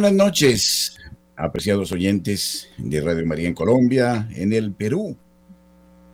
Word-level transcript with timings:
buenas 0.00 0.12
noches, 0.12 0.96
apreciados 1.34 1.90
oyentes 1.90 2.68
de 2.78 3.00
Radio 3.00 3.26
María 3.26 3.48
en 3.48 3.54
Colombia, 3.54 4.28
en 4.32 4.52
el 4.52 4.72
Perú. 4.72 5.16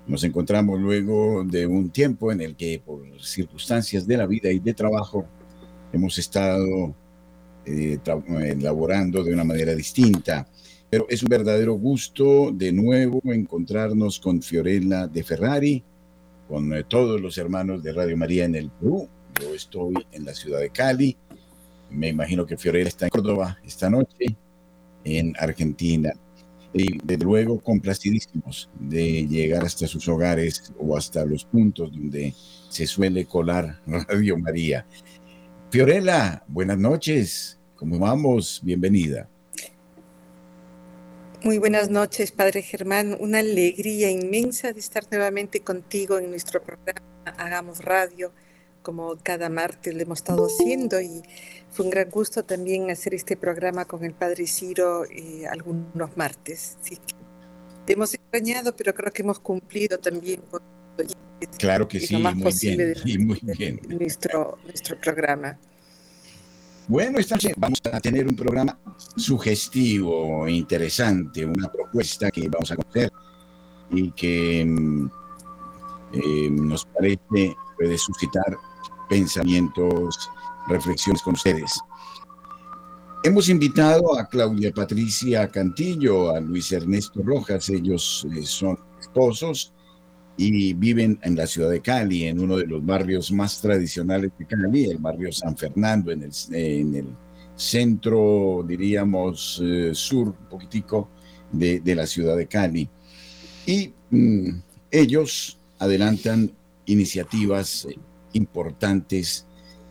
Nos 0.06 0.24
encontramos 0.24 0.80
luego 0.80 1.44
de 1.44 1.66
un 1.66 1.90
tiempo 1.90 2.32
en 2.32 2.40
el 2.40 2.56
que 2.56 2.80
por 2.82 3.02
circunstancias 3.20 4.06
de 4.06 4.16
la 4.16 4.26
vida 4.26 4.50
y 4.50 4.58
de 4.58 4.72
trabajo 4.72 5.26
hemos 5.92 6.16
estado 6.16 6.94
eh, 7.66 7.98
elaborando 8.46 9.22
de 9.22 9.34
una 9.34 9.44
manera 9.44 9.74
distinta. 9.74 10.48
Pero 10.88 11.04
es 11.10 11.22
un 11.22 11.28
verdadero 11.28 11.74
gusto 11.74 12.52
de 12.54 12.72
nuevo 12.72 13.20
encontrarnos 13.24 14.18
con 14.18 14.40
Fiorella 14.40 15.08
de 15.08 15.22
Ferrari, 15.22 15.84
con 16.48 16.72
eh, 16.72 16.84
todos 16.88 17.20
los 17.20 17.36
hermanos 17.36 17.82
de 17.82 17.92
Radio 17.92 18.16
María 18.16 18.46
en 18.46 18.54
el 18.54 18.70
Perú. 18.70 19.10
Yo 19.42 19.54
estoy 19.54 19.92
en 20.10 20.24
la 20.24 20.32
ciudad 20.32 20.60
de 20.60 20.70
Cali. 20.70 21.18
Me 21.94 22.08
imagino 22.08 22.44
que 22.44 22.56
Fiorella 22.56 22.88
está 22.88 23.06
en 23.06 23.10
Córdoba 23.10 23.58
esta 23.64 23.88
noche, 23.88 24.36
en 25.04 25.32
Argentina. 25.38 26.12
Y 26.72 26.98
desde 27.04 27.24
luego 27.24 27.60
complacidísimos 27.60 28.68
de 28.80 29.28
llegar 29.28 29.64
hasta 29.64 29.86
sus 29.86 30.08
hogares 30.08 30.72
o 30.76 30.96
hasta 30.96 31.24
los 31.24 31.44
puntos 31.44 31.92
donde 31.92 32.34
se 32.68 32.86
suele 32.86 33.26
colar 33.26 33.80
Radio 33.86 34.36
María. 34.36 34.84
Fiorella, 35.70 36.42
buenas 36.48 36.78
noches. 36.78 37.60
¿Cómo 37.76 37.98
vamos? 38.00 38.60
Bienvenida. 38.64 39.28
Muy 41.44 41.58
buenas 41.58 41.90
noches, 41.90 42.32
Padre 42.32 42.62
Germán. 42.62 43.16
Una 43.20 43.38
alegría 43.38 44.10
inmensa 44.10 44.72
de 44.72 44.80
estar 44.80 45.04
nuevamente 45.10 45.60
contigo 45.60 46.18
en 46.18 46.30
nuestro 46.30 46.60
programa 46.60 47.02
Hagamos 47.36 47.84
Radio, 47.84 48.32
como 48.84 49.16
cada 49.22 49.48
martes 49.48 49.94
lo 49.94 50.02
hemos 50.02 50.18
estado 50.18 50.46
haciendo 50.46 51.00
y 51.00 51.22
fue 51.70 51.86
un 51.86 51.90
gran 51.90 52.08
gusto 52.10 52.44
también 52.44 52.90
hacer 52.90 53.14
este 53.14 53.36
programa 53.36 53.84
con 53.86 54.04
el 54.04 54.12
Padre 54.12 54.46
Ciro 54.46 55.04
eh, 55.06 55.44
algunos 55.50 56.16
martes. 56.16 56.76
te 57.84 57.94
hemos 57.94 58.14
extrañado, 58.14 58.76
pero 58.76 58.94
creo 58.94 59.12
que 59.12 59.22
hemos 59.22 59.40
cumplido 59.40 59.98
también 59.98 60.40
con 60.50 60.62
Claro 61.58 61.88
que 61.88 62.00
sí, 62.00 62.16
muy 62.16 62.52
bien, 62.60 62.94
sí, 62.94 63.18
muy 63.18 63.40
bien. 63.42 63.80
Nuestro, 63.88 64.56
nuestro 64.64 64.98
programa. 64.98 65.58
Bueno, 66.86 67.18
esta 67.18 67.34
noche 67.34 67.52
vamos 67.56 67.80
a 67.92 68.00
tener 68.00 68.26
un 68.26 68.36
programa 68.36 68.78
sugestivo, 69.16 70.48
interesante, 70.48 71.44
una 71.44 71.70
propuesta 71.70 72.30
que 72.30 72.48
vamos 72.48 72.70
a 72.70 72.76
conocer 72.76 73.10
y 73.90 74.10
que 74.12 74.64
mm, 74.64 75.06
eh, 76.12 76.50
nos 76.50 76.84
parece 76.86 77.56
puede 77.76 77.98
suscitar 77.98 78.56
pensamientos, 79.08 80.30
reflexiones 80.68 81.22
con 81.22 81.34
ustedes. 81.34 81.80
Hemos 83.22 83.48
invitado 83.48 84.18
a 84.18 84.26
Claudia 84.28 84.70
Patricia 84.70 85.48
Cantillo, 85.48 86.30
a 86.30 86.40
Luis 86.40 86.70
Ernesto 86.72 87.22
Rojas, 87.22 87.70
ellos 87.70 88.26
eh, 88.36 88.42
son 88.42 88.78
esposos 89.00 89.72
y 90.36 90.74
viven 90.74 91.18
en 91.22 91.36
la 91.36 91.46
ciudad 91.46 91.70
de 91.70 91.80
Cali, 91.80 92.24
en 92.24 92.40
uno 92.40 92.56
de 92.56 92.66
los 92.66 92.84
barrios 92.84 93.32
más 93.32 93.60
tradicionales 93.60 94.30
de 94.38 94.46
Cali, 94.46 94.84
el 94.86 94.98
barrio 94.98 95.32
San 95.32 95.56
Fernando, 95.56 96.10
en 96.10 96.24
el, 96.24 96.32
en 96.52 96.94
el 96.96 97.06
centro, 97.56 98.64
diríamos, 98.66 99.58
eh, 99.64 99.92
sur, 99.94 100.28
un 100.28 100.48
poquitico 100.50 101.08
de, 101.50 101.80
de, 101.80 101.94
la 101.94 102.06
ciudad 102.06 102.36
de 102.36 102.46
Cali. 102.46 102.88
Y 103.64 103.94
mm, 104.10 104.48
ellos 104.90 105.58
adelantan 105.78 106.52
iniciativas 106.86 107.86
eh, 107.86 107.96
importantes 108.34 109.46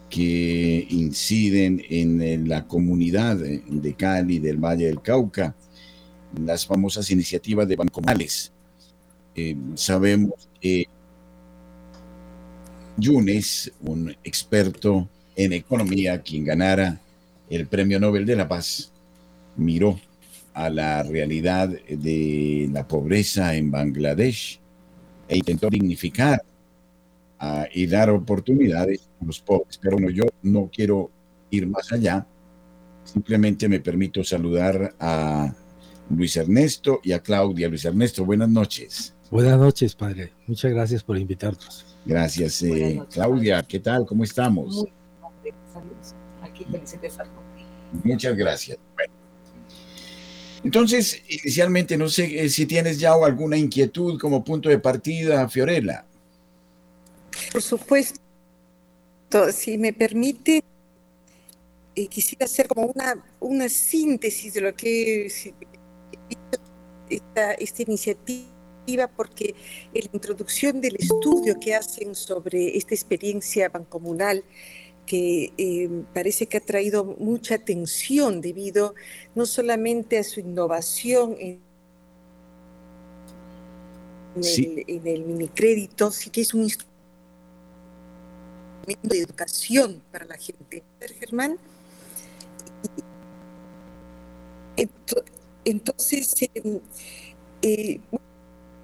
que 0.09 0.85
inciden 0.89 1.83
en 1.89 2.47
la 2.47 2.67
comunidad 2.67 3.37
de 3.37 3.93
Cali, 3.95 4.37
del 4.39 4.57
Valle 4.57 4.85
del 4.85 5.01
Cauca, 5.01 5.55
las 6.39 6.65
famosas 6.65 7.09
iniciativas 7.09 7.67
de 7.67 7.75
Bancomales, 7.75 8.51
eh, 9.35 9.55
sabemos 9.75 10.47
que 10.61 10.85
Yunes, 12.97 13.71
un 13.81 14.15
experto 14.23 15.09
en 15.35 15.53
economía, 15.53 16.21
quien 16.21 16.45
ganara 16.45 17.01
el 17.49 17.65
Premio 17.65 17.99
Nobel 17.99 18.25
de 18.25 18.35
la 18.35 18.47
Paz, 18.47 18.91
miró 19.55 19.99
a 20.53 20.69
la 20.69 21.01
realidad 21.01 21.69
de 21.69 22.69
la 22.71 22.87
pobreza 22.87 23.55
en 23.55 23.71
Bangladesh 23.71 24.59
e 25.27 25.37
intentó 25.37 25.69
dignificar 25.69 26.43
ah, 27.43 27.67
y 27.73 27.87
dar 27.87 28.09
oportunidades 28.09 29.09
a 29.21 29.25
los 29.25 29.39
pobres. 29.41 29.77
Pero 29.77 29.97
bueno, 29.97 30.09
yo 30.09 30.23
no 30.41 30.69
quiero 30.73 31.11
ir 31.49 31.67
más 31.67 31.91
allá. 31.91 32.25
Simplemente 33.03 33.67
me 33.67 33.79
permito 33.79 34.23
saludar 34.23 34.95
a 34.99 35.53
Luis 36.09 36.37
Ernesto 36.37 37.01
y 37.03 37.11
a 37.11 37.19
Claudia. 37.19 37.67
Luis 37.67 37.85
Ernesto, 37.85 38.23
buenas 38.25 38.49
noches. 38.49 39.13
Buenas 39.29 39.57
noches, 39.57 39.95
padre. 39.95 40.31
Muchas 40.47 40.71
gracias 40.71 41.03
por 41.03 41.17
invitarnos. 41.17 41.85
Gracias, 42.05 42.61
eh, 42.63 43.01
Claudia. 43.11 43.63
¿Qué 43.63 43.79
tal? 43.79 44.05
¿Cómo 44.05 44.23
estamos? 44.23 44.85
Muchas 48.03 48.35
gracias. 48.37 48.77
Entonces, 50.63 51.21
inicialmente, 51.27 51.97
no 51.97 52.07
sé 52.07 52.45
eh, 52.45 52.49
si 52.49 52.65
tienes 52.65 52.99
ya 52.99 53.13
alguna 53.13 53.57
inquietud 53.57 54.17
como 54.19 54.43
punto 54.43 54.69
de 54.69 54.79
partida, 54.79 55.47
Fiorella. 55.49 56.05
Por 57.51 57.61
supuesto. 57.61 58.19
Si 59.51 59.77
me 59.77 59.93
permite, 59.93 60.63
eh, 61.95 62.07
quisiera 62.07 62.45
hacer 62.45 62.67
como 62.67 62.87
una, 62.87 63.25
una 63.39 63.67
síntesis 63.67 64.53
de 64.53 64.61
lo 64.61 64.75
que 64.75 65.25
es 65.25 65.51
esta, 67.09 67.53
esta 67.53 67.81
iniciativa 67.81 68.53
porque 69.15 69.55
en 69.93 70.01
la 70.01 70.09
introducción 70.13 70.81
del 70.81 70.95
estudio 70.97 71.59
que 71.59 71.73
hacen 71.73 72.15
sobre 72.15 72.77
esta 72.77 72.93
experiencia 72.93 73.69
bancomunal, 73.69 74.43
que 75.05 75.53
eh, 75.57 75.89
parece 76.13 76.47
que 76.47 76.57
ha 76.57 76.61
traído 76.61 77.03
mucha 77.03 77.55
atención 77.55 78.41
debido 78.41 78.95
no 79.35 79.45
solamente 79.45 80.17
a 80.17 80.23
su 80.23 80.39
innovación 80.39 81.35
en, 81.39 81.61
el, 84.35 85.25
minicrédito, 85.25 86.09
sino 86.11 86.31
que 86.31 86.41
es 86.41 86.53
un 86.53 86.63
instrumento 86.63 86.92
de 88.85 89.19
educación 89.19 90.01
para 90.11 90.25
la 90.25 90.37
gente. 90.37 90.83
Germán. 91.19 91.57
Entonces, 95.65 96.35
eh, 96.41 96.81
eh, 97.61 97.99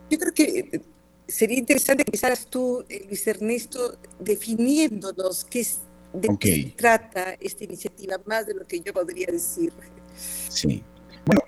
yo 0.10 0.20
creo 0.20 0.34
que 0.34 0.44
eh, 0.44 0.82
sería 1.28 1.58
interesante 1.58 2.04
que 2.04 2.10
empezaras 2.10 2.46
tú, 2.46 2.86
Luis 3.08 3.28
Ernesto, 3.28 3.98
definiéndonos 4.20 5.44
qué 5.46 5.62
es, 5.62 5.80
de 6.14 6.30
qué 6.40 6.64
se 6.64 6.70
trata 6.72 7.34
esta 7.40 7.64
iniciativa, 7.64 8.18
más 8.26 8.48
de 8.48 8.54
lo 8.54 8.66
que 8.66 8.80
yo 8.80 8.94
podría 8.94 9.28
decir. 9.28 9.74
Sí. 10.16 10.84
Bueno, 11.26 11.42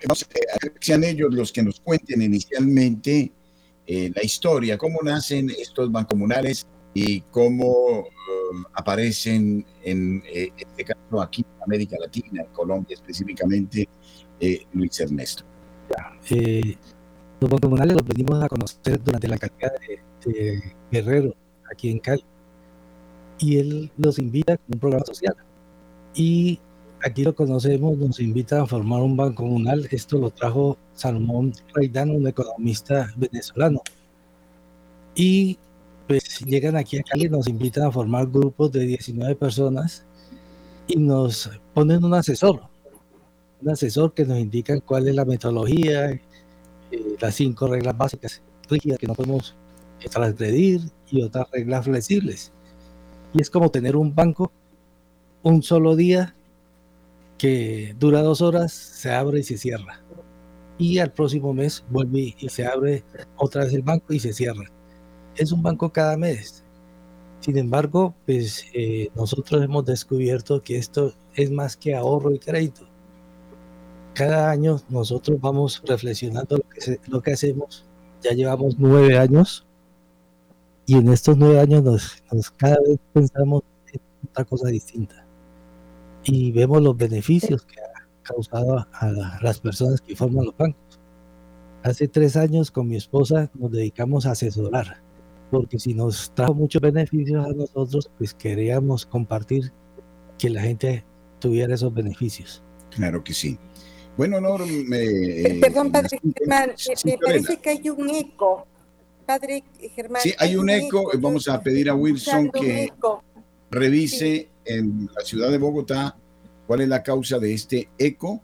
sean 0.79 1.03
ellos 1.03 1.33
los 1.33 1.51
que 1.51 1.63
nos 1.63 1.79
cuenten 1.79 2.21
inicialmente 2.21 3.31
la 3.87 4.23
historia, 4.23 4.77
cómo 4.77 4.99
nacen 5.01 5.49
estos 5.49 5.91
bancomunales 5.91 6.67
y 6.93 7.21
cómo 7.21 8.05
aparecen 8.73 9.65
en 9.83 10.21
este 10.57 10.83
caso 10.83 11.21
aquí 11.21 11.45
en 11.55 11.63
América 11.63 11.97
Latina, 11.99 12.43
en 12.43 12.53
Colombia 12.53 12.95
específicamente, 12.95 13.88
Luis 14.73 14.99
Ernesto. 14.99 15.43
Los 17.39 17.59
comunales 17.59 17.95
los 17.95 18.07
venimos 18.07 18.43
a 18.43 18.47
conocer 18.47 19.03
durante 19.03 19.27
la 19.27 19.38
carrera 19.38 19.73
de, 20.25 20.61
Guerrero, 20.91 21.33
aquí 21.71 21.89
en 21.89 21.99
Cali. 21.99 22.23
Y 23.39 23.57
él 23.57 23.91
nos 23.97 24.19
invita 24.19 24.53
a 24.53 24.59
un 24.71 24.79
programa 24.79 25.05
social. 25.05 25.35
Y 26.13 26.59
aquí 27.03 27.23
lo 27.23 27.33
conocemos, 27.33 27.97
nos 27.97 28.19
invita 28.19 28.61
a 28.61 28.67
formar 28.67 29.01
un 29.01 29.17
banco 29.17 29.43
comunal. 29.43 29.88
Esto 29.89 30.19
lo 30.19 30.29
trajo 30.29 30.77
Salmón 30.93 31.53
Reidano, 31.73 32.13
un 32.13 32.27
economista 32.27 33.11
venezolano. 33.15 33.81
Y 35.15 35.57
pues 36.11 36.41
llegan 36.41 36.75
aquí 36.75 36.97
a 36.97 37.03
Cali, 37.03 37.29
nos 37.29 37.47
invitan 37.47 37.85
a 37.85 37.91
formar 37.91 38.27
grupos 38.27 38.69
de 38.73 38.81
19 38.85 39.33
personas 39.33 40.03
y 40.85 40.97
nos 40.97 41.49
ponen 41.73 42.03
un 42.03 42.13
asesor, 42.13 42.63
un 43.61 43.69
asesor 43.69 44.13
que 44.13 44.25
nos 44.25 44.37
indica 44.37 44.77
cuál 44.81 45.07
es 45.07 45.15
la 45.15 45.23
metodología, 45.23 46.09
eh, 46.09 46.21
las 47.17 47.35
cinco 47.35 47.67
reglas 47.67 47.97
básicas 47.97 48.41
rígidas 48.69 48.99
que 48.99 49.07
no 49.07 49.15
podemos 49.15 49.55
transgredir 50.11 50.81
y 51.09 51.21
otras 51.21 51.49
reglas 51.49 51.85
flexibles. 51.85 52.51
Y 53.33 53.39
es 53.39 53.49
como 53.49 53.71
tener 53.71 53.95
un 53.95 54.13
banco 54.13 54.51
un 55.43 55.63
solo 55.63 55.95
día 55.95 56.35
que 57.37 57.95
dura 57.97 58.21
dos 58.21 58.41
horas, 58.41 58.73
se 58.73 59.13
abre 59.13 59.39
y 59.39 59.43
se 59.43 59.57
cierra. 59.57 60.01
Y 60.77 60.97
al 60.97 61.13
próximo 61.13 61.53
mes 61.53 61.85
vuelve 61.89 62.35
y 62.37 62.49
se 62.49 62.65
abre 62.65 63.05
otra 63.37 63.63
vez 63.63 63.73
el 63.73 63.83
banco 63.83 64.13
y 64.13 64.19
se 64.19 64.33
cierra. 64.33 64.65
Es 65.41 65.51
un 65.51 65.63
banco 65.63 65.91
cada 65.91 66.15
mes. 66.17 66.63
Sin 67.39 67.57
embargo, 67.57 68.13
pues 68.27 68.63
eh, 68.75 69.09
nosotros 69.15 69.63
hemos 69.63 69.83
descubierto 69.83 70.61
que 70.61 70.77
esto 70.77 71.15
es 71.33 71.49
más 71.49 71.75
que 71.75 71.95
ahorro 71.95 72.31
y 72.31 72.38
crédito. 72.38 72.88
cada 74.13 74.51
año 74.51 74.79
nosotros 74.88 75.41
vamos 75.41 75.81
reflexionando 75.83 76.57
lo 76.57 76.63
que, 76.69 76.99
lo 77.07 77.21
que 77.23 77.31
hacemos. 77.31 77.83
Ya 78.21 78.33
llevamos 78.33 78.75
nueve 78.77 79.17
años 79.17 79.65
y 80.85 80.97
en 80.97 81.09
estos 81.09 81.35
nueve 81.35 81.59
años 81.59 81.81
nos, 82.29 82.51
cada 82.51 82.77
vez 82.88 82.99
pensamos 83.11 83.63
en 83.91 83.99
otra 84.29 84.45
cosa 84.45 84.67
distinta 84.67 85.25
y 86.23 86.51
vemos 86.51 86.83
los 86.83 86.95
beneficios 86.95 87.65
que 87.65 87.81
ha 87.81 88.07
causado 88.21 88.85
a, 88.93 89.39
las 89.41 89.59
personas 89.59 90.01
que 90.01 90.15
forman 90.15 90.45
los 90.45 90.55
bancos. 90.55 90.99
Hace 91.81 92.07
tres 92.07 92.38
años 92.38 92.69
con 92.69 92.88
mi 92.88 92.95
esposa 92.95 93.49
nos 93.55 93.71
dedicamos 93.71 94.27
a 94.27 94.33
asesorar, 94.33 95.01
porque 95.51 95.77
si 95.77 95.94
nos 95.94 96.33
trajo 96.33 96.53
muchos 96.53 96.81
beneficios 96.81 97.45
a 97.45 97.51
nosotros, 97.51 98.09
pues 98.18 98.33
queríamos 98.33 99.06
compartir 99.06 99.71
que 100.39 100.50
la 100.50 100.62
gente 100.62 101.03
tuviera 101.39 101.75
esos 101.75 101.94
beneficios. 101.94 102.63
Claro 102.89 103.21
que 103.24 103.33
sí. 103.33 103.59
Bueno, 104.18 104.39
Norm, 104.39 104.68
me... 104.88 105.59
Perdón, 105.59 105.92
padre 105.92 106.19
Germán, 106.38 106.71
me 107.03 107.18
parece 107.18 107.57
que 107.57 107.69
hay 107.69 107.89
un 107.89 108.09
eco. 108.09 108.65
Padre 109.25 109.63
Germán. 109.95 110.21
Sí, 110.21 110.33
hay, 110.38 110.56
un, 110.56 110.69
eco. 110.69 111.12
Vamos 111.19 111.48
a 111.48 111.62
pedir 111.62 111.89
a 111.89 111.95
Wilson 111.95 112.50
que 112.50 112.92
revise 113.69 114.50
en 114.65 115.09
la 115.15 115.24
ciudad 115.24 115.51
de 115.51 115.57
Bogotá 115.57 116.18
cuál 116.65 116.81
es 116.81 116.88
la 116.88 117.03
causa 117.03 117.39
de 117.39 117.53
este 117.53 117.89
eco. 117.98 118.42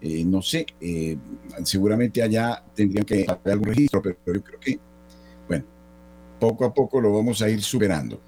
Eh, 0.00 0.24
no 0.24 0.42
sé, 0.42 0.64
eh, 0.80 1.16
seguramente 1.64 2.22
allá 2.22 2.62
tendrían 2.74 3.04
que 3.04 3.26
hacer 3.28 3.52
algún 3.52 3.68
registro, 3.68 4.00
pero 4.00 4.16
yo 4.26 4.44
creo 4.44 4.60
que, 4.60 4.78
poco 6.38 6.64
a 6.64 6.72
poco 6.72 7.00
lo 7.00 7.12
vamos 7.12 7.42
a 7.42 7.48
ir 7.48 7.62
superando. 7.62 8.20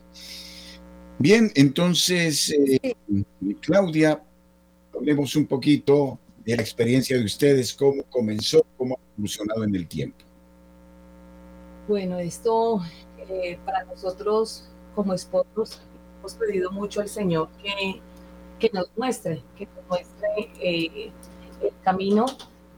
Bien, 1.19 1.51
entonces, 1.55 2.51
eh, 2.51 2.95
Claudia, 3.61 4.23
hablemos 4.95 5.37
un 5.37 5.47
poquito 5.47 6.19
de 6.45 6.57
la 6.57 6.63
experiencia 6.63 7.19
de 7.19 7.25
ustedes, 7.25 7.75
cómo 7.75 8.03
comenzó, 8.05 8.65
cómo 8.77 8.95
ha 8.95 9.13
evolucionado 9.15 9.65
en 9.65 9.75
el 9.75 9.87
tiempo. 9.87 10.25
Bueno, 11.89 12.19
esto 12.19 12.81
eh, 13.29 13.59
para 13.65 13.85
nosotros 13.85 14.69
como 14.95 15.15
esposos 15.15 15.81
hemos 16.19 16.35
pedido 16.35 16.71
mucho 16.71 17.01
al 17.01 17.09
Señor 17.09 17.49
que, 17.63 18.01
que 18.59 18.71
nos 18.73 18.91
muestre, 18.97 19.43
que 19.57 19.67
nos 19.67 19.87
muestre 19.89 20.29
eh, 20.61 21.13
el 21.63 21.73
camino 21.83 22.27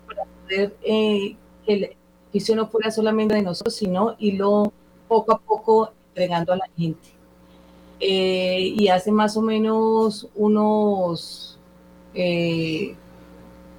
para 0.06 0.25
poder 0.25 0.76
eh, 0.82 1.37
que 1.64 1.73
el 1.73 1.96
edificio 2.31 2.56
no 2.56 2.69
fuera 2.69 2.90
solamente 2.90 3.34
de 3.34 3.43
nosotros, 3.43 3.75
sino 3.75 4.17
irlo 4.19 4.73
poco 5.12 5.32
a 5.32 5.38
poco 5.38 5.93
entregando 6.09 6.53
a 6.55 6.56
la 6.56 6.69
gente. 6.76 7.09
y 8.00 8.88
hace 8.88 9.12
más 9.12 9.37
o 9.37 9.43
menos 9.43 10.29
unos 10.35 11.59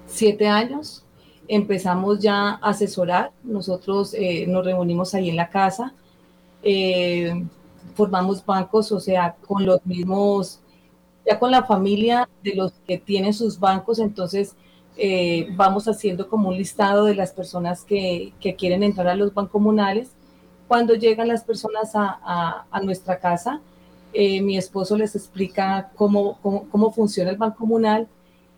siete 0.05 0.47
años 0.47 1.03
empezamos 1.47 2.19
ya 2.19 2.51
a 2.51 2.69
asesorar. 2.69 3.31
Nosotros 3.43 4.13
eh, 4.13 4.45
nos 4.47 4.65
reunimos 4.65 5.13
ahí 5.13 5.29
en 5.29 5.35
la 5.35 5.49
casa, 5.49 5.93
eh, 6.61 7.45
formamos 7.95 8.45
bancos, 8.45 8.91
o 8.91 8.99
sea, 8.99 9.35
con 9.45 9.65
los 9.65 9.85
mismos, 9.85 10.59
ya 11.25 11.39
con 11.39 11.51
la 11.51 11.63
familia 11.63 12.29
de 12.43 12.55
los 12.55 12.73
que 12.87 12.97
tienen 12.97 13.33
sus 13.33 13.59
bancos, 13.59 13.99
entonces 13.99 14.55
eh, 14.97 15.47
vamos 15.55 15.87
haciendo 15.87 16.29
como 16.29 16.49
un 16.49 16.57
listado 16.57 17.05
de 17.05 17.15
las 17.15 17.31
personas 17.31 17.83
que, 17.83 18.33
quieren 18.57 18.83
entrar 18.83 19.07
a 19.07 19.15
los 19.15 19.33
bancos 19.33 19.51
comunales. 19.51 20.11
Cuando 20.73 20.95
llegan 20.95 21.27
las 21.27 21.43
personas 21.43 21.95
a, 21.95 22.19
a, 22.23 22.65
a 22.71 22.81
nuestra 22.81 23.19
casa, 23.19 23.61
mi 24.11 24.57
esposo 24.57 24.97
les 24.97 25.15
explica 25.15 25.91
cómo, 25.95 26.39
cómo, 26.41 26.67
cómo 26.67 26.91
funciona 26.91 27.29
el 27.29 27.37
banco 27.37 27.57
comunal 27.57 28.07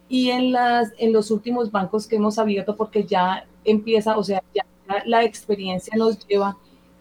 y 0.07 0.29
en, 0.29 0.53
las, 0.53 0.93
en 0.97 1.11
los 1.11 1.29
últimos 1.29 1.69
bancos 1.69 2.07
que 2.07 2.15
hemos 2.15 2.39
abierto, 2.39 2.77
porque 2.77 3.03
ya 3.03 3.45
empieza, 3.65 4.17
o 4.17 4.23
sea, 4.23 4.41
ya 4.53 4.63
la 5.05 5.25
experiencia 5.25 5.93
nos 5.97 6.25
lleva 6.25 6.55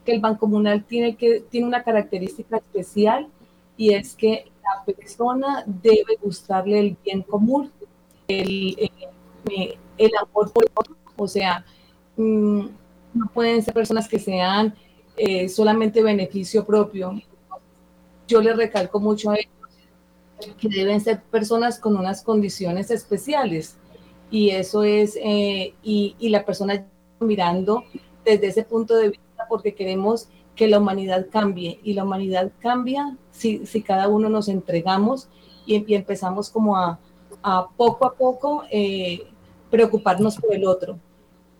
que 0.04 0.14
el 0.14 0.20
banco 0.20 0.40
comunal 0.40 0.82
tiene, 0.82 1.14
que, 1.14 1.44
tiene 1.48 1.68
una 1.68 1.84
característica 1.84 2.56
especial 2.56 3.28
y 3.76 3.94
es 3.94 4.16
que 4.16 4.50
la 4.64 4.84
persona 4.84 5.62
debe 5.64 6.18
gustarle 6.20 6.80
el 6.80 6.96
bien 7.04 7.22
común, 7.22 7.70
el, 8.26 8.90
el, 9.96 10.10
amor 10.20 10.50
por 10.52 10.64
el 10.64 10.72
otro, 10.74 10.96
o 11.14 11.28
sea, 11.28 11.64
mm, 12.16 12.66
no 13.14 13.26
pueden 13.32 13.62
ser 13.62 13.72
personas 13.72 14.08
que 14.08 14.18
sean 14.18 14.74
eh, 15.16 15.48
solamente 15.48 16.02
beneficio 16.02 16.64
propio. 16.64 17.20
Yo 18.26 18.40
le 18.40 18.54
recalco 18.54 19.00
mucho 19.00 19.30
a 19.30 19.36
ellos 19.36 19.50
que 20.58 20.68
deben 20.68 21.00
ser 21.00 21.22
personas 21.22 21.78
con 21.78 21.96
unas 21.96 22.22
condiciones 22.22 22.90
especiales. 22.90 23.76
Y 24.30 24.50
eso 24.50 24.82
es, 24.82 25.16
eh, 25.22 25.74
y, 25.82 26.16
y, 26.18 26.28
la 26.30 26.44
persona 26.44 26.84
mirando 27.20 27.84
desde 28.24 28.48
ese 28.48 28.64
punto 28.64 28.96
de 28.96 29.10
vista 29.10 29.46
porque 29.48 29.74
queremos 29.74 30.28
que 30.56 30.68
la 30.68 30.78
humanidad 30.78 31.26
cambie. 31.30 31.80
Y 31.82 31.94
la 31.94 32.04
humanidad 32.04 32.50
cambia 32.60 33.16
si, 33.30 33.66
si 33.66 33.82
cada 33.82 34.08
uno 34.08 34.28
nos 34.28 34.48
entregamos 34.48 35.28
y, 35.66 35.94
empezamos 35.94 36.50
como 36.50 36.76
a, 36.76 36.98
a, 37.42 37.68
poco 37.76 38.06
a 38.06 38.14
poco 38.14 38.64
eh, 38.70 39.26
preocuparnos 39.70 40.36
por 40.36 40.54
el 40.54 40.64
otro. 40.66 40.98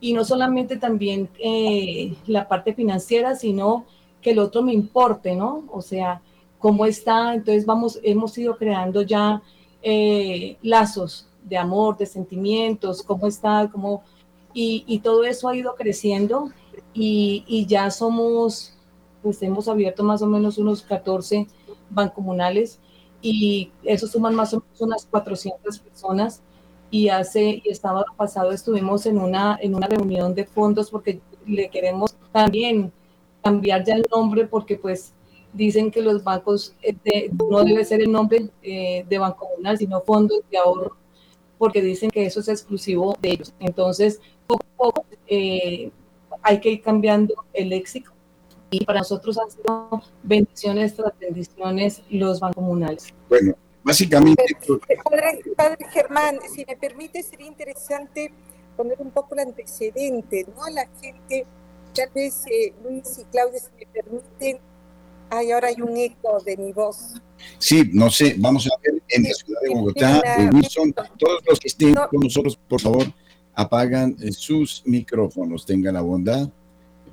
Y 0.04 0.12
no 0.12 0.22
solamente 0.22 0.76
también 0.76 1.30
eh, 1.38 2.14
la 2.26 2.46
parte 2.46 2.74
financiera, 2.74 3.36
sino 3.36 3.86
que 4.20 4.32
el 4.32 4.38
otro 4.38 4.60
me 4.60 4.74
importe, 4.74 5.34
¿no? 5.34 5.64
O 5.72 5.80
sea, 5.80 6.20
cómo 6.58 6.84
está. 6.84 7.32
Entonces 7.32 7.64
vamos, 7.64 7.98
hemos 8.02 8.36
ido 8.36 8.58
creando 8.58 9.00
ya 9.00 9.40
eh, 9.82 10.58
lazos 10.60 11.26
de 11.42 11.56
amor, 11.56 11.96
de 11.96 12.04
sentimientos, 12.04 13.02
cómo 13.02 13.26
está, 13.26 13.70
cómo... 13.72 14.02
Y, 14.52 14.84
y 14.86 14.98
todo 14.98 15.24
eso 15.24 15.48
ha 15.48 15.56
ido 15.56 15.74
creciendo 15.74 16.50
y, 16.92 17.42
y, 17.46 17.64
ya 17.64 17.90
somos, 17.90 18.76
pues 19.22 19.42
hemos 19.42 19.68
abierto 19.68 20.04
más 20.04 20.20
o 20.20 20.26
menos 20.26 20.58
unos 20.58 20.82
14 20.82 21.46
bancomunales 21.88 22.78
y 23.22 23.72
eso 23.84 24.06
suman 24.06 24.34
más 24.34 24.52
o 24.52 24.60
menos 24.60 24.80
unas 24.82 25.06
400 25.06 25.78
personas 25.78 26.42
y 26.90 27.08
hace 27.08 27.62
y 27.64 27.70
estaba 27.70 28.04
pasado 28.16 28.52
estuvimos 28.52 29.06
en 29.06 29.18
una 29.18 29.58
en 29.60 29.74
una 29.74 29.86
reunión 29.86 30.34
de 30.34 30.44
fondos 30.44 30.90
porque 30.90 31.20
le 31.46 31.68
queremos 31.68 32.14
también 32.32 32.92
cambiar 33.42 33.84
ya 33.84 33.94
el 33.94 34.04
nombre 34.10 34.46
porque 34.46 34.76
pues 34.76 35.12
dicen 35.54 35.90
que 35.90 36.02
los 36.02 36.22
bancos 36.22 36.74
eh, 36.82 37.30
no 37.50 37.64
debe 37.64 37.84
ser 37.84 38.02
el 38.02 38.12
nombre 38.12 38.50
eh, 38.62 39.06
de 39.08 39.18
Banco 39.18 39.48
Comunal, 39.48 39.78
sino 39.78 40.00
fondos 40.02 40.40
de 40.50 40.58
ahorro, 40.58 40.96
porque 41.56 41.80
dicen 41.80 42.10
que 42.10 42.26
eso 42.26 42.40
es 42.40 42.48
exclusivo 42.48 43.16
de 43.22 43.30
ellos. 43.30 43.54
Entonces, 43.60 44.20
poco 44.46 44.64
a 44.64 44.76
poco 44.76 45.06
eh, 45.28 45.90
hay 46.42 46.60
que 46.60 46.70
ir 46.70 46.82
cambiando 46.82 47.34
el 47.52 47.70
léxico 47.70 48.12
y 48.70 48.84
para 48.84 49.00
nosotros 49.00 49.38
han 49.38 49.50
sido 49.50 50.02
bendiciones 50.22 50.94
tras 50.96 51.12
bendiciones 51.18 52.02
los 52.10 52.40
bancos 52.40 52.56
comunales. 52.56 53.14
Bueno, 53.28 53.54
básicamente... 53.84 54.44
Padre, 55.04 55.42
padre 55.56 55.86
Germán, 55.92 56.38
si 56.52 56.64
me 56.64 56.76
permite, 56.76 57.22
sería 57.22 57.46
interesante 57.46 58.32
poner 58.76 59.00
un 59.00 59.10
poco 59.10 59.34
el 59.34 59.40
antecedente, 59.40 60.46
¿no? 60.54 60.64
A 60.64 60.70
la 60.70 60.88
gente, 61.00 61.46
tal 61.94 62.08
vez 62.14 62.42
Luis 62.82 63.18
y 63.18 63.24
Claudia, 63.24 63.60
si 63.60 63.68
me 63.78 63.86
permiten, 63.86 64.58
Ay, 65.30 65.50
ahora 65.50 65.68
hay 65.68 65.80
un 65.80 65.96
eco 65.96 66.40
de 66.44 66.56
mi 66.56 66.72
voz. 66.72 67.14
Sí, 67.58 67.90
no 67.92 68.10
sé, 68.10 68.36
vamos 68.38 68.66
a 68.66 68.70
ver 68.82 69.02
en 69.08 69.22
la 69.24 69.30
ciudad 69.30 69.60
de 69.62 69.74
Bogotá, 69.74 70.22
Wilson, 70.52 70.92
todos 71.18 71.40
los 71.48 71.58
que 71.58 71.68
estén 71.68 71.94
con 71.94 72.20
nosotros, 72.20 72.56
por 72.68 72.80
favor, 72.80 73.06
apagan 73.54 74.16
eh, 74.22 74.32
sus 74.32 74.82
micrófonos, 74.86 75.66
tengan 75.66 75.94
la 75.94 76.02
bondad 76.02 76.48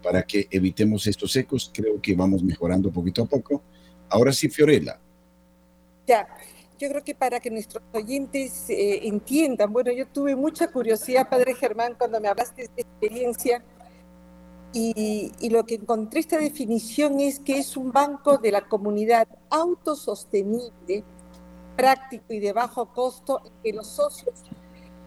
para 0.03 0.23
que 0.23 0.47
evitemos 0.49 1.05
estos 1.07 1.35
ecos. 1.35 1.71
Creo 1.73 2.01
que 2.01 2.15
vamos 2.15 2.43
mejorando 2.43 2.91
poquito 2.91 3.23
a 3.23 3.25
poco. 3.25 3.61
Ahora 4.09 4.31
sí, 4.33 4.49
Fiorella. 4.49 4.99
Ya, 6.07 6.27
yo 6.81 6.89
creo 6.89 7.03
que 7.03 7.13
para 7.13 7.39
que 7.39 7.51
nuestros 7.51 7.83
oyentes 7.93 8.67
eh, 8.69 9.07
entiendan, 9.07 9.71
bueno, 9.71 9.91
yo 9.91 10.07
tuve 10.07 10.35
mucha 10.35 10.67
curiosidad, 10.67 11.29
Padre 11.29 11.53
Germán, 11.53 11.93
cuando 11.95 12.19
me 12.19 12.27
hablaste 12.27 12.55
de 12.55 12.63
esta 12.63 12.81
experiencia 12.81 13.63
y, 14.73 15.31
lo 15.49 15.63
que 15.65 15.75
encontré 15.75 16.21
esta 16.21 16.39
definición 16.39 17.19
es 17.19 17.39
que 17.39 17.59
es 17.59 17.77
un 17.77 17.91
banco 17.91 18.39
de 18.39 18.51
la 18.51 18.61
comunidad 18.61 19.27
autosostenible, 19.51 21.03
práctico 21.75 22.33
y 22.33 22.39
de 22.39 22.51
bajo 22.51 22.91
costo, 22.91 23.41
en 23.45 23.51
que 23.61 23.73
los 23.73 23.87
socios 23.87 24.41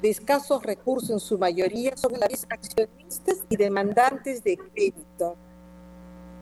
de 0.00 0.11
escasos 0.11 0.62
recursos 0.62 1.11
en 1.11 1.21
su 1.21 1.38
mayoría 1.38 1.97
son 1.97 2.14
a 2.14 2.19
la 2.19 2.28
vez 2.28 2.47
accionistas 2.50 3.45
y 3.49 3.57
demandantes 3.57 4.45
de 4.45 4.59
crédito. 4.59 5.37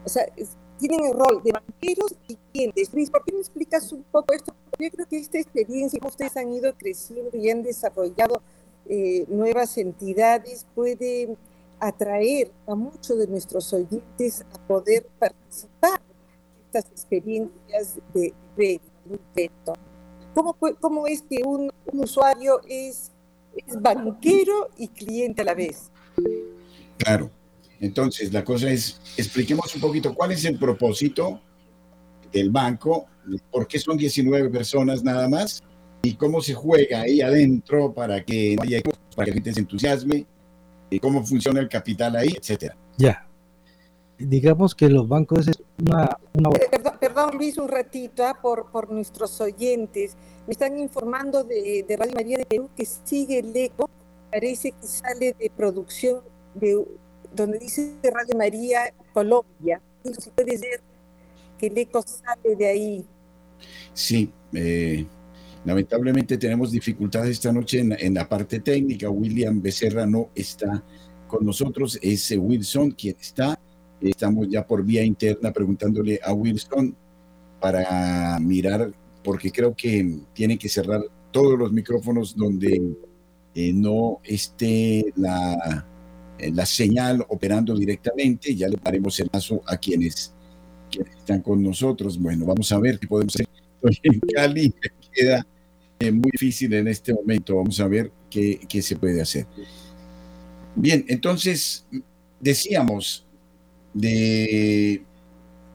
O 0.05 0.09
sea, 0.09 0.25
tienen 0.77 1.05
el 1.05 1.13
rol 1.13 1.41
de 1.43 1.51
banqueros 1.51 2.15
y 2.27 2.37
clientes. 2.51 2.93
Luis, 2.93 3.09
¿por 3.09 3.23
qué 3.23 3.33
me 3.33 3.39
explicas 3.39 3.91
un 3.91 4.03
poco 4.03 4.33
esto? 4.33 4.53
Yo 4.79 4.89
creo 4.91 5.07
que 5.07 5.17
esta 5.17 5.39
experiencia, 5.39 5.99
como 5.99 6.09
ustedes 6.09 6.35
han 6.37 6.51
ido 6.51 6.73
creciendo 6.75 7.37
y 7.37 7.49
han 7.49 7.63
desarrollado 7.63 8.41
eh, 8.87 9.25
nuevas 9.27 9.77
entidades, 9.77 10.65
puede 10.75 11.35
atraer 11.79 12.51
a 12.67 12.75
muchos 12.75 13.17
de 13.17 13.27
nuestros 13.27 13.71
oyentes 13.73 14.45
a 14.53 14.67
poder 14.67 15.05
participar 15.19 16.01
en 16.01 16.65
estas 16.65 16.91
experiencias 16.91 17.99
de 18.13 18.33
crédito. 18.55 19.73
¿Cómo, 20.33 20.55
¿Cómo 20.79 21.07
es 21.07 21.21
que 21.21 21.43
un, 21.43 21.71
usuario 21.93 22.61
es 22.67 23.11
es 23.55 23.79
banquero 23.79 24.69
y 24.77 24.87
cliente 24.87 25.41
a 25.41 25.45
la 25.45 25.53
vez. 25.53 25.91
Claro. 26.97 27.29
Entonces, 27.79 28.31
la 28.31 28.43
cosa 28.43 28.69
es, 28.69 28.99
expliquemos 29.17 29.73
un 29.75 29.81
poquito 29.81 30.13
cuál 30.13 30.31
es 30.31 30.45
el 30.45 30.57
propósito 30.57 31.41
del 32.31 32.49
banco, 32.49 33.07
por 33.51 33.67
qué 33.67 33.79
son 33.79 33.97
19 33.97 34.49
personas 34.49 35.03
nada 35.03 35.27
más 35.27 35.61
y 36.01 36.15
cómo 36.15 36.41
se 36.41 36.53
juega 36.53 37.01
ahí 37.01 37.21
adentro 37.21 37.93
para 37.93 38.23
que 38.23 38.55
no 38.55 38.63
haya 38.63 38.81
para 39.15 39.25
que 39.25 39.31
la 39.31 39.35
gente 39.35 39.53
se 39.53 39.59
entusiasme, 39.59 40.25
y 40.93 40.99
cómo 40.99 41.25
funciona 41.25 41.59
el 41.59 41.69
capital 41.69 42.15
ahí, 42.15 42.33
etcétera. 42.37 42.75
Ya. 42.97 43.27
Digamos 44.19 44.75
que 44.75 44.89
los 44.89 45.07
bancos 45.07 45.47
es 45.47 45.57
una... 45.81 46.17
una... 46.37 46.49
Eh, 46.49 46.67
perdón, 46.69 46.93
perdón, 46.99 47.37
Luis, 47.37 47.57
un 47.57 47.67
ratito 47.67 48.23
ah, 48.23 48.37
por, 48.39 48.69
por 48.71 48.91
nuestros 48.91 49.41
oyentes. 49.41 50.15
Me 50.45 50.51
están 50.51 50.77
informando 50.77 51.43
de, 51.43 51.83
de 51.87 51.97
Radio 51.97 52.13
María 52.13 52.37
de 52.37 52.45
Perú 52.45 52.69
que 52.75 52.85
sigue 52.85 53.39
el 53.39 53.55
eco. 53.55 53.89
Parece 54.31 54.71
que 54.71 54.85
sale 54.85 55.35
de 55.37 55.49
producción 55.49 56.21
de 56.53 56.85
donde 57.35 57.59
dice 57.59 57.95
Radio 58.03 58.37
María 58.37 58.93
Colombia. 59.13 59.81
Si 60.03 60.29
puede 60.31 60.57
ser 60.57 60.81
que 61.57 61.67
el 61.67 61.77
eco 61.77 62.03
sale 62.03 62.55
de 62.55 62.67
ahí. 62.67 63.05
Sí, 63.93 64.29
eh, 64.53 65.05
lamentablemente 65.65 66.37
tenemos 66.37 66.71
dificultades 66.71 67.31
esta 67.31 67.51
noche 67.51 67.79
en, 67.79 67.95
en, 67.97 68.13
la 68.13 68.27
parte 68.27 68.59
técnica. 68.59 69.09
William 69.09 69.61
Becerra 69.61 70.05
no 70.05 70.29
está 70.35 70.83
con 71.27 71.45
nosotros, 71.45 71.97
es 72.01 72.31
Wilson 72.37 72.91
quien 72.91 73.15
está. 73.19 73.59
Estamos 74.01 74.49
ya 74.49 74.67
por 74.67 74.83
vía 74.83 75.03
interna 75.03 75.51
preguntándole 75.53 76.19
a 76.23 76.33
Wilson 76.33 76.95
para 77.61 78.37
mirar, 78.39 78.91
porque 79.23 79.49
creo 79.49 79.73
que 79.73 80.19
tiene 80.33 80.57
que 80.57 80.67
cerrar 80.67 81.01
todos 81.31 81.57
los 81.57 81.71
micrófonos 81.71 82.35
donde 82.35 82.97
eh, 83.55 83.71
no 83.71 84.19
esté 84.25 85.13
la, 85.15 85.85
la 86.39 86.65
señal 86.65 87.25
operando 87.29 87.75
directamente. 87.75 88.55
Ya 88.55 88.67
le 88.67 88.77
daremos 88.83 89.19
el 89.19 89.29
paso 89.29 89.61
a 89.65 89.77
quienes, 89.77 90.33
están 91.17 91.41
con 91.41 91.63
nosotros. 91.63 92.17
Bueno, 92.19 92.45
vamos 92.45 92.71
a 92.71 92.79
ver 92.79 92.99
qué 92.99 93.07
podemos 93.07 93.35
hacer. 93.35 93.47
En 94.03 94.19
Cali 94.19 94.73
queda 95.11 95.45
eh, 95.99 96.11
muy 96.11 96.31
difícil 96.31 96.73
en 96.73 96.87
este 96.87 97.13
momento. 97.13 97.55
Vamos 97.55 97.79
a 97.79 97.87
ver 97.87 98.11
qué, 98.29 98.59
qué 98.67 98.81
se 98.81 98.95
puede 98.95 99.21
hacer. 99.21 99.45
Bien, 100.75 101.05
entonces 101.07 101.85
decíamos 102.39 103.25
de 103.93 105.03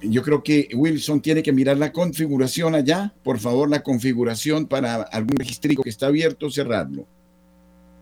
yo 0.01 0.23
creo 0.23 0.43
que 0.43 0.69
Wilson 0.75 1.21
tiene 1.21 1.43
que 1.43 1.53
mirar 1.53 1.77
la 1.77 1.93
configuración 1.93 2.75
allá. 2.75 3.15
Por 3.23 3.39
favor, 3.39 3.69
la 3.69 3.83
configuración 3.83 4.67
para 4.67 5.03
algún 5.03 5.37
registro 5.37 5.83
que 5.83 5.91
está 5.91 6.07
abierto, 6.07 6.51
cerrarlo. 6.51 7.07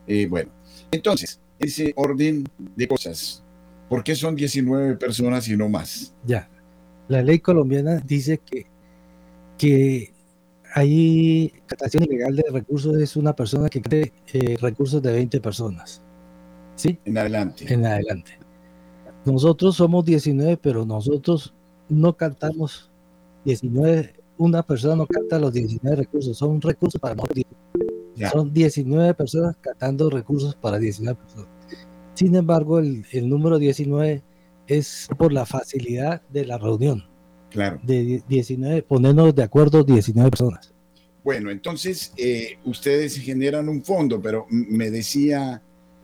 Eh, 0.06 0.26
bueno, 0.26 0.52
entonces, 0.90 1.40
ese 1.58 1.92
orden 1.96 2.44
de 2.58 2.88
cosas. 2.88 3.42
¿Por 3.88 4.02
qué 4.02 4.14
son 4.14 4.34
19 4.34 4.96
personas 4.96 5.48
y 5.48 5.56
no 5.56 5.68
más? 5.68 6.14
Ya. 6.24 6.48
La 7.08 7.22
ley 7.22 7.38
colombiana 7.38 8.02
dice 8.04 8.38
que, 8.38 8.66
que 9.56 10.12
hay 10.74 11.52
captación 11.66 12.02
ilegal 12.04 12.34
de 12.36 12.44
recursos 12.50 12.96
es 12.96 13.16
una 13.16 13.34
persona 13.34 13.68
que 13.68 13.80
cree 13.80 14.12
eh, 14.32 14.56
recursos 14.60 15.00
de 15.02 15.12
20 15.12 15.40
personas. 15.40 16.02
¿Sí? 16.74 16.98
En 17.04 17.16
adelante. 17.16 17.72
En 17.72 17.86
adelante. 17.86 18.38
Nosotros 19.24 19.76
somos 19.76 20.04
19, 20.04 20.56
pero 20.58 20.84
nosotros 20.84 21.54
no 21.88 22.16
cantamos 22.16 22.90
19, 23.44 24.14
una 24.38 24.62
persona 24.62 24.96
no 24.96 25.06
canta 25.06 25.38
los 25.38 25.52
19 25.52 25.96
recursos, 25.96 26.36
son 26.36 26.60
recursos 26.60 27.00
para 27.00 27.14
nosotros. 27.14 27.44
Son 28.32 28.52
19 28.52 29.14
personas 29.14 29.56
cantando 29.60 30.08
recursos 30.10 30.54
para 30.54 30.78
19 30.78 31.18
personas. 31.18 31.48
Sin 32.14 32.34
embargo, 32.34 32.78
el, 32.78 33.04
el, 33.12 33.28
número 33.28 33.58
19 33.58 34.22
es 34.66 35.08
por 35.18 35.32
la 35.32 35.44
facilidad 35.44 36.22
de 36.30 36.46
la 36.46 36.58
reunión. 36.58 37.04
Claro. 37.50 37.78
De 37.82 38.22
19, 38.28 38.82
ponernos 38.82 39.34
de 39.34 39.42
acuerdo 39.42 39.84
19 39.84 40.30
personas. 40.30 40.72
Bueno, 41.26 41.50
entonces 41.50 42.12
eh, 42.16 42.58
ustedes 42.64 43.18
generan 43.18 43.68
un 43.68 43.82
fondo, 43.82 44.20
pero 44.20 44.46
me 44.48 44.90
decía, 44.90 45.60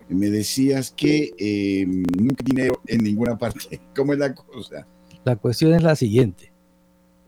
me 0.09 0.31
decías 0.31 0.91
que 0.91 1.31
eh, 1.39 1.87
no 1.87 2.31
hay 2.31 2.45
dinero 2.45 2.81
en 2.87 3.05
ninguna 3.05 3.39
parte. 3.39 3.81
¿Cómo 3.97 4.13
es 4.13 4.19
la 4.19 4.35
cosa? 4.35 4.87
La 5.25 5.37
cuestión 5.37 5.75
es 5.75 5.83
la 5.83 5.95
siguiente. 5.95 6.53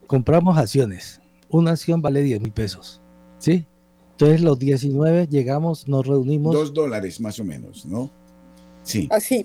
Compramos 0.07 0.59
acciones. 0.59 1.21
Una 1.49 1.73
acción 1.73 2.03
vale 2.03 2.23
10 2.23 2.41
mil 2.41 2.53
pesos. 2.53 3.01
¿Sí? 3.39 3.67
Entonces 4.15 4.43
los 4.43 4.59
19 4.59 5.27
llegamos, 5.27 5.89
nos 5.89 6.07
reunimos. 6.07 6.55
Dos 6.55 6.73
dólares 6.73 7.21
más 7.21 7.41
o 7.41 7.45
menos, 7.45 7.85
¿no? 7.85 8.11
Sí. 8.85 9.09
Así. 9.11 9.45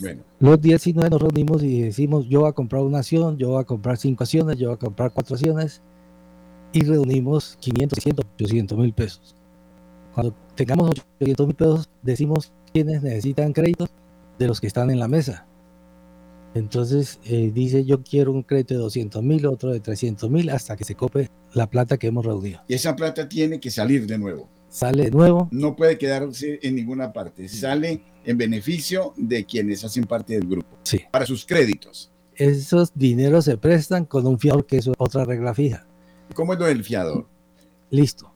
Bueno. 0.00 0.22
Los 0.38 0.60
19 0.60 1.10
nos 1.10 1.20
reunimos 1.20 1.64
y 1.64 1.82
decimos, 1.82 2.26
yo 2.28 2.40
voy 2.40 2.48
a 2.48 2.52
comprar 2.52 2.82
una 2.82 2.98
acción, 2.98 3.36
yo 3.38 3.48
voy 3.48 3.60
a 3.60 3.64
comprar 3.64 3.96
cinco 3.96 4.22
acciones, 4.22 4.56
yo 4.56 4.68
voy 4.68 4.76
a 4.76 4.78
comprar 4.78 5.12
cuatro 5.12 5.34
acciones. 5.34 5.82
Y 6.72 6.82
reunimos 6.82 7.56
500, 7.60 7.96
600, 7.96 8.26
800 8.34 8.78
mil 8.78 8.92
pesos. 8.92 9.34
Cuando 10.14 10.34
tengamos 10.54 10.90
800 10.90 11.46
mil 11.46 11.56
pesos, 11.56 11.90
decimos 12.02 12.52
quiénes 12.72 13.02
necesitan 13.02 13.52
créditos 13.52 13.90
de 14.38 14.46
los 14.46 14.60
que 14.60 14.68
están 14.68 14.90
en 14.90 15.00
la 15.00 15.08
mesa. 15.08 15.46
Entonces 16.54 17.20
eh, 17.24 17.50
dice 17.52 17.84
yo 17.84 18.02
quiero 18.02 18.32
un 18.32 18.42
crédito 18.42 18.74
de 18.74 18.80
200 18.80 19.22
mil, 19.22 19.46
otro 19.46 19.72
de 19.72 19.80
300 19.80 20.30
mil, 20.30 20.50
hasta 20.50 20.76
que 20.76 20.84
se 20.84 20.94
cope 20.94 21.28
la 21.52 21.68
plata 21.68 21.98
que 21.98 22.08
hemos 22.08 22.24
reunido. 22.24 22.60
Y 22.68 22.74
esa 22.74 22.96
plata 22.96 23.28
tiene 23.28 23.60
que 23.60 23.70
salir 23.70 24.06
de 24.06 24.18
nuevo. 24.18 24.48
Sale 24.68 25.04
de 25.04 25.10
nuevo. 25.10 25.48
No 25.50 25.76
puede 25.76 25.96
quedarse 25.96 26.58
en 26.62 26.74
ninguna 26.74 27.12
parte. 27.12 27.48
Sale 27.48 28.02
en 28.24 28.36
beneficio 28.36 29.14
de 29.16 29.44
quienes 29.44 29.84
hacen 29.84 30.04
parte 30.04 30.34
del 30.34 30.46
grupo. 30.46 30.76
Sí. 30.82 31.00
Para 31.10 31.24
sus 31.24 31.46
créditos. 31.46 32.12
Esos 32.34 32.92
dineros 32.94 33.46
se 33.46 33.56
prestan 33.56 34.04
con 34.04 34.26
un 34.26 34.38
fiador, 34.38 34.66
que 34.66 34.76
es 34.76 34.88
otra 34.98 35.24
regla 35.24 35.54
fija. 35.54 35.86
¿Cómo 36.34 36.52
es 36.52 36.58
lo 36.58 36.66
del 36.66 36.84
fiador? 36.84 37.26
Listo. 37.90 38.32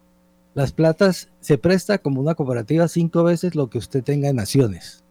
Las 0.54 0.72
platas 0.72 1.30
se 1.40 1.56
presta 1.56 1.98
como 1.98 2.20
una 2.20 2.34
cooperativa 2.34 2.88
cinco 2.88 3.22
veces 3.24 3.54
lo 3.54 3.70
que 3.70 3.78
usted 3.78 4.02
tenga 4.02 4.28
en 4.28 4.40
acciones. 4.40 5.01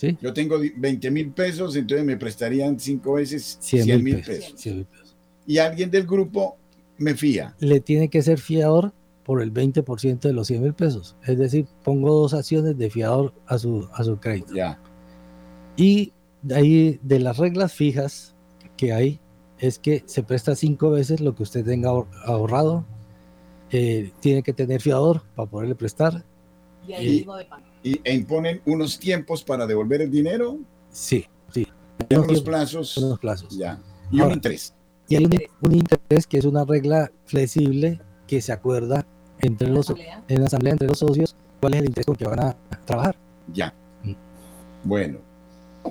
¿Sí? 0.00 0.16
Yo 0.22 0.32
tengo 0.32 0.58
20 0.58 1.10
mil 1.10 1.30
pesos, 1.32 1.76
entonces 1.76 2.06
me 2.06 2.16
prestarían 2.16 2.80
cinco 2.80 3.14
veces 3.14 3.58
100 3.60 4.02
mil 4.02 4.22
pesos. 4.22 4.54
100 4.56 4.84
pesos. 4.86 5.14
Y 5.46 5.58
alguien 5.58 5.90
del 5.90 6.06
grupo 6.06 6.56
me 6.96 7.14
fía. 7.14 7.54
Le 7.58 7.80
tiene 7.80 8.08
que 8.08 8.22
ser 8.22 8.38
fiador 8.38 8.94
por 9.24 9.42
el 9.42 9.52
20% 9.52 10.20
de 10.20 10.32
los 10.32 10.46
100 10.46 10.62
mil 10.62 10.72
pesos. 10.72 11.16
Es 11.26 11.36
decir, 11.38 11.66
pongo 11.84 12.14
dos 12.14 12.32
acciones 12.32 12.78
de 12.78 12.88
fiador 12.88 13.34
a 13.44 13.58
su, 13.58 13.90
a 13.92 14.02
su 14.02 14.16
crédito. 14.16 14.54
Ya. 14.54 14.80
Y 15.76 16.14
de 16.40 16.54
ahí, 16.54 17.00
de 17.02 17.20
las 17.20 17.36
reglas 17.36 17.74
fijas 17.74 18.34
que 18.78 18.94
hay, 18.94 19.20
es 19.58 19.78
que 19.78 20.02
se 20.06 20.22
presta 20.22 20.56
cinco 20.56 20.90
veces 20.90 21.20
lo 21.20 21.34
que 21.34 21.42
usted 21.42 21.62
tenga 21.62 21.90
ahorrado. 22.24 22.86
Eh, 23.70 24.12
tiene 24.20 24.42
que 24.42 24.54
tener 24.54 24.80
fiador 24.80 25.24
para 25.34 25.50
poderle 25.50 25.74
prestar. 25.74 26.24
Y, 26.88 26.92
ahí 26.94 27.16
y, 27.18 27.26
y, 27.82 28.00
e 28.04 28.14
imponen 28.14 28.60
unos 28.66 28.98
tiempos 28.98 29.42
para 29.42 29.66
devolver 29.66 30.02
el 30.02 30.10
dinero. 30.10 30.58
Sí, 30.90 31.26
sí. 31.52 31.66
Unos, 32.10 32.28
unos 32.28 32.42
plazos. 32.42 32.96
Unos 32.96 33.18
plazos. 33.18 33.56
Ya. 33.56 33.80
Y 34.10 34.20
Ahora, 34.20 34.32
un 34.32 34.34
interés. 34.34 34.74
Y 35.08 35.16
hay 35.16 35.24
un, 35.24 35.38
un, 35.62 35.74
interés 35.74 36.26
que 36.26 36.38
es 36.38 36.44
una 36.44 36.64
regla 36.64 37.10
flexible 37.24 38.00
que 38.26 38.40
se 38.40 38.52
acuerda 38.52 39.06
entre 39.40 39.68
los, 39.68 39.92
en 40.28 40.40
la 40.40 40.46
asamblea 40.46 40.72
entre 40.72 40.88
los 40.88 40.98
socios 40.98 41.34
cuál 41.60 41.74
es 41.74 41.80
el 41.80 41.86
interés 41.86 42.06
con 42.06 42.16
que 42.16 42.26
van 42.26 42.40
a 42.40 42.56
trabajar. 42.84 43.16
Ya. 43.52 43.74
Mm. 44.02 44.14
Bueno. 44.84 45.18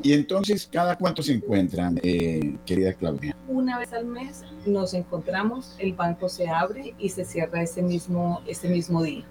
Y 0.04 0.14
entonces, 0.14 0.70
¿cada 0.72 0.98
cuánto 0.98 1.24
se 1.24 1.34
encuentran, 1.34 2.00
eh, 2.04 2.56
querida 2.66 2.94
Claudia? 2.94 3.36
Una 3.48 3.80
vez 3.80 3.92
al 3.92 4.06
mes 4.06 4.44
nos 4.66 4.94
encontramos, 4.94 5.76
el 5.80 5.94
banco 5.94 6.30
se 6.30 6.48
abre 6.48 6.94
y 7.00 7.10
se 7.10 7.26
cierra 7.26 7.64
ese 7.64 7.82
mismo, 7.82 8.42
ese 8.46 8.70
mismo 8.70 9.02
día. 9.02 9.26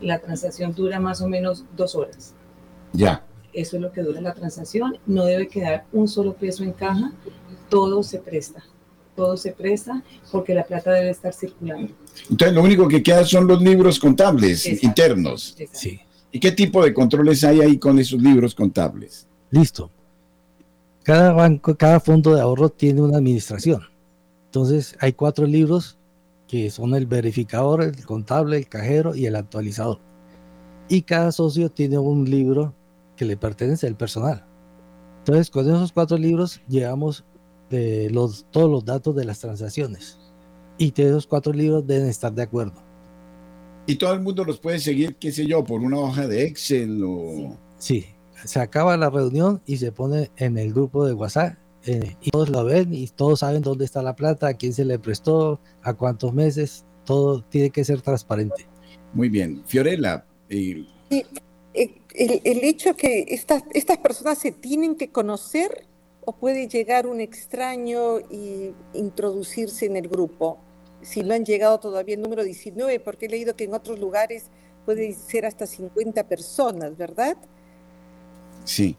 La 0.00 0.18
transacción 0.18 0.74
dura 0.74 0.98
más 1.00 1.20
o 1.20 1.28
menos 1.28 1.64
dos 1.76 1.94
horas. 1.94 2.34
Ya. 2.92 3.24
Eso 3.52 3.76
es 3.76 3.82
lo 3.82 3.92
que 3.92 4.02
dura 4.02 4.20
la 4.20 4.34
transacción. 4.34 4.98
No 5.06 5.24
debe 5.24 5.48
quedar 5.48 5.84
un 5.92 6.08
solo 6.08 6.34
peso 6.34 6.62
en 6.62 6.72
caja. 6.72 7.12
Todo 7.68 8.02
se 8.02 8.18
presta. 8.18 8.64
Todo 9.16 9.36
se 9.36 9.52
presta 9.52 10.02
porque 10.32 10.54
la 10.54 10.64
plata 10.64 10.92
debe 10.92 11.10
estar 11.10 11.34
circulando. 11.34 11.92
Entonces, 12.30 12.54
lo 12.54 12.62
único 12.62 12.88
que 12.88 13.02
queda 13.02 13.24
son 13.24 13.46
los 13.46 13.60
libros 13.60 13.98
contables 13.98 14.64
Exacto. 14.66 14.86
internos. 14.86 15.54
Exacto. 15.58 15.78
Sí. 15.78 16.00
¿Y 16.32 16.38
qué 16.38 16.52
tipo 16.52 16.82
de 16.84 16.94
controles 16.94 17.42
hay 17.44 17.60
ahí 17.60 17.78
con 17.78 17.98
esos 17.98 18.22
libros 18.22 18.54
contables? 18.54 19.26
Listo. 19.50 19.90
Cada 21.02 21.32
banco, 21.32 21.76
cada 21.76 21.98
fondo 21.98 22.34
de 22.34 22.40
ahorro 22.40 22.68
tiene 22.68 23.00
una 23.00 23.18
administración. 23.18 23.82
Entonces, 24.46 24.96
hay 25.00 25.12
cuatro 25.12 25.46
libros 25.46 25.98
que 26.50 26.68
son 26.68 26.96
el 26.96 27.06
verificador, 27.06 27.80
el 27.80 28.04
contable, 28.04 28.56
el 28.56 28.68
cajero 28.68 29.14
y 29.14 29.26
el 29.26 29.36
actualizador. 29.36 30.00
Y 30.88 31.02
cada 31.02 31.30
socio 31.30 31.70
tiene 31.70 31.96
un 31.96 32.28
libro 32.28 32.74
que 33.14 33.24
le 33.24 33.36
pertenece 33.36 33.86
al 33.86 33.96
personal. 33.96 34.44
Entonces, 35.18 35.48
con 35.48 35.68
esos 35.68 35.92
cuatro 35.92 36.18
libros 36.18 36.60
llevamos 36.66 37.24
eh, 37.70 38.08
los, 38.10 38.46
todos 38.50 38.68
los 38.68 38.84
datos 38.84 39.14
de 39.14 39.26
las 39.26 39.38
transacciones. 39.38 40.18
Y 40.76 40.90
de 40.90 41.10
esos 41.10 41.28
cuatro 41.28 41.52
libros 41.52 41.86
deben 41.86 42.08
estar 42.08 42.32
de 42.32 42.42
acuerdo. 42.42 42.82
Y 43.86 43.94
todo 43.94 44.12
el 44.12 44.20
mundo 44.20 44.44
los 44.44 44.58
puede 44.58 44.80
seguir, 44.80 45.14
qué 45.14 45.30
sé 45.30 45.46
yo, 45.46 45.62
por 45.62 45.80
una 45.80 45.98
hoja 45.98 46.26
de 46.26 46.42
Excel 46.46 47.00
o... 47.04 47.56
Sí, 47.78 48.06
se 48.44 48.58
acaba 48.58 48.96
la 48.96 49.08
reunión 49.08 49.62
y 49.66 49.76
se 49.76 49.92
pone 49.92 50.32
en 50.36 50.58
el 50.58 50.72
grupo 50.72 51.06
de 51.06 51.12
WhatsApp 51.12 51.59
eh, 51.86 52.16
y 52.20 52.30
todos 52.30 52.50
lo 52.50 52.64
ven 52.64 52.92
y 52.92 53.06
todos 53.08 53.40
saben 53.40 53.62
dónde 53.62 53.84
está 53.84 54.02
la 54.02 54.14
plata, 54.14 54.48
a 54.48 54.54
quién 54.54 54.72
se 54.72 54.84
le 54.84 54.98
prestó, 54.98 55.60
a 55.82 55.94
cuántos 55.94 56.32
meses, 56.32 56.84
todo 57.04 57.42
tiene 57.42 57.70
que 57.70 57.84
ser 57.84 58.02
transparente. 58.02 58.66
Muy 59.12 59.28
bien. 59.28 59.62
Fiorella. 59.66 60.24
Eh, 60.48 60.84
el, 61.72 62.40
el, 62.44 62.64
hecho 62.64 62.96
que 62.96 63.24
estas, 63.28 63.62
estas 63.72 63.98
personas 63.98 64.38
se 64.38 64.52
tienen 64.52 64.96
que 64.96 65.10
conocer 65.10 65.86
o 66.24 66.32
puede 66.32 66.68
llegar 66.68 67.06
un 67.06 67.20
extraño 67.20 68.20
y 68.20 68.74
introducirse 68.92 69.86
en 69.86 69.96
el 69.96 70.08
grupo. 70.08 70.58
Si 71.02 71.22
no 71.22 71.34
han 71.34 71.44
llegado 71.44 71.80
todavía 71.80 72.16
el 72.16 72.22
número 72.22 72.44
19, 72.44 73.00
porque 73.00 73.26
he 73.26 73.28
leído 73.28 73.56
que 73.56 73.64
en 73.64 73.74
otros 73.74 73.98
lugares 73.98 74.50
puede 74.84 75.12
ser 75.14 75.46
hasta 75.46 75.66
50 75.66 76.28
personas, 76.28 76.96
¿verdad? 76.96 77.36
Sí. 78.64 78.96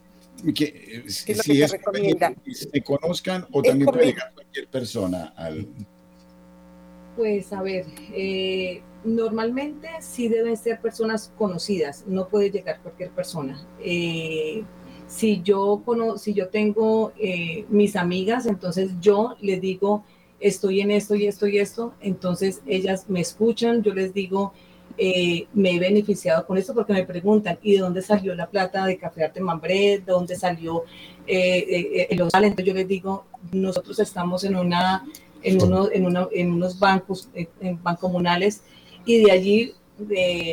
Que, 0.54 0.64
eh, 0.64 1.04
¿Qué 1.26 1.32
es 1.32 1.48
lo 1.48 1.54
que 1.54 1.68
se 1.68 1.76
recomienda? 1.76 2.34
Que 2.34 2.54
se 2.54 2.82
conozcan 2.82 3.46
o 3.52 3.62
también 3.62 3.90
puede 3.90 4.06
llegar 4.06 4.32
cualquier 4.34 4.68
persona 4.68 5.32
al... 5.36 5.68
Pues 7.16 7.52
a 7.52 7.62
ver, 7.62 7.86
eh, 8.14 8.82
normalmente 9.04 9.88
sí 10.00 10.28
deben 10.28 10.56
ser 10.56 10.80
personas 10.80 11.32
conocidas, 11.36 12.04
no 12.06 12.28
puede 12.28 12.50
llegar 12.50 12.80
cualquier 12.80 13.10
persona. 13.10 13.66
Eh, 13.80 14.62
si 15.06 15.42
yo, 15.42 15.82
si 16.16 16.32
yo 16.32 16.48
tengo 16.48 17.12
eh, 17.18 17.66
mis 17.68 17.96
amigas, 17.96 18.46
entonces 18.46 18.92
yo 19.00 19.36
les 19.40 19.60
digo, 19.60 20.04
estoy 20.40 20.80
en 20.80 20.90
esto 20.90 21.14
y 21.14 21.26
esto 21.26 21.46
y 21.46 21.58
esto, 21.58 21.94
entonces 22.00 22.62
ellas 22.66 23.08
me 23.08 23.20
escuchan, 23.20 23.82
yo 23.82 23.92
les 23.92 24.14
digo, 24.14 24.54
eh, 24.98 25.46
me 25.54 25.72
he 25.72 25.78
beneficiado 25.78 26.46
con 26.46 26.58
esto 26.58 26.74
porque 26.74 26.92
me 26.92 27.04
preguntan, 27.04 27.58
¿y 27.62 27.74
de 27.74 27.78
dónde 27.78 28.02
salió 28.02 28.34
la 28.34 28.48
plata 28.48 28.86
de 28.86 28.96
Café 28.96 29.24
Arte 29.24 29.40
Mambré? 29.40 29.98
¿De 29.98 30.12
dónde 30.12 30.36
salió 30.36 30.84
eh, 31.26 32.06
el 32.10 32.20
Entonces 32.20 32.64
yo 32.64 32.74
les 32.74 32.88
digo, 32.88 33.24
nosotros 33.52 33.98
estamos 33.98 34.44
en, 34.44 34.56
una, 34.56 35.04
en, 35.42 35.62
uno, 35.62 35.88
en, 35.92 36.06
en 36.32 36.52
unos 36.52 36.78
bancos, 36.78 37.28
en, 37.34 37.78
comunales 38.00 38.62
y 39.04 39.24
de 39.24 39.30
allí 39.30 39.74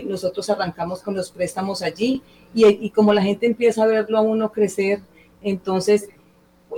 nosotros 0.05 0.49
arrancamos 0.49 1.01
con 1.01 1.15
los 1.15 1.31
préstamos 1.31 1.81
allí 1.81 2.21
y, 2.53 2.89
como 2.91 3.13
la 3.13 3.21
gente 3.21 3.45
empieza 3.45 3.83
a 3.83 3.87
verlo 3.87 4.17
a 4.17 4.21
uno 4.21 4.51
crecer, 4.51 5.01
entonces 5.41 6.09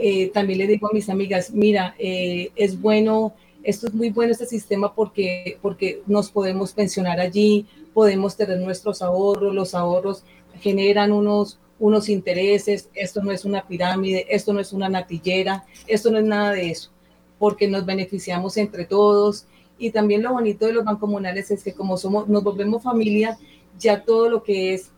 eh, 0.02 0.28
también 0.30 0.60
le 0.60 0.68
digo 0.68 0.90
a 0.90 0.94
mis 0.94 1.10
amigas, 1.10 1.52
mira, 1.52 1.96
eh, 1.98 2.52
es 2.56 2.80
bueno, 2.80 3.34
esto 3.64 3.88
es 3.88 3.94
muy 3.94 4.10
bueno 4.10 4.32
este 4.32 4.46
sistema 4.46 4.94
porque, 4.94 5.58
porque 5.62 6.02
nos 6.08 6.32
podemos 6.32 6.74
pensionar 6.74 7.20
allí, 7.20 7.68
podemos 7.94 8.36
tener 8.36 8.60
nuestros 8.60 9.02
ahorros, 9.02 9.54
los 9.54 9.76
ahorros 9.76 10.24
generan 10.60 11.12
unos, 11.12 11.60
unos 11.80 12.10
intereses, 12.10 12.90
esto 12.94 13.22
no 13.24 13.32
es 13.32 13.46
una 13.46 13.68
pirámide, 13.68 14.26
esto 14.30 14.54
no 14.54 14.60
es 14.60 14.74
una 14.74 14.90
natillera, 14.90 15.66
esto 15.88 16.12
no 16.12 16.20
es 16.20 16.26
nada 16.26 16.52
de 16.52 16.72
eso, 16.72 16.92
porque 17.40 17.68
nos 17.68 17.86
beneficiamos 17.86 18.58
entre 18.58 18.86
todos. 18.86 19.46
Y 19.78 19.90
también 19.92 20.22
lo 20.22 20.34
bonito 20.34 20.66
de 20.66 20.74
los 20.74 20.86
bancomunales 20.86 21.50
es 21.52 21.64
que 21.64 21.74
como 21.74 21.98
somos, 21.98 22.28
nos 22.28 22.44
volvemos 22.44 22.84
familia, 22.84 23.38
ya 23.80 24.04
todo 24.04 24.30
lo 24.30 24.44
que 24.44 24.76
es 24.76 24.92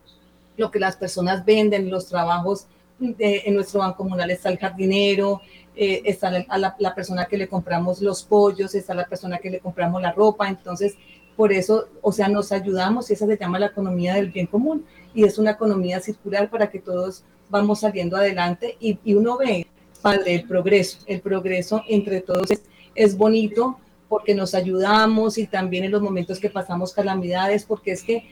lo 0.57 0.69
que 0.69 0.79
las 0.79 0.95
personas 0.97 1.45
venden, 1.45 1.89
los 1.89 2.07
trabajos 2.07 2.67
en 2.99 3.53
nuestro 3.53 3.79
banco 3.79 3.97
comunal 3.97 4.29
está 4.31 4.49
el 4.49 4.57
jardinero, 4.57 5.41
eh, 5.75 6.01
está 6.05 6.29
la, 6.29 6.95
persona 6.95 7.25
que 7.25 7.37
le 7.37 7.47
compramos 7.47 8.01
los 8.01 8.23
pollos, 8.23 8.75
está 8.75 8.93
la 8.93 9.07
persona 9.07 9.39
que 9.39 9.49
le 9.49 9.59
compramos 9.59 10.01
la 10.01 10.11
ropa, 10.11 10.47
entonces 10.47 10.95
por 11.35 11.51
eso, 11.51 11.87
o 12.01 12.11
sea, 12.11 12.27
nos 12.27 12.51
ayudamos 12.51 13.09
y 13.09 13.13
esa 13.13 13.25
se 13.25 13.37
llama 13.37 13.57
la 13.57 13.67
economía 13.67 14.13
del 14.13 14.29
bien 14.29 14.45
común 14.45 14.85
y 15.15 15.23
es 15.23 15.39
una 15.39 15.51
economía 15.51 15.99
circular 15.99 16.49
para 16.49 16.69
que 16.69 16.79
todos 16.79 17.23
vamos 17.49 17.79
saliendo 17.79 18.17
adelante 18.17 18.77
y, 18.79 18.99
y 19.03 19.15
uno 19.15 19.37
ve, 19.37 19.65
padre, 20.01 20.35
el 20.35 20.47
progreso, 20.47 20.99
el 21.07 21.21
progreso 21.21 21.81
entre 21.87 22.21
todos 22.21 22.49
es, 22.93 23.17
bonito 23.17 23.79
porque 24.09 24.35
nos 24.35 24.53
ayudamos 24.53 25.39
y 25.39 25.47
también 25.47 25.85
en 25.85 25.91
los 25.91 26.03
momentos 26.03 26.39
que 26.39 26.51
pasamos 26.51 26.93
calamidades, 26.93 27.65
porque 27.65 27.93
es 27.93 28.03
que 28.03 28.25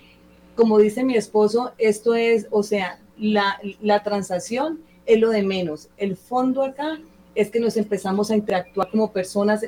como 0.56 0.77
dice 0.77 1.04
mi 1.04 1.15
esposo, 1.15 1.71
esto 1.80 2.13
es, 2.13 2.45
o 2.51 2.62
sea, 2.62 2.99
la 3.17 4.04
transacción 4.04 4.82
es 5.06 5.19
lo 5.19 5.30
de 5.30 5.43
menos. 5.43 5.89
El 5.97 6.15
fondo 6.15 6.63
acá 6.63 6.99
es 7.35 7.49
que 7.49 7.59
nos 7.59 7.77
empezamos 7.77 8.31
a 8.31 8.35
interactuar 8.35 8.89
como 8.89 9.11
personas. 9.11 9.65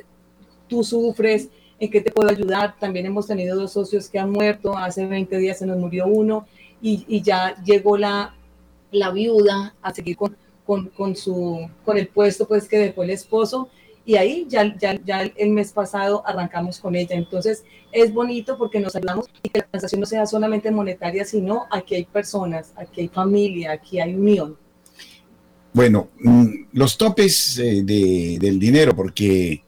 Tú 0.68 0.82
sufres, 0.84 1.48
¿en 1.78 1.90
qué 1.90 2.00
te 2.00 2.10
puedo 2.10 2.30
ayudar? 2.30 2.76
También 2.78 3.06
hemos 3.06 3.26
tenido 3.26 3.56
dos 3.56 3.72
socios 3.72 4.08
que 4.08 4.18
han 4.18 4.30
muerto. 4.30 4.76
Hace 4.76 5.06
20 5.06 5.36
días 5.38 5.58
se 5.58 5.66
nos 5.66 5.78
murió 5.78 6.06
uno 6.06 6.46
y, 6.80 7.04
y 7.08 7.22
ya 7.22 7.54
llegó 7.64 7.96
la, 7.96 8.34
la 8.90 9.10
viuda 9.10 9.74
a 9.82 9.94
seguir 9.94 10.16
con, 10.16 10.36
con, 10.66 10.88
con, 10.88 11.16
su, 11.16 11.68
con 11.84 11.98
el 11.98 12.08
puesto 12.08 12.46
pues 12.46 12.68
que 12.68 12.78
dejó 12.78 13.02
el 13.02 13.10
esposo 13.10 13.68
y 14.06 14.16
ahí 14.16 14.46
ya, 14.48 14.76
ya, 14.76 14.98
ya 15.02 15.22
el 15.22 15.50
mes 15.50 15.72
pasado 15.72 16.22
arrancamos 16.26 16.78
con 16.78 16.94
ella. 16.94 17.16
Entonces 17.16 17.64
es 17.90 18.12
bonito 18.12 18.58
porque 18.58 18.80
nos 18.80 18.94
ayudamos 18.96 19.26
y 19.42 19.48
que 19.48 19.60
la 19.60 19.66
transacción 19.66 20.00
no 20.00 20.06
sea 20.06 20.26
solamente 20.26 20.70
monetaria, 20.70 21.24
sino 21.24 21.64
aquí 21.70 21.94
hay 21.94 22.04
personas, 22.04 22.72
aquí 22.76 23.02
hay 23.02 23.08
familia, 23.08 23.72
aquí 23.72 24.00
hay 24.00 24.14
unión. 24.14 24.58
Bueno, 25.74 26.08
mm, 26.20 26.46
los 26.72 26.96
topes 26.96 27.58
eh, 27.58 27.82
de, 27.84 28.38
del 28.40 28.58
dinero, 28.58 28.96
porque 28.96 29.62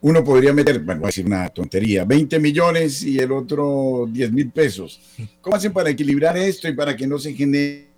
uno 0.00 0.24
podría 0.24 0.52
meter, 0.52 0.78
bueno, 0.80 1.00
voy 1.00 1.06
a 1.06 1.08
decir 1.08 1.26
una 1.26 1.48
tontería, 1.50 2.04
20 2.04 2.38
millones 2.38 3.02
y 3.02 3.18
el 3.18 3.32
otro 3.32 4.08
10 4.10 4.32
mil 4.32 4.50
pesos. 4.50 5.00
¿Cómo 5.40 5.56
hacen 5.56 5.72
para 5.72 5.90
equilibrar 5.90 6.36
esto 6.36 6.68
y 6.68 6.74
para 6.74 6.96
que 6.96 7.06
no 7.06 7.18
se 7.18 7.34
genere 7.34 7.92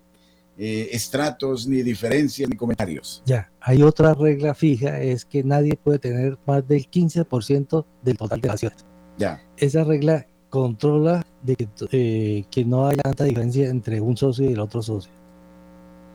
eh, 0.57 0.89
estratos, 0.93 1.67
ni 1.67 1.83
diferencias, 1.83 2.49
ni 2.49 2.55
comentarios. 2.55 3.21
Ya, 3.25 3.51
hay 3.59 3.83
otra 3.83 4.13
regla 4.13 4.53
fija, 4.55 5.01
es 5.01 5.25
que 5.25 5.43
nadie 5.43 5.75
puede 5.75 5.99
tener 5.99 6.37
más 6.47 6.65
del 6.65 6.89
15% 6.89 7.85
del 8.01 8.17
total 8.17 8.39
de 8.39 8.49
acciones. 8.49 8.85
Ya. 9.17 9.43
Esa 9.57 9.83
regla 9.83 10.25
controla 10.49 11.25
de 11.43 11.57
que, 11.57 11.67
eh, 11.91 12.45
que 12.49 12.63
no 12.63 12.87
haya 12.87 13.01
tanta 13.03 13.25
diferencia 13.25 13.69
entre 13.69 13.99
un 13.99 14.15
socio 14.15 14.49
y 14.49 14.53
el 14.53 14.59
otro 14.61 14.81
socio. 14.81 15.11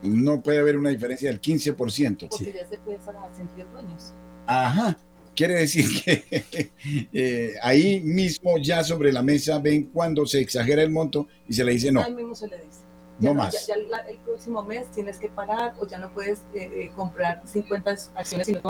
No 0.02 0.42
puede 0.42 0.58
haber 0.58 0.76
una 0.76 0.90
diferencia 0.90 1.28
del 1.28 1.40
15%. 1.40 2.28
Porque 2.28 2.52
ya 2.52 2.66
se 2.66 2.78
puede 2.78 2.98
sentir 3.36 3.66
dueños. 3.72 4.14
Ajá. 4.46 4.96
Quiere 5.34 5.54
decir 5.54 5.86
que 6.04 6.70
eh, 7.12 7.54
ahí 7.62 8.00
mismo 8.00 8.58
ya 8.58 8.82
sobre 8.82 9.12
la 9.12 9.22
mesa 9.22 9.58
ven 9.58 9.84
cuando 9.84 10.26
se 10.26 10.40
exagera 10.40 10.82
el 10.82 10.90
monto 10.90 11.28
y 11.48 11.54
se 11.54 11.64
le 11.64 11.72
dice 11.72 11.92
no. 11.92 12.02
Ahí 12.02 12.14
mismo 12.14 12.34
se 12.34 12.48
le 12.48 12.56
dice 12.58 12.80
no 13.20 13.34
más. 13.34 13.66
Ya, 13.66 13.74
el 13.74 14.18
próximo 14.18 14.62
mes 14.62 14.90
tienes 14.90 15.18
que 15.18 15.28
parar 15.28 15.74
o 15.78 15.86
ya 15.86 15.98
no 15.98 16.12
puedes 16.12 16.40
eh, 16.54 16.70
eh, 16.74 16.90
comprar 16.96 17.42
50 17.44 17.90
acciones 18.14 18.46
sino 18.46 18.60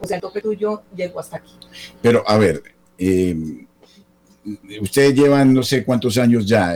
O 0.00 0.06
sea, 0.06 0.16
el 0.16 0.20
tope 0.20 0.40
tuyo 0.40 0.82
llegó 0.94 1.20
hasta 1.20 1.36
aquí. 1.36 1.52
Pero 2.00 2.22
a 2.26 2.38
ver, 2.38 2.62
em, 2.98 3.66
ustedes 4.80 5.14
llevan 5.14 5.52
no 5.52 5.62
sé 5.62 5.84
cuántos 5.84 6.16
años 6.18 6.46
ya, 6.46 6.74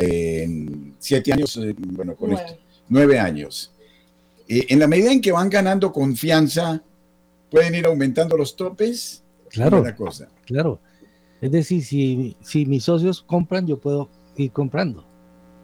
siete 0.99 1.33
años, 1.33 1.57
eh, 1.57 1.75
bueno, 1.79 2.15
con 2.17 2.31
nueve. 2.31 2.45
esto, 2.51 2.63
nueve 2.91 3.19
años. 3.19 3.73
en 4.47 4.79
la 4.79 4.87
medida 4.87 5.13
en 5.13 5.23
que 5.23 5.33
van 5.33 5.49
ganando 5.49 5.93
confianza, 5.93 6.83
pueden 7.51 7.75
ir 7.75 7.87
aumentando 7.87 8.37
los 8.37 8.55
topes. 8.55 9.25
Claro, 9.49 9.83
cosa. 9.97 10.29
claro. 10.45 10.81
Es 11.41 11.51
decir, 11.51 11.83
si, 11.83 12.37
si 12.43 12.67
mis 12.67 12.85
socios 12.85 13.23
compran, 13.23 13.67
yo 13.67 13.79
puedo 13.79 14.11
ir 14.37 14.53
comprando. 14.53 15.07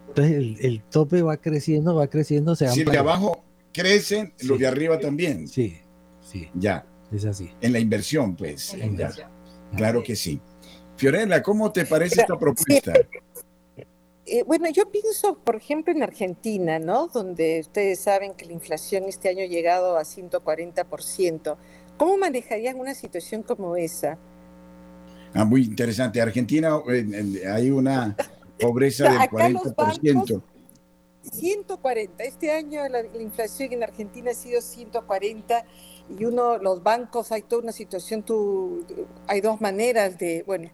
Entonces 0.07 0.57
el, 0.61 0.81
tope 0.89 1.21
va 1.21 1.37
creciendo, 1.37 1.93
va 1.95 2.07
creciendo. 2.07 2.55
Se 2.55 2.67
si 2.69 2.81
el 2.81 2.89
de 2.89 2.97
abajo 2.97 3.43
crecen, 3.71 4.33
los 4.41 4.57
de 4.57 4.67
arriba 4.67 4.99
también. 4.99 5.47
Sí, 5.47 5.77
sí. 6.21 6.49
Ya. 6.55 6.85
Es 7.11 7.25
así. 7.25 7.51
En 7.61 7.73
la 7.73 7.79
inversión, 7.79 8.35
pues. 8.35 8.75
Claro 9.75 10.01
que 10.03 10.15
sí. 10.15 10.41
Fiorella, 10.95 11.43
¿cómo 11.43 11.71
te 11.71 11.85
parece 11.85 12.21
esta 12.21 12.37
propuesta? 12.37 12.93
Eh, 14.29 14.43
bueno, 14.45 14.69
yo 14.69 14.91
pienso, 14.91 15.37
por 15.37 15.55
ejemplo, 15.55 15.93
en 15.93 16.03
Argentina, 16.03 16.79
¿no? 16.79 17.07
Donde 17.07 17.61
ustedes 17.61 17.99
saben 17.99 18.33
que 18.33 18.45
la 18.45 18.51
inflación 18.51 19.05
este 19.05 19.29
año 19.29 19.43
ha 19.43 19.47
llegado 19.47 19.97
a 19.97 20.03
140%. 20.03 21.55
¿Cómo 21.95 22.17
manejarían 22.17 22.77
una 22.77 22.93
situación 22.93 23.41
como 23.41 23.77
esa? 23.77 24.17
Ah, 25.33 25.45
muy 25.45 25.63
interesante. 25.63 26.21
Argentina, 26.21 26.81
hay 27.53 27.71
una 27.71 28.17
Pobreza 28.59 29.09
del 29.09 29.29
40%. 29.29 30.41
140. 31.31 32.23
Este 32.23 32.51
año 32.51 32.87
la, 32.89 33.01
inflación 33.19 33.73
en 33.73 33.83
Argentina 33.83 34.31
ha 34.31 34.33
sido 34.33 34.61
140 34.61 35.65
y 36.17 36.25
uno, 36.25 36.57
los 36.57 36.83
bancos, 36.83 37.31
hay 37.31 37.41
toda 37.43 37.63
una 37.63 37.71
situación, 37.71 38.23
tú, 38.23 38.85
hay 39.27 39.41
dos 39.41 39.59
maneras 39.59 40.17
de, 40.17 40.43
bueno, 40.47 40.69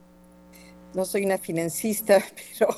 no 0.94 1.06
soy 1.06 1.26
una 1.26 1.38
financista, 1.38 2.24
pero 2.60 2.70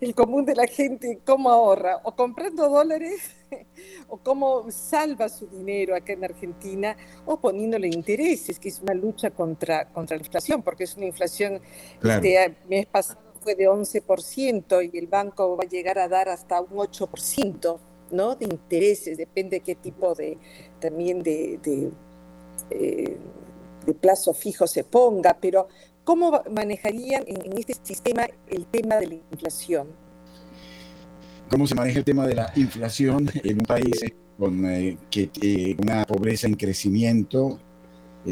el 0.00 0.14
común 0.14 0.44
de 0.44 0.54
la 0.54 0.66
gente, 0.66 1.20
¿cómo 1.24 1.50
ahorra? 1.50 2.00
O 2.04 2.14
comprando 2.14 2.68
dólares, 2.68 3.20
o 4.08 4.18
cómo 4.18 4.70
salva 4.70 5.28
su 5.28 5.46
dinero 5.46 5.94
acá 5.94 6.12
en 6.12 6.24
Argentina, 6.24 6.96
o 7.24 7.38
poniéndole 7.38 7.88
intereses, 7.88 8.58
que 8.58 8.68
es 8.68 8.80
una 8.80 8.94
lucha 8.94 9.30
contra, 9.30 9.88
contra 9.88 10.16
la 10.16 10.22
inflación, 10.22 10.62
porque 10.62 10.84
es 10.84 10.96
una 10.96 11.06
inflación, 11.06 11.60
claro. 12.00 12.22
este 12.24 12.56
mes 12.68 12.86
pasado 12.86 13.20
fue 13.40 13.54
de 13.54 13.68
11% 13.68 14.90
y 14.92 14.98
el 14.98 15.06
banco 15.06 15.56
va 15.56 15.64
a 15.64 15.68
llegar 15.68 15.98
a 15.98 16.08
dar 16.08 16.28
hasta 16.28 16.60
un 16.60 16.78
8%, 16.78 17.78
¿no? 18.10 18.34
De 18.34 18.44
intereses, 18.44 19.18
depende 19.18 19.60
qué 19.60 19.74
tipo 19.74 20.14
de, 20.14 20.38
también 20.80 21.22
de, 21.22 21.58
de, 21.62 21.90
eh, 22.70 23.16
de 23.84 23.94
plazo 23.94 24.34
fijo 24.34 24.66
se 24.66 24.84
ponga, 24.84 25.36
pero 25.40 25.68
¿cómo 26.06 26.40
manejarían 26.50 27.24
en, 27.26 27.58
este 27.58 27.74
sistema 27.82 28.26
el 28.46 28.64
tema 28.66 28.94
de 28.96 29.06
la 29.08 29.14
inflación? 29.32 29.88
¿Cómo 31.50 31.66
se 31.66 31.74
maneja 31.74 31.98
el 31.98 32.04
tema 32.04 32.26
de 32.26 32.36
la 32.36 32.52
inflación 32.56 33.28
en 33.44 33.58
un 33.58 33.66
país 33.66 34.04
con 34.38 34.64
eh, 34.66 34.96
que, 35.10 35.30
eh, 35.42 35.76
una 35.78 36.04
pobreza 36.06 36.46
en 36.46 36.54
crecimiento? 36.54 37.60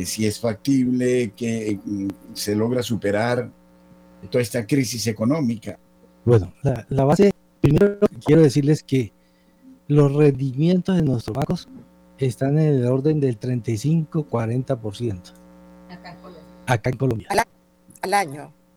si 0.04 0.26
es 0.26 0.40
factible 0.40 1.32
que 1.36 1.78
mm, 1.84 2.08
se 2.32 2.56
logra 2.56 2.82
superar 2.82 3.48
toda 4.28 4.42
esta 4.42 4.66
crisis 4.66 5.06
económica. 5.06 5.78
Bueno, 6.24 6.52
la, 6.64 6.84
la 6.88 7.04
base, 7.04 7.30
primero 7.60 8.00
quiero 8.24 8.42
decirles 8.42 8.82
que 8.82 9.12
los 9.86 10.12
rendimientos 10.12 10.96
de 10.96 11.02
nuestros 11.02 11.36
bancos 11.36 11.68
están 12.18 12.58
en 12.58 12.74
el 12.74 12.86
orden 12.86 13.20
del 13.20 13.38
35-40%. 13.38 15.32
Acá 15.88 16.10
en 16.10 16.16
Colombia. 16.16 16.42
Acá 16.66 16.90
en 16.90 16.96
Colombia. 16.96 17.28
Al, 17.30 17.38
año. 17.40 17.53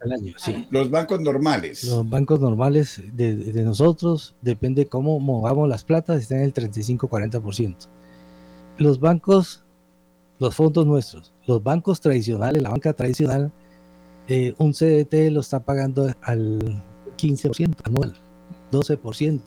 Al 0.01 0.11
año, 0.11 0.33
sí. 0.37 0.67
Los 0.69 0.91
bancos 0.91 1.19
normales. 1.19 1.83
Los 1.83 2.07
bancos 2.07 2.39
normales 2.39 3.01
de, 3.13 3.35
de 3.35 3.63
nosotros, 3.63 4.35
depende 4.41 4.85
cómo 4.85 5.19
movamos 5.19 5.67
las 5.67 5.83
platas, 5.83 6.21
están 6.21 6.39
en 6.39 6.45
el 6.45 6.53
35-40%. 6.53 7.75
Los 8.77 8.99
bancos, 8.99 9.63
los 10.37 10.55
fondos 10.55 10.85
nuestros, 10.85 11.33
los 11.47 11.63
bancos 11.63 11.99
tradicionales, 11.99 12.61
la 12.61 12.69
banca 12.69 12.93
tradicional, 12.93 13.51
eh, 14.27 14.53
un 14.57 14.73
CDT 14.73 15.31
lo 15.31 15.39
está 15.39 15.61
pagando 15.61 16.13
al 16.21 16.83
15% 17.17 17.75
anual, 17.83 18.13
12%. 18.71 19.41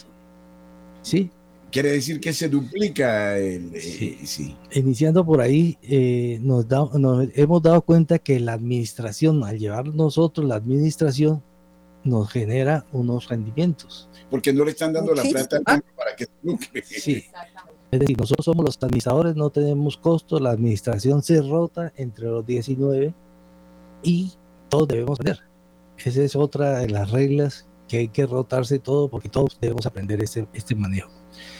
¿Sí? 1.02 1.30
Quiere 1.70 1.92
decir 1.92 2.20
que 2.20 2.32
se 2.32 2.48
duplica 2.48 3.38
el... 3.38 3.72
Eh, 3.74 4.18
sí. 4.24 4.56
Iniciando 4.72 5.24
por 5.24 5.40
ahí, 5.40 5.78
eh, 5.82 6.38
nos, 6.42 6.66
nos 6.68 7.28
hemos 7.34 7.62
dado 7.62 7.82
cuenta 7.82 8.18
que 8.18 8.40
la 8.40 8.54
administración, 8.54 9.44
al 9.44 9.58
llevar 9.58 9.86
nosotros 9.86 10.46
la 10.46 10.56
administración, 10.56 11.42
nos 12.02 12.30
genera 12.30 12.86
unos 12.92 13.28
rendimientos. 13.28 14.08
Porque 14.30 14.52
no 14.52 14.64
le 14.64 14.72
están 14.72 14.92
dando 14.92 15.14
la 15.14 15.22
plata 15.22 15.56
al 15.56 15.62
banco 15.64 15.86
para 15.96 16.16
que 16.16 16.26
lucre. 16.42 16.82
Sí. 16.84 17.24
Es 17.90 17.98
decir, 17.98 18.18
nosotros 18.18 18.44
somos 18.44 18.64
los 18.64 18.78
administradores, 18.80 19.34
no 19.34 19.50
tenemos 19.50 19.96
costos, 19.96 20.40
la 20.40 20.50
administración 20.50 21.22
se 21.22 21.42
rota 21.42 21.92
entre 21.96 22.26
los 22.26 22.46
19 22.46 23.12
y 24.02 24.32
todos 24.68 24.88
debemos 24.88 25.18
aprender. 25.20 25.42
Esa 25.98 26.22
es 26.22 26.36
otra 26.36 26.78
de 26.78 26.88
las 26.88 27.10
reglas 27.10 27.66
que 27.90 27.98
hay 27.98 28.08
que 28.08 28.24
rotarse 28.24 28.78
todo 28.78 29.08
porque 29.08 29.28
todos 29.28 29.58
debemos 29.60 29.84
aprender 29.84 30.22
este, 30.22 30.46
este 30.52 30.76
manejo. 30.76 31.10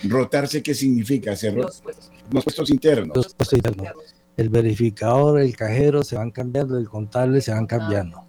¿Rotarse 0.04 0.62
qué 0.62 0.74
significa? 0.74 1.32
Hacer 1.32 1.54
los, 1.54 1.82
puestos. 2.30 2.70
internos. 2.70 3.16
Los 3.16 3.34
puestos 3.34 3.58
internos. 3.58 3.88
El 4.36 4.48
verificador, 4.48 5.40
el 5.40 5.56
cajero 5.56 6.04
se 6.04 6.14
van 6.14 6.30
cambiando, 6.30 6.78
el 6.78 6.88
contable 6.88 7.40
se 7.40 7.50
van 7.50 7.66
cambiando. 7.66 8.22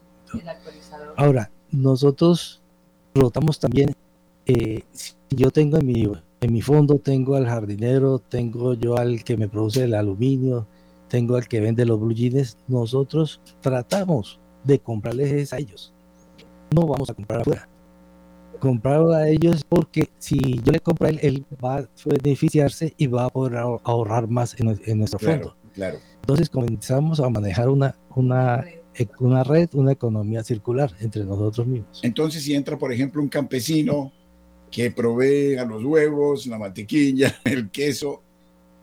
Ahora, 1.16 1.52
nosotros 1.70 2.64
rotamos 3.14 3.60
también, 3.60 3.96
eh, 4.48 4.82
si 4.92 5.14
yo 5.30 5.52
tengo 5.52 5.78
en 5.78 5.86
mi, 5.86 6.12
en 6.42 6.54
mi 6.54 6.62
fondo, 6.64 6.98
tengo 6.98 7.36
al 7.36 7.46
jardinero, 7.46 8.18
tengo 8.18 8.74
yo 8.74 8.98
al 8.98 9.24
que 9.24 9.38
me 9.38 9.48
produce 9.48 9.84
el 9.84 9.94
aluminio, 9.94 10.66
tengo 11.08 11.36
al 11.36 11.48
que 11.48 11.60
vende 11.60 11.86
los 11.86 12.00
blue 12.00 12.16
jeans, 12.16 12.58
nosotros 12.68 13.42
tratamos 13.62 14.40
de 14.64 14.80
comprarles 14.80 15.54
a 15.54 15.60
ellos. 15.60 15.94
No 16.74 16.88
vamos 16.88 17.08
a 17.12 17.14
comprar 17.14 17.42
afuera. 17.42 17.71
Comprar 18.62 19.02
a 19.12 19.28
ellos 19.28 19.64
porque 19.68 20.10
si 20.20 20.38
yo 20.64 20.72
le 20.72 20.80
compro 20.80 21.08
a 21.08 21.10
él, 21.10 21.20
él 21.24 21.46
va 21.64 21.80
a 21.80 21.90
beneficiarse 22.06 22.94
y 22.96 23.08
va 23.08 23.26
a 23.26 23.30
poder 23.30 23.58
ahorrar 23.58 24.28
más 24.28 24.56
en, 24.60 25.00
nuestro 25.00 25.18
fondo. 25.18 25.58
Claro. 25.74 25.98
Entonces 26.22 26.48
comenzamos 26.48 27.20
a 27.20 27.28
manejar 27.28 27.70
una, 27.70 27.96
una, 28.16 28.64
una 29.20 29.44
red, 29.44 29.68
una 29.74 29.94
economía 29.94 30.44
circular 30.44 30.92
entre 31.00 31.26
nosotros 31.26 31.66
mismos. 31.66 32.02
Entonces, 32.04 32.44
si 32.44 32.54
entra, 32.54 32.78
por 32.78 32.94
ejemplo, 32.94 33.20
un 33.20 33.30
campesino 33.30 34.12
que 34.70 34.92
provee 34.92 35.58
a 35.58 35.66
los 35.66 35.84
huevos, 35.84 36.46
la 36.46 36.60
mantequilla, 36.60 37.36
el 37.44 37.72
queso, 37.72 38.22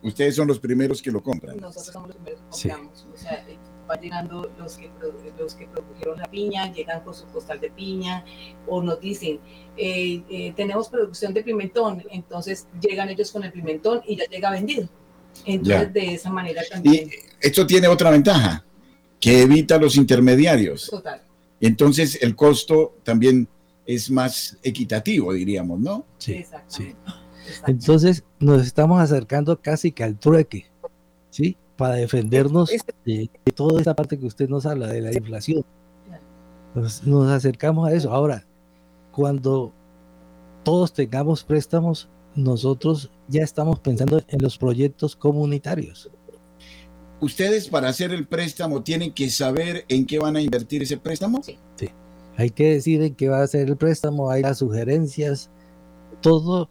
ustedes 0.03 0.35
son 0.35 0.49
los 0.49 0.59
primeros 0.59 1.01
que 1.01 1.09
lo 1.09 1.23
compran. 1.23 1.57
Nosotros 1.57 1.93
somos 1.93 2.09
los 2.09 2.17
primeros 2.17 2.41
que 2.41 2.69
compramos. 2.69 3.07
O 3.13 3.17
sea, 3.17 3.45
van 3.89 3.99
llegando 3.99 4.49
los 4.57 4.77
que, 4.77 4.89
los 5.37 5.55
que 5.55 5.67
produjeron 5.67 6.19
la 6.19 6.27
piña, 6.27 6.71
llegan 6.71 7.01
con 7.01 7.13
su 7.13 7.25
postal 7.25 7.59
de 7.59 7.71
piña, 7.71 8.23
o 8.67 8.81
nos 8.81 9.01
dicen, 9.01 9.39
eh, 9.75 10.21
eh, 10.29 10.53
tenemos 10.55 10.89
producción 10.89 11.33
de 11.33 11.43
pimentón, 11.43 12.03
entonces 12.11 12.67
llegan 12.79 13.09
ellos 13.09 13.31
con 13.31 13.43
el 13.43 13.51
pimentón 13.51 14.01
y 14.07 14.15
ya 14.15 14.25
llega 14.25 14.51
vendido. 14.51 14.87
Entonces, 15.45 15.93
de 15.93 16.13
esa 16.13 16.29
manera 16.29 16.61
también. 16.69 17.09
Y 17.09 17.11
esto 17.41 17.65
tiene 17.65 17.87
otra 17.87 18.11
ventaja, 18.11 18.63
que 19.19 19.41
evita 19.41 19.77
los 19.77 19.95
intermediarios. 19.95 20.87
Total. 20.89 21.23
Entonces, 21.59 22.19
el 22.21 22.35
costo 22.35 22.97
también 23.03 23.47
es 23.85 24.11
más 24.11 24.57
equitativo, 24.61 25.33
diríamos, 25.33 25.79
¿no? 25.79 26.05
Sí, 26.19 26.45
sí. 26.67 26.95
Entonces, 27.65 28.23
nos 28.39 28.65
estamos 28.65 29.01
acercando 29.01 29.59
casi 29.59 29.91
que 29.91 30.03
al 30.03 30.19
trueque, 30.19 30.67
¿sí? 31.31 31.57
Para 31.79 31.95
defendernos 31.95 32.69
de, 33.05 33.29
toda 33.55 33.79
esa 33.79 33.95
parte 33.95 34.19
que 34.19 34.25
usted 34.25 34.49
nos 34.49 34.65
habla, 34.65 34.87
de 34.87 34.99
la 34.99 35.13
inflación. 35.13 35.63
Nos, 36.75 37.31
acercamos 37.31 37.87
a 37.87 37.93
eso. 37.93 38.11
Ahora, 38.11 38.45
cuando 39.13 39.71
todos 40.65 40.91
tengamos 40.91 41.45
préstamos, 41.45 42.09
nosotros 42.35 43.09
ya 43.29 43.43
estamos 43.43 43.79
pensando 43.79 44.21
en 44.27 44.41
los 44.41 44.57
proyectos 44.57 45.15
comunitarios. 45.15 46.11
¿Ustedes 47.21 47.69
para 47.69 47.87
hacer 47.87 48.11
el 48.11 48.27
préstamo 48.27 48.83
tienen 48.83 49.13
que 49.13 49.29
saber 49.29 49.85
en 49.87 50.05
qué 50.05 50.19
van 50.19 50.35
a 50.35 50.41
invertir 50.41 50.83
ese 50.83 50.97
préstamo? 50.97 51.41
Sí. 51.41 51.57
sí. 51.77 51.87
Hay 52.35 52.49
que 52.49 52.73
decir 52.73 53.01
en 53.03 53.15
qué 53.15 53.29
va 53.29 53.41
a 53.41 53.47
ser 53.47 53.69
el 53.69 53.77
préstamo, 53.77 54.29
hay 54.29 54.41
las 54.41 54.57
sugerencias, 54.57 55.49
todo 56.19 56.69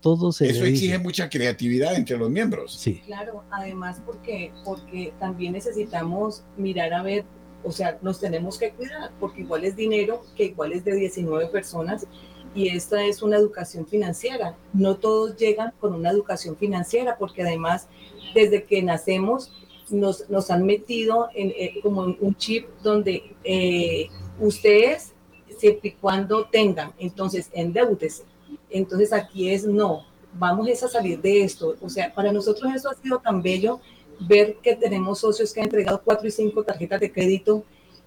todo 0.00 0.32
se 0.32 0.48
Eso 0.48 0.64
exige 0.64 0.98
mucha 0.98 1.28
creatividad 1.28 1.94
entre 1.94 2.16
los 2.16 2.30
miembros. 2.30 2.74
Sí. 2.74 3.02
Claro, 3.06 3.44
además 3.50 4.00
porque, 4.04 4.52
porque 4.64 5.12
también 5.18 5.52
necesitamos 5.52 6.42
mirar 6.56 6.92
a 6.94 7.02
ver, 7.02 7.24
o 7.62 7.70
sea, 7.70 7.98
nos 8.02 8.20
tenemos 8.20 8.58
que 8.58 8.70
cuidar, 8.70 9.10
porque 9.20 9.42
igual 9.42 9.64
es 9.64 9.76
dinero 9.76 10.22
que 10.36 10.44
igual 10.46 10.72
es 10.72 10.84
de 10.84 10.94
19 10.94 11.46
personas 11.48 12.06
y 12.54 12.68
esta 12.68 13.04
es 13.04 13.22
una 13.22 13.36
educación 13.36 13.86
financiera. 13.86 14.56
No 14.72 14.96
todos 14.96 15.36
llegan 15.36 15.72
con 15.78 15.94
una 15.94 16.10
educación 16.10 16.56
financiera, 16.56 17.16
porque 17.18 17.42
además 17.42 17.86
desde 18.34 18.64
que 18.64 18.82
nacemos 18.82 19.52
nos, 19.90 20.28
nos 20.30 20.50
han 20.50 20.64
metido 20.64 21.28
en, 21.34 21.50
eh, 21.50 21.80
como 21.82 22.02
un 22.02 22.34
chip 22.36 22.68
donde 22.82 23.34
eh, 23.44 24.08
ustedes, 24.38 25.12
siempre 25.58 25.90
y 25.90 25.92
cuando 25.92 26.46
tengan, 26.46 26.92
entonces 26.98 27.50
endeúdese 27.52 28.24
entonces 28.70 29.12
aquí 29.12 29.50
es 29.50 29.64
no, 29.64 30.04
vamos 30.34 30.68
a 30.82 30.88
salir 30.88 31.20
de 31.20 31.42
esto. 31.42 31.76
O 31.80 31.88
sea, 31.88 32.12
para 32.12 32.32
nosotros 32.32 32.72
eso 32.74 32.90
ha 32.90 32.94
sido 32.94 33.18
tan 33.18 33.42
bello 33.42 33.80
ver 34.20 34.56
que 34.62 34.76
tenemos 34.76 35.20
socios 35.20 35.52
que 35.52 35.60
han 35.60 35.66
entregado 35.66 36.02
cuatro 36.04 36.28
y 36.28 36.30
cinco 36.30 36.62
tarjetas 36.62 37.00
de 37.00 37.12
crédito 37.12 37.64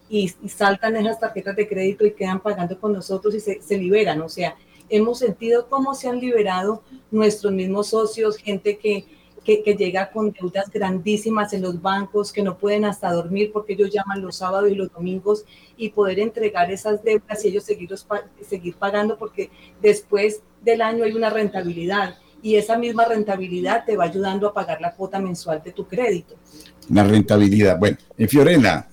y, 0.09 0.29
saltan 0.47 0.95
esas 0.95 1.19
tarjetas 1.19 1.55
de 1.55 1.67
crédito 1.67 2.05
y 2.05 2.13
quedan 2.13 2.39
pagando 2.39 2.79
con 2.79 2.93
nosotros 2.93 3.33
y 3.35 3.39
se, 3.39 3.61
se 3.61 3.77
liberan. 3.77 4.21
O 4.21 4.29
sea, 4.29 4.55
hemos 4.89 5.19
sentido 5.19 5.67
cómo 5.69 5.95
se 5.95 6.07
han 6.07 6.19
liberado 6.19 6.83
nuestros 7.09 7.51
mismos 7.51 7.87
socios, 7.87 8.37
gente 8.37 8.77
que 8.77 9.05
que, 9.43 9.75
llega 9.77 10.09
con 10.11 10.31
deudas 10.31 10.69
grandísimas 10.69 11.53
en 11.53 11.61
los 11.61 11.81
bancos, 11.81 12.31
que 12.31 12.41
no 12.41 12.57
pueden 12.57 12.85
hasta 12.85 13.11
dormir 13.11 13.51
porque 13.51 13.73
ellos 13.73 13.91
llaman 13.91 14.21
los 14.21 14.37
sábados 14.37 14.71
y 14.71 14.75
los 14.75 14.91
domingos 14.91 15.45
y 15.75 15.89
poder 15.89 16.19
entregar 16.19 16.71
esas 16.71 17.03
deudas 17.03 17.43
y 17.43 17.49
ellos 17.49 17.63
seguir, 17.63 17.89
seguir 18.41 18.75
pagando 18.75 19.17
porque 19.17 19.49
después 19.81 20.41
del 20.63 20.81
año 20.81 21.03
hay 21.03 21.13
una 21.13 21.29
rentabilidad 21.29 22.15
y 22.41 22.55
esa 22.55 22.77
misma 22.77 23.05
rentabilidad 23.05 23.85
te 23.85 23.95
va 23.95 24.05
ayudando 24.05 24.47
a 24.47 24.53
pagar 24.53 24.81
la 24.81 24.93
cuota 24.93 25.19
mensual 25.19 25.61
de 25.63 25.71
tu 25.71 25.87
crédito. 25.87 26.35
La 26.89 27.03
rentabilidad. 27.03 27.77
Bueno, 27.79 27.97
en 28.17 28.27
Fiorella. 28.27 28.87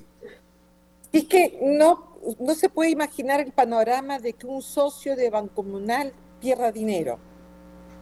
Es 1.12 1.24
que 1.24 1.58
no, 1.60 2.16
no 2.38 2.54
se 2.54 2.68
puede 2.68 2.90
imaginar 2.90 3.40
el 3.40 3.52
panorama 3.52 4.18
de 4.18 4.34
que 4.34 4.46
un 4.46 4.62
socio 4.62 5.16
de 5.16 5.30
Bancomunal 5.30 6.12
pierda 6.40 6.70
dinero. 6.70 7.18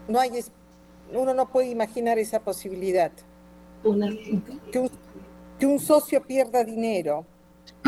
No 0.06 0.20
hay 0.20 0.30
uno 1.12 1.34
no 1.34 1.48
puede 1.48 1.68
imaginar 1.68 2.18
esa 2.18 2.40
posibilidad. 2.40 3.10
que, 4.72 5.66
un, 5.66 5.80
socio 5.80 6.22
pierda 6.22 6.64
dinero. 6.64 7.24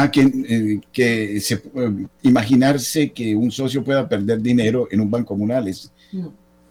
Que, 0.09 0.21
eh, 0.23 0.81
que 0.93 1.41
se, 1.41 1.55
eh, 1.55 2.07
imaginarse 2.23 3.13
que 3.13 3.35
un 3.35 3.51
socio 3.51 3.83
pueda 3.85 4.09
perder 4.09 4.41
dinero 4.41 4.89
en 4.91 5.01
un 5.01 5.11
banco 5.11 5.29
comunal. 5.29 5.69
Es, 5.69 5.93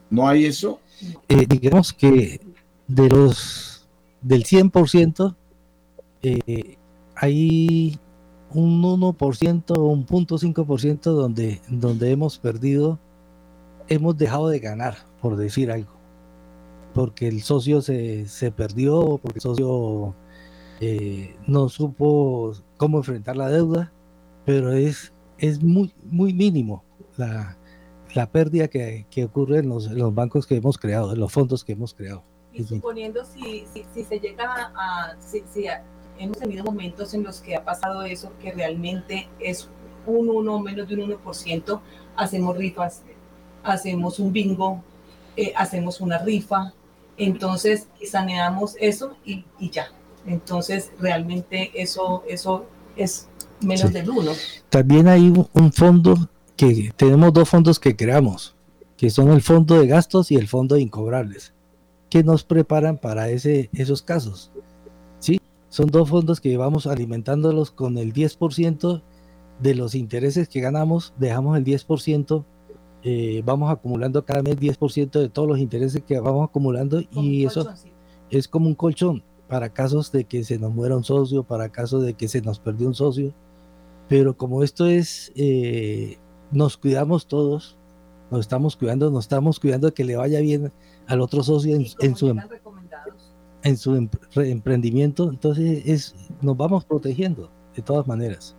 no. 0.09 0.27
hay 0.27 0.45
eso? 0.45 0.79
Eh, 1.27 1.45
digamos 1.47 1.93
que 1.93 2.39
de 2.87 3.09
los 3.09 3.87
del 4.21 4.43
100%, 4.43 5.35
hay 7.15 7.99
un 8.53 8.81
1% 8.81 9.77
o 9.77 9.85
un 9.85 10.05
0.5% 10.05 11.01
donde, 11.01 11.61
donde 11.67 12.11
hemos 12.11 12.37
perdido, 12.37 12.99
hemos 13.87 14.17
dejado 14.17 14.49
de 14.49 14.59
ganar, 14.59 14.97
por 15.21 15.35
decir 15.35 15.71
algo. 15.71 15.91
Porque 16.93 17.27
el 17.27 17.41
socio 17.43 17.81
se, 17.81 18.27
se 18.27 18.51
perdió, 18.51 19.19
porque 19.21 19.37
el 19.37 19.41
socio 19.41 20.15
eh, 20.79 21.35
no 21.47 21.69
supo 21.69 22.53
cómo 22.77 22.99
enfrentar 22.99 23.35
la 23.37 23.49
deuda, 23.49 23.91
pero 24.45 24.73
es, 24.73 25.13
es 25.37 25.61
muy, 25.61 25.93
muy 26.03 26.33
mínimo 26.33 26.83
la, 27.17 27.57
la 28.13 28.31
pérdida 28.31 28.67
que, 28.67 29.05
que 29.09 29.25
ocurre 29.25 29.59
en 29.59 29.69
los, 29.69 29.91
los, 29.91 30.13
bancos 30.13 30.47
que 30.47 30.55
hemos 30.55 30.77
creado, 30.77 31.13
en 31.13 31.19
los 31.19 31.31
fondos 31.31 31.63
que 31.63 31.73
hemos 31.73 31.93
creado. 31.93 32.23
Y 32.53 32.63
suponiendo 32.63 33.23
si, 33.25 33.65
si, 33.71 33.85
si 33.93 34.03
se 34.03 34.19
llega 34.19 34.71
a, 34.75 35.15
si, 35.19 35.43
si 35.53 35.65
hemos 36.17 36.37
tenido 36.37 36.63
momentos 36.63 37.13
en 37.13 37.23
los 37.23 37.41
que 37.41 37.55
ha 37.55 37.63
pasado 37.63 38.03
eso, 38.03 38.31
que 38.41 38.51
realmente 38.51 39.29
es 39.39 39.69
un 40.05 40.29
1 40.29 40.59
menos 40.59 40.87
de 40.87 40.95
un 40.95 41.11
1%, 41.11 41.81
hacemos 42.15 42.57
rifas, 42.57 43.03
hacemos 43.63 44.19
un 44.19 44.33
bingo, 44.33 44.83
eh, 45.35 45.53
hacemos 45.55 46.01
una 46.01 46.17
rifa, 46.17 46.73
entonces 47.17 47.87
saneamos 48.05 48.75
eso 48.79 49.15
y, 49.25 49.45
y, 49.59 49.69
ya. 49.69 49.91
Entonces 50.25 50.91
realmente 50.99 51.71
eso, 51.75 52.23
eso 52.27 52.65
es 52.95 53.27
menos 53.61 53.87
sí. 53.87 53.93
del 53.93 54.09
1. 54.09 54.31
También 54.69 55.07
hay 55.07 55.29
un, 55.53 55.73
fondo 55.73 56.29
que 56.55 56.91
tenemos 56.95 57.33
dos 57.33 57.49
fondos 57.49 57.79
que 57.79 57.95
creamos, 57.95 58.55
que 58.97 59.09
son 59.09 59.31
el 59.31 59.41
fondo 59.41 59.79
de 59.79 59.87
gastos 59.87 60.31
y 60.31 60.35
el 60.35 60.47
fondo 60.47 60.75
de 60.75 60.81
incobrables, 60.81 61.53
que 62.09 62.23
nos 62.23 62.43
preparan 62.43 62.97
para 62.97 63.29
ese, 63.29 63.69
esos 63.73 64.01
casos. 64.01 64.51
¿sí? 65.19 65.39
Son 65.69 65.87
dos 65.87 66.09
fondos 66.09 66.41
que 66.41 66.57
vamos 66.57 66.87
alimentándolos 66.87 67.71
con 67.71 67.97
el 67.97 68.13
10% 68.13 69.01
de 69.59 69.75
los 69.75 69.95
intereses 69.95 70.47
que 70.47 70.61
ganamos, 70.61 71.13
dejamos 71.17 71.57
el 71.57 71.65
10%, 71.65 72.45
eh, 73.03 73.41
vamos 73.45 73.71
acumulando 73.71 74.25
cada 74.25 74.41
mes 74.41 74.57
10% 74.57 75.19
de 75.19 75.29
todos 75.29 75.47
los 75.47 75.59
intereses 75.59 76.01
que 76.05 76.19
vamos 76.19 76.49
acumulando 76.49 77.01
y 77.11 77.45
eso 77.45 77.73
es 78.29 78.47
como 78.47 78.67
un 78.67 78.75
colchón 78.75 79.23
para 79.49 79.69
casos 79.69 80.11
de 80.11 80.23
que 80.23 80.43
se 80.43 80.59
nos 80.59 80.71
muera 80.73 80.95
un 80.95 81.03
socio, 81.03 81.43
para 81.43 81.69
casos 81.69 82.03
de 82.03 82.13
que 82.13 82.27
se 82.27 82.41
nos 82.41 82.59
perdió 82.59 82.87
un 82.87 82.93
socio. 82.93 83.33
Pero 84.07 84.37
como 84.37 84.63
esto 84.63 84.85
es 84.85 85.31
eh, 85.35 86.17
nos 86.51 86.77
cuidamos 86.77 87.27
todos, 87.27 87.75
nos 88.31 88.41
estamos 88.41 88.75
cuidando, 88.75 89.09
nos 89.09 89.25
estamos 89.25 89.59
cuidando 89.59 89.87
de 89.87 89.93
que 89.93 90.03
le 90.05 90.15
vaya 90.15 90.39
bien 90.39 90.71
al 91.07 91.19
otro 91.19 91.43
socio 91.43 91.75
en, 91.75 91.85
en 91.99 92.15
su, 92.15 92.39
en 93.63 93.77
su 93.77 94.09
emprendimiento, 94.35 95.29
entonces 95.29 95.83
es, 95.85 96.15
nos 96.41 96.55
vamos 96.55 96.85
protegiendo 96.85 97.51
de 97.75 97.81
todas 97.81 98.07
maneras. 98.07 98.55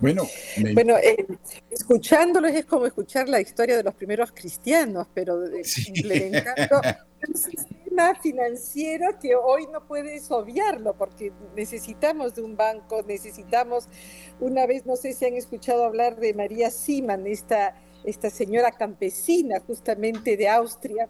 Bueno, 0.00 0.24
me... 0.62 0.74
bueno 0.74 0.96
eh, 0.98 1.26
escuchándolos 1.70 2.52
es 2.52 2.66
como 2.66 2.86
escuchar 2.86 3.28
la 3.28 3.40
historia 3.40 3.76
de 3.76 3.82
los 3.82 3.94
primeros 3.94 4.30
cristianos, 4.32 5.06
pero 5.14 5.40
sí. 5.62 5.84
implementando 5.94 6.80
un 7.26 7.34
sistema 7.34 8.14
financiero 8.20 9.18
que 9.20 9.34
hoy 9.34 9.66
no 9.72 9.86
puedes 9.86 10.30
obviarlo, 10.30 10.94
porque 10.94 11.32
necesitamos 11.54 12.34
de 12.34 12.42
un 12.42 12.56
banco, 12.56 13.02
necesitamos, 13.06 13.88
una 14.40 14.66
vez, 14.66 14.84
no 14.84 14.96
sé 14.96 15.14
si 15.14 15.24
han 15.24 15.34
escuchado 15.34 15.84
hablar 15.84 16.16
de 16.16 16.34
María 16.34 16.70
Siman, 16.70 17.26
esta, 17.26 17.74
esta 18.04 18.28
señora 18.28 18.72
campesina 18.72 19.60
justamente 19.60 20.36
de 20.36 20.48
Austria, 20.48 21.08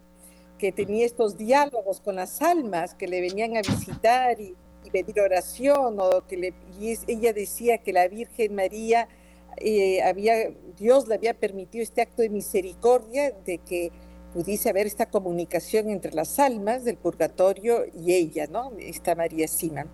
que 0.57 0.71
tenía 0.71 1.05
estos 1.05 1.37
diálogos 1.37 2.01
con 2.01 2.15
las 2.15 2.41
almas 2.41 2.95
que 2.95 3.07
le 3.07 3.21
venían 3.21 3.57
a 3.57 3.61
visitar 3.61 4.39
y 4.39 4.55
y 4.87 4.89
pedir 4.89 5.19
oración, 5.19 5.97
o 5.99 6.25
que 6.27 6.53
y 6.79 6.97
ella 7.07 7.33
decía 7.33 7.79
que 7.79 7.93
la 7.93 8.07
Virgen 8.07 8.55
María 8.55 9.07
eh, 9.57 10.01
había, 10.01 10.51
Dios 10.77 11.07
le 11.07 11.15
había 11.15 11.33
permitido 11.33 11.83
este 11.83 12.01
acto 12.01 12.21
de 12.21 12.29
misericordia 12.29 13.31
de 13.45 13.57
que 13.59 13.91
pudiese 14.33 14.69
haber 14.69 14.85
esta 14.85 15.07
comunicación 15.07 15.89
entre 15.89 16.13
las 16.13 16.37
almas 16.39 16.83
del 16.83 16.97
purgatorio 16.97 17.85
y 17.93 18.13
ella, 18.13 18.47
¿no? 18.47 18.71
Esta 18.79 19.15
María 19.15 19.47
Siman. 19.47 19.89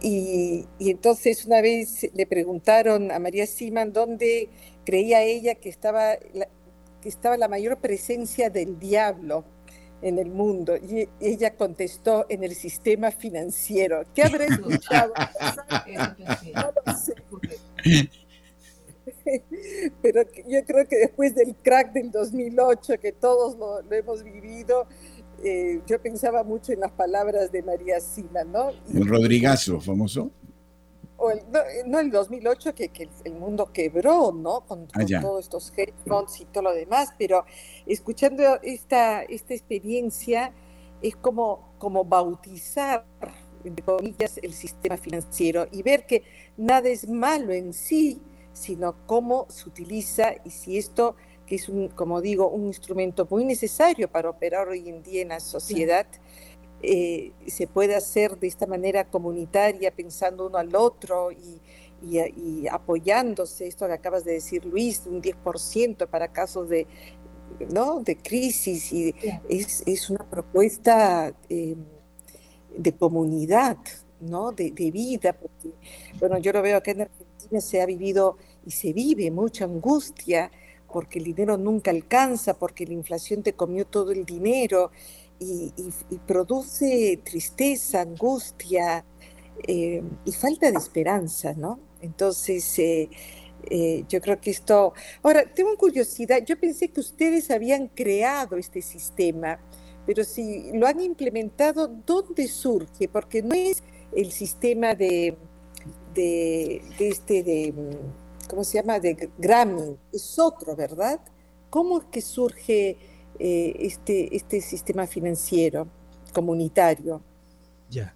Y, 0.00 0.66
entonces 0.78 1.44
una 1.44 1.60
vez 1.60 2.08
le 2.14 2.26
preguntaron 2.26 3.10
a 3.10 3.18
María 3.18 3.46
Siman 3.46 3.92
dónde 3.92 4.48
creía 4.84 5.22
ella 5.22 5.54
que 5.56 5.68
estaba 5.68 6.16
que 6.16 7.08
estaba 7.08 7.36
la 7.36 7.48
mayor 7.48 7.78
presencia 7.78 8.50
del 8.50 8.78
diablo 8.78 9.44
en 10.02 10.18
el 10.18 10.30
mundo. 10.30 10.76
Y 10.76 11.08
ella 11.20 11.54
contestó 11.54 12.26
en 12.28 12.44
el 12.44 12.54
sistema 12.54 13.10
financiero. 13.10 14.04
¿Qué 14.14 14.22
habrá 14.22 14.44
escuchado? 14.44 15.12
no 16.54 16.72
lo 16.84 16.92
sé. 16.96 17.14
Pero 20.02 20.22
yo 20.48 20.64
creo 20.64 20.86
que 20.86 20.96
después 20.96 21.34
del 21.34 21.54
crack 21.56 21.92
del 21.92 22.10
2008, 22.10 22.94
que 23.00 23.12
todos 23.12 23.56
lo, 23.56 23.82
lo 23.82 23.94
hemos 23.94 24.22
vivido, 24.22 24.86
eh, 25.42 25.80
yo 25.86 26.00
pensaba 26.00 26.42
mucho 26.44 26.72
en 26.72 26.80
las 26.80 26.92
palabras 26.92 27.52
de 27.52 27.62
María 27.62 28.00
Sima, 28.00 28.44
¿no? 28.44 28.70
El 28.92 29.06
Rodrigazo, 29.06 29.80
famoso. 29.80 30.30
O 31.18 31.30
el, 31.30 31.40
no, 31.50 31.60
no, 31.86 32.00
el 32.00 32.10
2008, 32.10 32.74
que, 32.74 32.88
que, 32.90 33.08
el 33.24 33.34
mundo 33.34 33.72
quebró, 33.72 34.32
¿no? 34.32 34.60
Con, 34.60 34.86
con 34.86 35.02
ah, 35.02 35.20
todos 35.20 35.44
estos 35.44 35.72
hedge 35.76 35.94
funds 36.06 36.40
y 36.40 36.44
todo 36.46 36.64
lo 36.64 36.74
demás, 36.74 37.14
pero 37.18 37.44
escuchando 37.86 38.60
esta, 38.62 39.22
esta 39.22 39.54
experiencia 39.54 40.52
es 41.00 41.16
como, 41.16 41.72
como 41.78 42.04
bautizar, 42.04 43.04
entre 43.64 43.84
comillas, 43.84 44.38
el 44.42 44.52
sistema 44.52 44.96
financiero 44.96 45.66
y 45.72 45.82
ver 45.82 46.06
que 46.06 46.22
nada 46.56 46.88
es 46.88 47.08
malo 47.08 47.52
en 47.52 47.72
sí, 47.72 48.20
sino 48.52 48.94
cómo 49.06 49.46
se 49.48 49.68
utiliza 49.68 50.34
y 50.44 50.50
si 50.50 50.78
esto, 50.78 51.16
que 51.46 51.56
es, 51.56 51.68
un, 51.68 51.88
como 51.88 52.20
digo, 52.20 52.48
un 52.48 52.66
instrumento 52.66 53.26
muy 53.30 53.44
necesario 53.44 54.08
para 54.08 54.30
operar 54.30 54.68
hoy 54.68 54.88
en 54.88 55.02
día 55.02 55.22
en 55.22 55.28
la 55.28 55.40
sociedad, 55.40 56.06
sí 56.12 56.20
eh, 56.82 57.32
se 57.46 57.66
puede 57.66 57.94
hacer 57.94 58.38
de 58.38 58.46
esta 58.46 58.66
manera 58.66 59.08
comunitaria, 59.08 59.90
pensando 59.90 60.46
uno 60.46 60.58
al 60.58 60.74
otro 60.76 61.32
y, 61.32 61.60
y, 62.02 62.18
y, 62.18 62.68
apoyándose, 62.68 63.66
esto 63.66 63.86
que 63.86 63.94
acabas 63.94 64.24
de 64.24 64.32
decir 64.32 64.64
Luis, 64.64 65.02
un 65.06 65.22
10% 65.22 66.06
para 66.06 66.28
casos 66.28 66.68
de, 66.68 66.86
¿no? 67.72 68.00
de 68.00 68.16
crisis, 68.16 68.92
y 68.92 69.14
es, 69.48 69.82
es 69.86 70.10
una 70.10 70.28
propuesta 70.28 71.34
eh, 71.48 71.76
de 72.76 72.92
comunidad, 72.92 73.78
¿no? 74.20 74.52
De, 74.52 74.70
de, 74.70 74.90
vida, 74.90 75.32
porque, 75.32 75.70
bueno, 76.18 76.38
yo 76.38 76.52
lo 76.52 76.62
veo 76.62 76.76
acá 76.76 76.90
en 76.90 77.02
Argentina, 77.02 77.60
se 77.60 77.80
ha 77.80 77.86
vivido 77.86 78.36
y 78.64 78.70
se 78.70 78.92
vive 78.92 79.30
mucha 79.30 79.64
angustia, 79.64 80.50
porque 80.92 81.18
el 81.18 81.24
dinero 81.24 81.56
nunca 81.56 81.90
alcanza, 81.90 82.54
porque 82.54 82.86
la 82.86 82.94
inflación 82.94 83.42
te 83.42 83.54
comió 83.54 83.86
todo 83.86 84.12
el 84.12 84.24
dinero, 84.24 84.90
y, 85.38 85.72
produce 86.26 87.20
tristeza, 87.24 88.00
angustia 88.00 89.04
eh, 89.66 90.02
y 90.24 90.32
falta 90.32 90.70
de 90.70 90.78
esperanza, 90.78 91.54
¿no? 91.54 91.78
Entonces, 92.00 92.78
eh, 92.78 93.08
eh, 93.70 94.04
yo 94.08 94.20
creo 94.20 94.40
que 94.40 94.50
esto... 94.50 94.92
Ahora, 95.22 95.44
tengo 95.52 95.76
curiosidad, 95.76 96.44
yo 96.44 96.58
pensé 96.58 96.88
que 96.88 97.00
ustedes 97.00 97.50
habían 97.50 97.88
creado 97.88 98.56
este 98.56 98.82
sistema, 98.82 99.58
pero 100.06 100.24
si 100.24 100.70
lo 100.72 100.86
han 100.86 101.00
implementado, 101.00 101.88
¿dónde 101.88 102.46
surge? 102.48 103.08
Porque 103.08 103.42
no 103.42 103.54
es 103.54 103.82
el 104.14 104.30
sistema 104.30 104.94
de, 104.94 105.36
de, 106.14 106.82
de 106.98 107.08
este, 107.08 107.42
de, 107.42 107.74
¿cómo 108.48 108.62
se 108.62 108.78
llama? 108.78 109.00
De 109.00 109.30
Grammy, 109.36 109.96
es 110.12 110.38
otro, 110.38 110.76
¿verdad? 110.76 111.20
¿Cómo 111.70 111.98
es 111.98 112.04
que 112.04 112.20
surge 112.20 112.96
eh, 113.38 113.76
este, 113.80 114.34
este 114.34 114.60
sistema 114.60 115.06
financiero 115.06 115.86
comunitario. 116.32 117.22
Ya. 117.90 118.14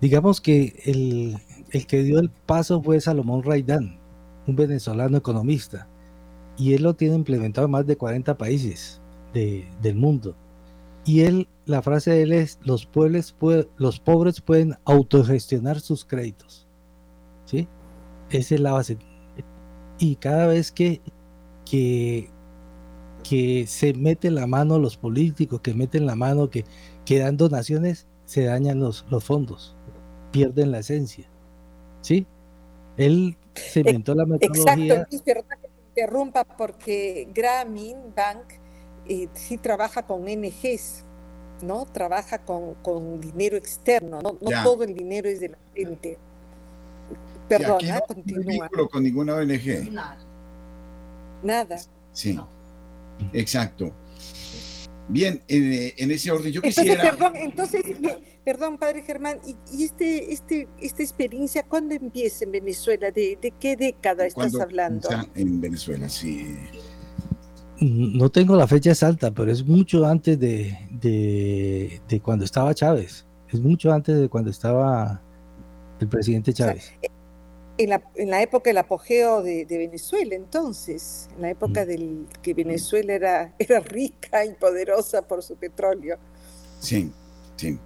Digamos 0.00 0.40
que 0.40 0.80
el, 0.84 1.38
el, 1.70 1.86
que 1.86 2.02
dio 2.02 2.18
el 2.18 2.30
paso 2.30 2.82
fue 2.82 3.00
Salomón 3.00 3.42
Raidán, 3.42 3.98
un 4.46 4.56
venezolano 4.56 5.16
economista, 5.16 5.88
y 6.56 6.74
él 6.74 6.82
lo 6.82 6.94
tiene 6.94 7.14
implementado 7.14 7.66
en 7.66 7.72
más 7.72 7.86
de 7.86 7.96
40 7.96 8.36
países 8.36 9.00
de, 9.32 9.68
del 9.80 9.96
mundo. 9.96 10.34
Y 11.04 11.22
él, 11.22 11.48
la 11.66 11.82
frase 11.82 12.12
de 12.12 12.22
él 12.22 12.32
es, 12.32 12.58
los, 12.62 12.86
pueblos 12.86 13.34
los 13.76 14.00
pobres 14.00 14.40
pueden 14.40 14.76
autogestionar 14.84 15.80
sus 15.80 16.04
créditos. 16.04 16.66
¿Sí? 17.44 17.68
Esa 18.30 18.54
es 18.54 18.60
la 18.60 18.72
base. 18.72 18.98
Y 19.98 20.16
cada 20.16 20.46
vez 20.46 20.72
que, 20.72 21.00
que 21.64 22.30
que 23.22 23.66
se 23.66 23.94
meten 23.94 24.34
la 24.34 24.46
mano 24.46 24.78
los 24.78 24.96
políticos, 24.96 25.60
que 25.60 25.74
meten 25.74 26.06
la 26.06 26.16
mano, 26.16 26.50
que, 26.50 26.64
que 27.04 27.18
dan 27.18 27.36
donaciones, 27.36 28.06
se 28.24 28.44
dañan 28.44 28.80
los, 28.80 29.04
los 29.10 29.24
fondos, 29.24 29.76
pierden 30.30 30.70
la 30.70 30.80
esencia. 30.80 31.28
¿Sí? 32.00 32.26
Él 32.96 33.36
se 33.54 33.80
inventó 33.80 34.14
la 34.14 34.26
metodología. 34.26 34.94
Exacto, 34.94 35.22
perdón 35.24 35.44
que 35.60 35.68
interrumpa 35.88 36.44
porque 36.44 37.28
Grameen 37.34 38.14
Bank 38.14 38.54
eh, 39.08 39.28
sí 39.34 39.58
trabaja 39.58 40.02
con 40.02 40.24
NGs, 40.24 41.04
¿no? 41.62 41.86
Trabaja 41.86 42.38
con, 42.38 42.74
con 42.76 43.20
dinero 43.20 43.56
externo, 43.56 44.20
no, 44.22 44.38
no 44.40 44.62
todo 44.62 44.84
el 44.84 44.94
dinero 44.94 45.28
es 45.28 45.40
de 45.40 45.50
la 45.50 45.58
gente. 45.74 46.18
Perdona, 47.48 48.00
continúa. 48.00 48.70
No 48.76 48.88
con 48.88 49.02
ninguna 49.02 49.34
ONG. 49.34 49.90
Nada. 49.90 50.18
Nada. 51.42 51.78
Sí, 52.12 52.38
exacto. 53.32 53.94
Bien, 55.08 55.42
en, 55.48 56.10
ese 56.10 56.30
orden 56.30 56.52
yo 56.52 56.62
quisiera... 56.62 57.02
perdón, 57.02 57.32
entonces, 57.36 57.82
perdón, 58.44 58.78
padre 58.78 59.02
Germán, 59.02 59.38
¿y, 59.72 59.84
este, 59.84 60.32
este, 60.32 60.68
esta 60.80 61.02
experiencia 61.02 61.64
cuándo 61.64 61.94
empieza 61.94 62.44
en 62.44 62.52
Venezuela? 62.52 63.10
¿De, 63.10 63.52
qué 63.58 63.76
década 63.76 64.26
estás 64.26 64.54
hablando? 64.58 65.08
En 65.34 65.60
Venezuela, 65.60 66.08
sí. 66.08 66.56
No 67.80 68.30
tengo 68.30 68.56
la 68.56 68.66
fecha 68.66 68.90
exacta, 68.90 69.32
pero 69.32 69.50
es 69.50 69.66
mucho 69.66 70.06
antes 70.06 70.38
de, 70.38 70.78
de, 70.90 72.20
cuando 72.22 72.44
estaba 72.44 72.72
Chávez. 72.74 73.26
Es 73.50 73.60
mucho 73.60 73.92
antes 73.92 74.18
de 74.18 74.28
cuando 74.28 74.50
estaba 74.50 75.20
el 76.00 76.08
presidente 76.08 76.52
Chávez 76.52 76.92
en 77.84 77.90
la, 77.90 78.02
en 78.14 78.30
la 78.30 78.42
época 78.42 78.70
del 78.70 78.78
apogeo 78.78 79.42
de, 79.42 79.66
Venezuela, 79.68 80.34
entonces, 80.34 81.28
en 81.36 81.42
la 81.42 81.50
época 81.50 81.84
mm. 81.84 81.86
del 81.86 82.26
que 82.42 82.54
Venezuela 82.54 83.12
era, 83.12 83.54
era 83.58 83.80
rica 83.80 84.44
y 84.44 84.54
poderosa 84.54 85.22
por 85.22 85.42
su 85.42 85.56
petróleo. 85.56 86.18
Sí, 86.80 87.10
sí. 87.56 87.78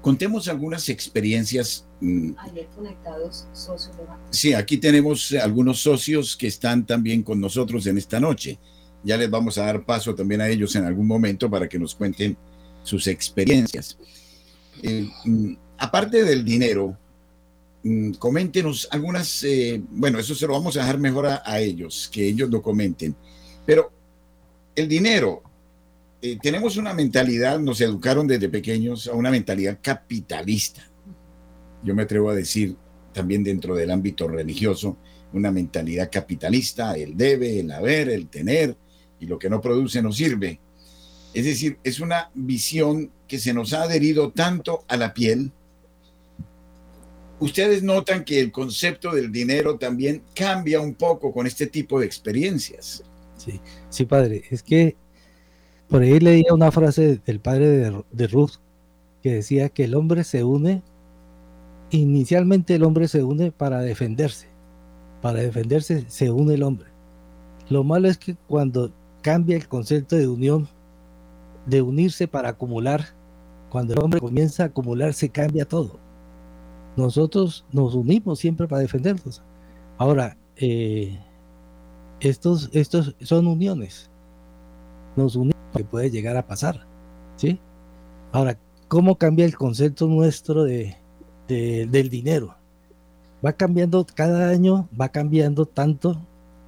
Contemos 0.00 0.48
algunas 0.48 0.88
experiencias. 0.88 1.86
Mm. 2.00 2.32
conectados 2.74 3.46
socios 3.54 3.96
de 3.96 4.02
Sí, 4.30 4.52
aquí 4.52 4.76
tenemos 4.76 5.32
algunos 5.32 5.80
socios 5.80 6.36
que 6.36 6.46
están 6.46 6.84
también 6.84 7.22
con 7.22 7.40
nosotros 7.40 7.86
en 7.86 7.96
esta 7.96 8.20
noche. 8.20 8.58
Ya 9.02 9.16
les 9.16 9.30
vamos 9.30 9.56
a 9.58 9.64
dar 9.64 9.84
paso 9.84 10.14
también 10.14 10.40
a 10.42 10.48
ellos 10.48 10.76
en 10.76 10.84
algún 10.84 11.06
momento 11.06 11.50
para 11.50 11.68
que 11.68 11.78
nos 11.78 11.94
cuenten 11.94 12.36
sus 12.82 13.06
experiencias. 13.06 13.96
Eh, 14.82 15.08
mm, 15.24 15.54
aparte 15.78 16.24
del 16.24 16.44
dinero, 16.44 16.98
Mm, 16.98 17.03
coméntenos 18.18 18.88
algunas, 18.90 19.44
eh, 19.44 19.82
bueno, 19.90 20.18
eso 20.18 20.34
se 20.34 20.46
lo 20.46 20.54
vamos 20.54 20.76
a 20.76 20.80
dejar 20.80 20.98
mejor 20.98 21.26
a, 21.26 21.60
ellos, 21.60 22.08
que 22.10 22.26
ellos 22.26 22.48
lo 22.50 22.62
comenten. 22.62 23.14
Pero 23.66 23.92
el 24.74 24.88
dinero, 24.88 25.42
eh, 26.22 26.38
tenemos 26.40 26.76
una 26.76 26.94
mentalidad, 26.94 27.58
nos 27.58 27.80
educaron 27.80 28.26
desde 28.26 28.48
pequeños 28.48 29.06
a 29.06 29.12
una 29.12 29.30
mentalidad 29.30 29.78
capitalista. 29.82 30.82
Yo 31.82 31.94
me 31.94 32.04
atrevo 32.04 32.30
a 32.30 32.34
decir 32.34 32.74
también 33.12 33.44
dentro 33.44 33.74
del 33.74 33.90
ámbito 33.90 34.28
religioso, 34.28 34.96
una 35.34 35.50
mentalidad 35.50 36.10
capitalista, 36.10 36.96
el 36.96 37.16
debe, 37.16 37.60
el 37.60 37.70
haber, 37.70 38.08
el 38.08 38.28
tener, 38.28 38.76
y 39.20 39.26
lo 39.26 39.38
que 39.38 39.50
no 39.50 39.60
produce 39.60 40.00
no 40.00 40.10
sirve. 40.10 40.60
Es 41.34 41.44
decir, 41.44 41.78
es 41.84 42.00
una 42.00 42.30
visión 42.34 43.10
que 43.28 43.38
se 43.38 43.52
nos 43.52 43.72
ha 43.72 43.82
adherido 43.82 44.32
tanto 44.32 44.84
a 44.88 44.96
la 44.96 45.12
piel, 45.12 45.52
ustedes 47.44 47.82
notan 47.82 48.24
que 48.24 48.40
el 48.40 48.50
concepto 48.50 49.12
del 49.12 49.30
dinero 49.30 49.76
también 49.76 50.22
cambia 50.34 50.80
un 50.80 50.94
poco 50.94 51.32
con 51.32 51.46
este 51.46 51.66
tipo 51.66 52.00
de 52.00 52.06
experiencias. 52.06 53.04
Sí, 53.36 53.60
sí, 53.90 54.06
padre. 54.06 54.44
Es 54.50 54.62
que 54.62 54.96
por 55.88 56.02
ahí 56.02 56.18
leía 56.18 56.54
una 56.54 56.72
frase 56.72 57.20
del 57.24 57.40
padre 57.40 57.92
de, 58.10 58.26
Ruth 58.28 58.52
que 59.22 59.34
decía 59.34 59.68
que 59.68 59.84
el 59.84 59.94
hombre 59.94 60.24
se 60.24 60.42
une, 60.42 60.82
inicialmente 61.90 62.74
el 62.74 62.82
hombre 62.82 63.08
se 63.08 63.22
une 63.22 63.52
para 63.52 63.80
defenderse. 63.80 64.48
Para 65.20 65.40
defenderse 65.40 66.04
se 66.08 66.30
une 66.30 66.54
el 66.54 66.62
hombre. 66.62 66.88
Lo 67.68 67.84
malo 67.84 68.08
es 68.08 68.16
que 68.16 68.36
cuando 68.46 68.92
cambia 69.22 69.56
el 69.56 69.68
concepto 69.68 70.16
de 70.16 70.28
unión, 70.28 70.68
de 71.66 71.82
unirse 71.82 72.26
para 72.26 72.50
acumular, 72.50 73.14
cuando 73.70 73.94
el 73.94 74.00
hombre 74.00 74.20
comienza 74.20 74.62
a 74.62 74.66
acumular 74.66 75.12
se 75.14 75.28
cambia 75.28 75.64
todo 75.64 76.03
nosotros 76.96 77.64
nos 77.72 77.94
unimos 77.94 78.38
siempre 78.38 78.68
para 78.68 78.82
defendernos. 78.82 79.42
Ahora, 79.98 80.36
eh, 80.56 81.18
estos, 82.20 82.70
estos 82.72 83.14
son 83.20 83.46
uniones. 83.46 84.10
Nos 85.16 85.36
unimos 85.36 85.54
que 85.74 85.84
puede 85.84 86.10
llegar 86.10 86.36
a 86.36 86.46
pasar. 86.46 86.86
¿sí? 87.36 87.60
Ahora, 88.32 88.58
¿cómo 88.88 89.16
cambia 89.16 89.44
el 89.44 89.56
concepto 89.56 90.06
nuestro 90.06 90.64
de, 90.64 90.96
del 91.48 92.08
dinero? 92.08 92.56
Va 93.44 93.52
cambiando 93.52 94.06
cada 94.06 94.48
año, 94.48 94.88
va 94.98 95.10
cambiando 95.10 95.66
tanto 95.66 96.20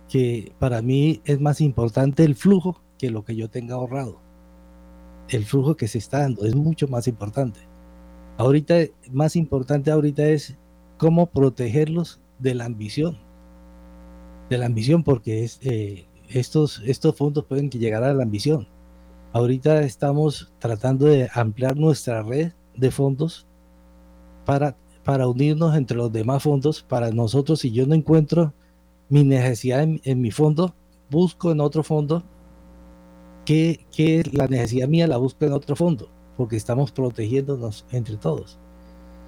que 0.08 0.52
para 0.58 0.82
mí 0.82 1.20
es 1.24 1.40
más 1.40 1.60
importante 1.60 2.24
el 2.24 2.34
flujo 2.34 2.80
que 2.98 3.10
lo 3.10 3.24
que 3.24 3.34
yo 3.34 3.48
tenga 3.48 3.76
ahorrado. 3.76 4.20
El 5.28 5.44
flujo 5.44 5.76
que 5.76 5.88
se 5.88 5.98
está 5.98 6.20
dando 6.20 6.44
es 6.44 6.54
mucho 6.54 6.86
más 6.86 7.08
importante. 7.08 7.60
Ahorita, 8.38 8.74
más 9.10 9.34
importante 9.34 9.90
ahorita 9.90 10.26
es 10.26 10.56
cómo 10.98 11.26
protegerlos 11.26 12.20
de 12.38 12.54
la 12.54 12.66
ambición. 12.66 13.18
De 14.50 14.58
la 14.58 14.66
ambición, 14.66 15.02
porque 15.02 15.48
eh, 15.62 16.06
estos, 16.28 16.82
estos 16.84 17.16
fondos 17.16 17.44
pueden 17.46 17.70
llegar 17.70 18.04
a 18.04 18.12
la 18.12 18.22
ambición. 18.22 18.68
Ahorita 19.32 19.80
estamos 19.80 20.52
tratando 20.58 21.06
de 21.06 21.30
ampliar 21.32 21.76
nuestra 21.76 22.22
red 22.22 22.52
de 22.76 22.90
fondos 22.90 23.46
para, 24.44 24.76
para 25.02 25.28
unirnos 25.28 25.74
entre 25.74 25.96
los 25.96 26.12
demás 26.12 26.42
fondos. 26.42 26.82
Para 26.82 27.10
nosotros, 27.10 27.60
si 27.60 27.72
yo 27.72 27.86
no 27.86 27.94
encuentro 27.94 28.52
mi 29.08 29.24
necesidad 29.24 29.82
en, 29.82 30.20
mi 30.20 30.30
fondo, 30.30 30.74
busco 31.10 31.52
en 31.52 31.60
otro 31.60 31.82
fondo. 31.82 32.22
¿Qué, 33.46 33.86
¿Qué 33.94 34.20
es 34.20 34.34
la 34.34 34.46
necesidad 34.46 34.88
mía? 34.88 35.06
La 35.06 35.16
busco 35.16 35.46
en 35.46 35.52
otro 35.52 35.74
fondo 35.74 36.10
porque 36.36 36.56
estamos 36.56 36.92
protegiéndonos 36.92 37.86
entre 37.90 38.16
todos. 38.16 38.58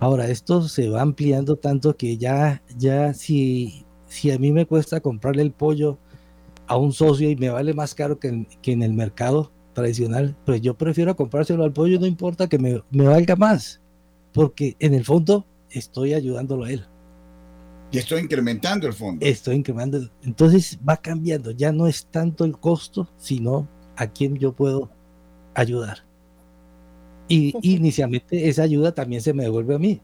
Ahora, 0.01 0.29
esto 0.29 0.63
se 0.63 0.89
va 0.89 1.03
ampliando 1.03 1.57
tanto 1.57 1.97
que 1.97 2.17
ya, 2.17 2.63
ya 2.77 3.15
si, 3.15 3.85
si 4.07 4.31
a 4.31 4.39
mí 4.39 4.53
me 4.53 4.67
cuesta 4.67 5.01
comprarle 5.01 5.43
el 5.43 5.53
pollo 5.53 5.99
a 6.67 6.77
un 6.77 6.93
socio 6.93 7.31
y 7.31 7.37
me 7.37 7.49
vale 7.49 7.75
más 7.75 7.95
caro 7.95 8.19
que 8.19 8.29
en, 8.29 8.47
que 8.63 8.73
en 8.73 8.83
el 8.83 8.93
mercado 8.93 9.51
tradicional, 9.73 10.37
pues 10.45 10.61
yo 10.61 10.75
prefiero 10.75 11.17
comprárselo 11.17 11.65
al 11.65 11.73
pollo, 11.73 11.99
no 11.99 12.07
importa 12.07 12.49
que 12.49 12.59
me, 12.59 12.83
me 12.91 13.09
valga 13.09 13.35
más, 13.37 13.81
porque 14.33 14.77
en 14.79 14.95
el 14.95 15.05
fondo 15.05 15.47
estoy 15.71 16.15
ayudándolo 16.15 16.65
a 16.65 16.71
él. 16.71 16.87
Y 17.91 17.99
estoy 17.99 18.21
incrementando 18.21 18.87
el 18.87 18.93
fondo. 18.93 19.25
Estoy 19.25 19.57
incrementando. 19.57 20.11
Entonces 20.23 20.79
va 20.87 20.99
cambiando. 20.99 21.53
Ya 21.53 21.73
no 21.73 21.87
es 21.87 22.07
tanto 22.07 22.45
el 22.45 22.59
costo, 22.59 23.09
sino 23.17 23.67
a 23.97 24.07
quién 24.07 24.37
yo 24.37 24.53
puedo 24.53 24.91
ayudar. 25.55 26.08
Y 27.29 27.55
inicialmente 27.63 28.49
esa 28.49 28.63
ayuda 28.63 28.93
también 28.93 29.23
se 29.23 29.33
me 29.33 29.45
devuelve 29.45 29.75
a 29.75 29.79
mí. 29.79 30.01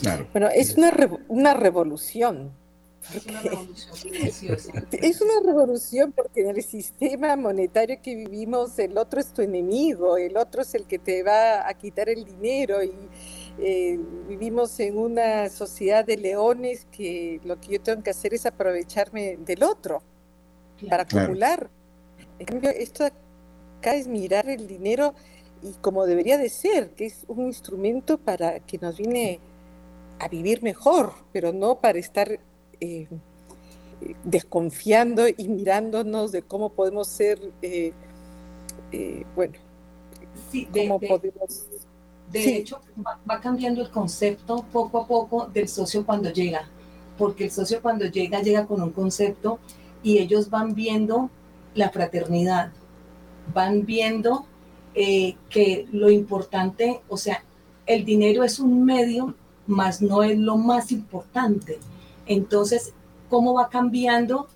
Claro. 0.00 0.26
Bueno, 0.32 0.48
es 0.54 0.76
una, 0.76 0.92
una 1.28 1.54
revolución. 1.54 2.50
Es 3.14 3.26
una 3.26 3.40
revolución 3.42 4.86
Es 4.92 5.20
una 5.20 5.40
revolución 5.44 6.12
porque 6.12 6.40
en 6.40 6.56
el 6.56 6.62
sistema 6.62 7.36
monetario 7.36 7.98
que 8.02 8.14
vivimos 8.14 8.78
el 8.78 8.96
otro 8.96 9.20
es 9.20 9.32
tu 9.32 9.42
enemigo, 9.42 10.16
el 10.16 10.36
otro 10.36 10.62
es 10.62 10.74
el 10.74 10.86
que 10.86 10.98
te 10.98 11.22
va 11.22 11.68
a 11.68 11.74
quitar 11.74 12.08
el 12.08 12.24
dinero 12.24 12.82
y 12.82 12.92
eh, 13.58 14.00
vivimos 14.26 14.80
en 14.80 14.98
una 14.98 15.48
sociedad 15.48 16.04
de 16.04 16.16
leones 16.16 16.86
que 16.90 17.40
lo 17.44 17.60
que 17.60 17.74
yo 17.74 17.80
tengo 17.80 18.02
que 18.02 18.10
hacer 18.10 18.34
es 18.34 18.46
aprovecharme 18.46 19.36
del 19.36 19.62
otro 19.62 20.02
para 20.88 21.04
acumular. 21.04 21.70
En 22.38 22.46
cambio, 22.46 22.70
esto 22.70 23.04
acá 23.04 23.94
es 23.94 24.08
mirar 24.08 24.48
el 24.48 24.66
dinero 24.66 25.14
y 25.64 25.72
como 25.80 26.04
debería 26.04 26.36
de 26.36 26.50
ser, 26.50 26.90
que 26.90 27.06
es 27.06 27.24
un 27.26 27.46
instrumento 27.46 28.18
para 28.18 28.60
que 28.60 28.78
nos 28.78 28.98
viene 28.98 29.40
a 30.18 30.28
vivir 30.28 30.62
mejor, 30.62 31.14
pero 31.32 31.52
no 31.52 31.80
para 31.80 31.98
estar 31.98 32.38
eh, 32.80 33.08
desconfiando 34.24 35.26
y 35.26 35.48
mirándonos 35.48 36.32
de 36.32 36.42
cómo 36.42 36.68
podemos 36.68 37.08
ser, 37.08 37.38
eh, 37.62 37.92
eh, 38.92 39.24
bueno, 39.34 39.54
sí, 40.52 40.68
de, 40.70 40.82
cómo 40.86 41.00
podemos... 41.00 41.66
De 42.30 42.56
hecho, 42.56 42.80
va, 43.30 43.40
cambiando 43.40 43.80
el 43.80 43.90
concepto 43.90 44.64
poco 44.70 44.98
a 44.98 45.06
poco 45.06 45.46
del 45.46 45.68
socio 45.68 46.04
cuando 46.04 46.30
llega, 46.30 46.68
porque 47.16 47.44
el 47.44 47.50
socio 47.50 47.80
cuando 47.80 48.06
llega 48.06 48.42
llega 48.42 48.66
con 48.66 48.82
un 48.82 48.90
concepto 48.90 49.58
y 50.02 50.18
ellos 50.18 50.50
van 50.50 50.74
viendo 50.74 51.30
la 51.74 51.90
fraternidad, 51.90 52.72
van 53.54 53.86
viendo 53.86 54.46
eh, 54.94 55.36
que 55.50 55.86
lo 55.92 56.10
importante, 56.10 57.00
o 57.08 57.16
sea, 57.16 57.44
el 57.86 58.04
dinero 58.04 58.44
es 58.44 58.58
un 58.58 58.84
medio, 58.84 59.34
más 59.66 60.00
no 60.00 60.22
es 60.22 60.38
lo 60.38 60.56
más 60.56 60.92
importante. 60.92 61.78
Entonces, 62.26 62.92
¿cómo 63.28 63.54
va 63.54 63.68
cambiando? 63.68 64.48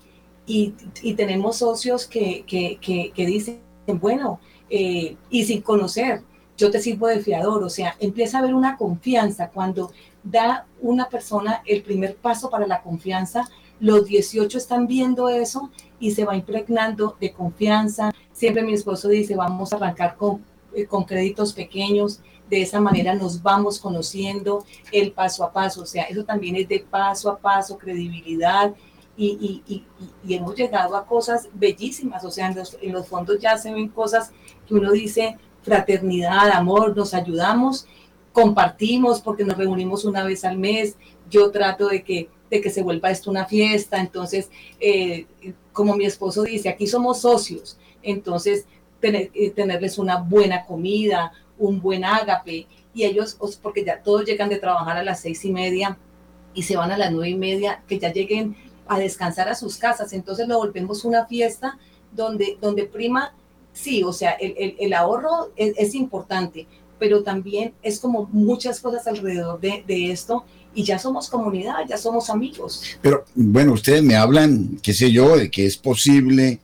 Y, 0.45 0.73
tenemos 1.15 1.57
socios 1.57 2.07
que, 2.07 2.43
que, 2.47 3.25
dicen, 3.25 3.61
bueno, 3.99 4.39
eh, 4.69 5.15
y 5.29 5.45
sin 5.45 5.61
conocer, 5.61 6.23
yo 6.57 6.71
te 6.71 6.81
sirvo 6.81 7.07
de 7.07 7.19
fiador, 7.19 7.63
o 7.63 7.69
sea, 7.69 7.95
empieza 7.99 8.37
a 8.37 8.41
haber 8.41 8.55
una 8.55 8.75
confianza 8.75 9.49
cuando 9.49 9.91
da 10.23 10.65
una 10.81 11.07
persona 11.07 11.61
el 11.65 11.83
primer 11.83 12.15
paso 12.15 12.49
para 12.49 12.67
la 12.67 12.81
confianza, 12.81 13.47
los 13.79 14.05
18 14.05 14.57
están 14.57 14.87
viendo 14.87 15.29
eso 15.29 15.69
y 15.99 16.11
se 16.11 16.25
va 16.25 16.35
impregnando 16.35 17.15
de 17.19 17.31
confianza. 17.31 18.11
Siempre 18.39 18.63
mi 18.63 18.71
esposo 18.71 19.09
dice, 19.09 19.35
vamos 19.35 19.73
a 19.73 19.75
arrancar 19.75 20.15
con 20.15 20.41
eh, 20.73 20.85
con 20.85 21.03
créditos 21.03 21.53
pequeños. 21.53 22.19
De 22.49 22.61
esa 22.61 22.79
manera 22.79 23.13
nos 23.13 23.41
vamos 23.41 23.79
conociendo 23.79 24.65
el 24.91 25.11
paso 25.11 25.43
a 25.43 25.51
paso. 25.51 25.81
O 25.81 25.85
sea, 25.85 26.03
eso 26.03 26.23
también 26.23 26.55
es 26.55 26.67
de 26.67 26.79
paso 26.79 27.29
a 27.29 27.37
paso, 27.37 27.77
credibilidad. 27.77 28.73
Y, 29.17 29.61
y, 29.67 29.83
y, 30.23 30.33
hemos 30.33 30.55
llegado 30.55 30.95
a 30.95 31.05
cosas 31.05 31.49
bellísimas. 31.53 32.23
O 32.23 32.31
sea, 32.31 32.47
en 32.47 32.55
los, 32.55 32.77
en 32.81 32.93
los 32.93 33.07
fondos 33.07 33.39
ya 33.39 33.57
se 33.57 33.73
ven 33.73 33.89
cosas 33.89 34.31
que 34.65 34.73
uno 34.73 34.91
dice, 34.91 35.37
fraternidad, 35.63 36.51
amor, 36.51 36.95
nos 36.95 37.13
ayudamos, 37.13 37.85
compartimos 38.31 39.19
porque 39.19 39.43
nos 39.43 39.57
reunimos 39.57 40.05
una 40.05 40.23
vez 40.23 40.45
al 40.45 40.57
mes. 40.57 40.95
Yo 41.29 41.51
trato 41.51 41.87
de 41.87 42.03
que 42.03 42.29
de 42.49 42.61
que 42.61 42.69
se 42.69 42.81
vuelva 42.81 43.11
esto 43.11 43.29
una 43.29 43.45
fiesta. 43.45 43.99
Entonces, 43.99 44.49
eh, 44.79 45.27
como 45.71 45.95
mi 45.95 46.05
esposo 46.05 46.43
dice, 46.43 46.69
aquí 46.69 46.87
somos 46.87 47.21
socios, 47.21 47.77
entonces 48.09 48.65
tener, 48.99 49.31
eh, 49.33 49.51
tenerles 49.51 49.97
una 49.97 50.17
buena 50.17 50.65
comida, 50.65 51.31
un 51.57 51.81
buen 51.81 52.03
ágape, 52.03 52.67
y 52.93 53.03
ellos, 53.03 53.37
porque 53.61 53.85
ya 53.85 54.01
todos 54.01 54.25
llegan 54.25 54.49
de 54.49 54.57
trabajar 54.57 54.97
a 54.97 55.03
las 55.03 55.21
seis 55.21 55.43
y 55.45 55.51
media 55.51 55.97
y 56.53 56.63
se 56.63 56.75
van 56.75 56.91
a 56.91 56.97
las 56.97 57.11
nueve 57.11 57.29
y 57.29 57.35
media, 57.37 57.83
que 57.87 57.99
ya 57.99 58.11
lleguen 58.11 58.55
a 58.87 58.97
descansar 58.97 59.47
a 59.47 59.55
sus 59.55 59.77
casas, 59.77 60.13
entonces 60.13 60.47
lo 60.47 60.57
volvemos 60.57 61.05
una 61.05 61.25
fiesta 61.27 61.77
donde, 62.11 62.57
donde 62.59 62.85
prima, 62.85 63.33
sí, 63.71 64.03
o 64.03 64.11
sea, 64.11 64.31
el, 64.31 64.75
el, 64.79 64.93
ahorro 64.93 65.51
es, 65.55 65.73
es, 65.77 65.93
importante, 65.93 66.65
pero 66.97 67.21
también 67.21 67.73
es 67.83 67.99
como 67.99 68.27
muchas 68.31 68.79
cosas 68.79 69.05
alrededor 69.05 69.59
de, 69.59 69.83
de 69.85 70.11
esto 70.11 70.43
y 70.73 70.83
ya 70.83 70.97
somos 70.97 71.29
comunidad, 71.29 71.75
ya 71.87 71.97
somos 71.97 72.31
amigos. 72.31 72.97
Pero 73.01 73.25
bueno, 73.35 73.73
ustedes 73.73 74.01
me 74.01 74.15
hablan, 74.15 74.79
qué 74.81 74.93
sé 74.93 75.11
yo, 75.11 75.37
de 75.37 75.51
que 75.51 75.67
es 75.67 75.77
posible 75.77 76.59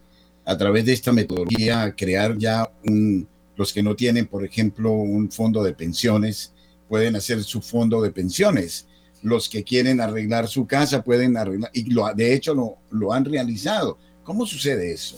a 0.45 0.57
través 0.57 0.85
de 0.85 0.93
esta 0.93 1.11
metodología 1.11 1.93
crear 1.95 2.37
ya 2.37 2.71
un, 2.85 3.27
los 3.55 3.73
que 3.73 3.83
no 3.83 3.95
tienen, 3.95 4.27
por 4.27 4.45
ejemplo, 4.45 4.91
un 4.91 5.31
fondo 5.31 5.63
de 5.63 5.73
pensiones, 5.73 6.53
pueden 6.87 7.15
hacer 7.15 7.43
su 7.43 7.61
fondo 7.61 8.01
de 8.01 8.11
pensiones. 8.11 8.87
Los 9.23 9.49
que 9.49 9.63
quieren 9.63 10.01
arreglar 10.01 10.47
su 10.47 10.67
casa 10.67 11.03
pueden 11.03 11.35
arreglar, 11.35 11.71
y 11.73 11.91
lo, 11.91 12.13
de 12.13 12.33
hecho 12.33 12.53
lo, 12.53 12.77
lo 12.91 13.11
han 13.11 13.25
realizado. 13.25 13.97
¿Cómo 14.23 14.45
sucede 14.45 14.91
eso? 14.91 15.17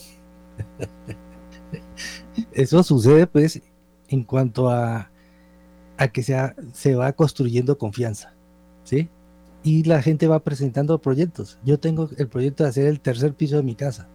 Eso 2.53 2.84
sucede 2.84 3.28
pues 3.28 3.61
en 4.07 4.23
cuanto 4.23 4.69
a, 4.69 5.11
a 5.97 6.07
que 6.07 6.23
sea, 6.23 6.55
se 6.73 6.95
va 6.95 7.11
construyendo 7.13 7.78
confianza. 7.78 8.34
¿sí? 8.84 9.09
Y 9.63 9.84
la 9.84 10.01
gente 10.01 10.28
va 10.28 10.43
presentando 10.43 10.99
proyectos. 11.01 11.59
Yo 11.65 11.80
tengo 11.80 12.09
el 12.17 12.30
proyecto 12.30 12.63
de 12.63 12.69
hacer 12.69 12.88
el 12.88 13.01
tercer 13.01 13.34
piso 13.34 13.57
de 13.57 13.63
mi 13.63 13.75
casa. 13.75 14.07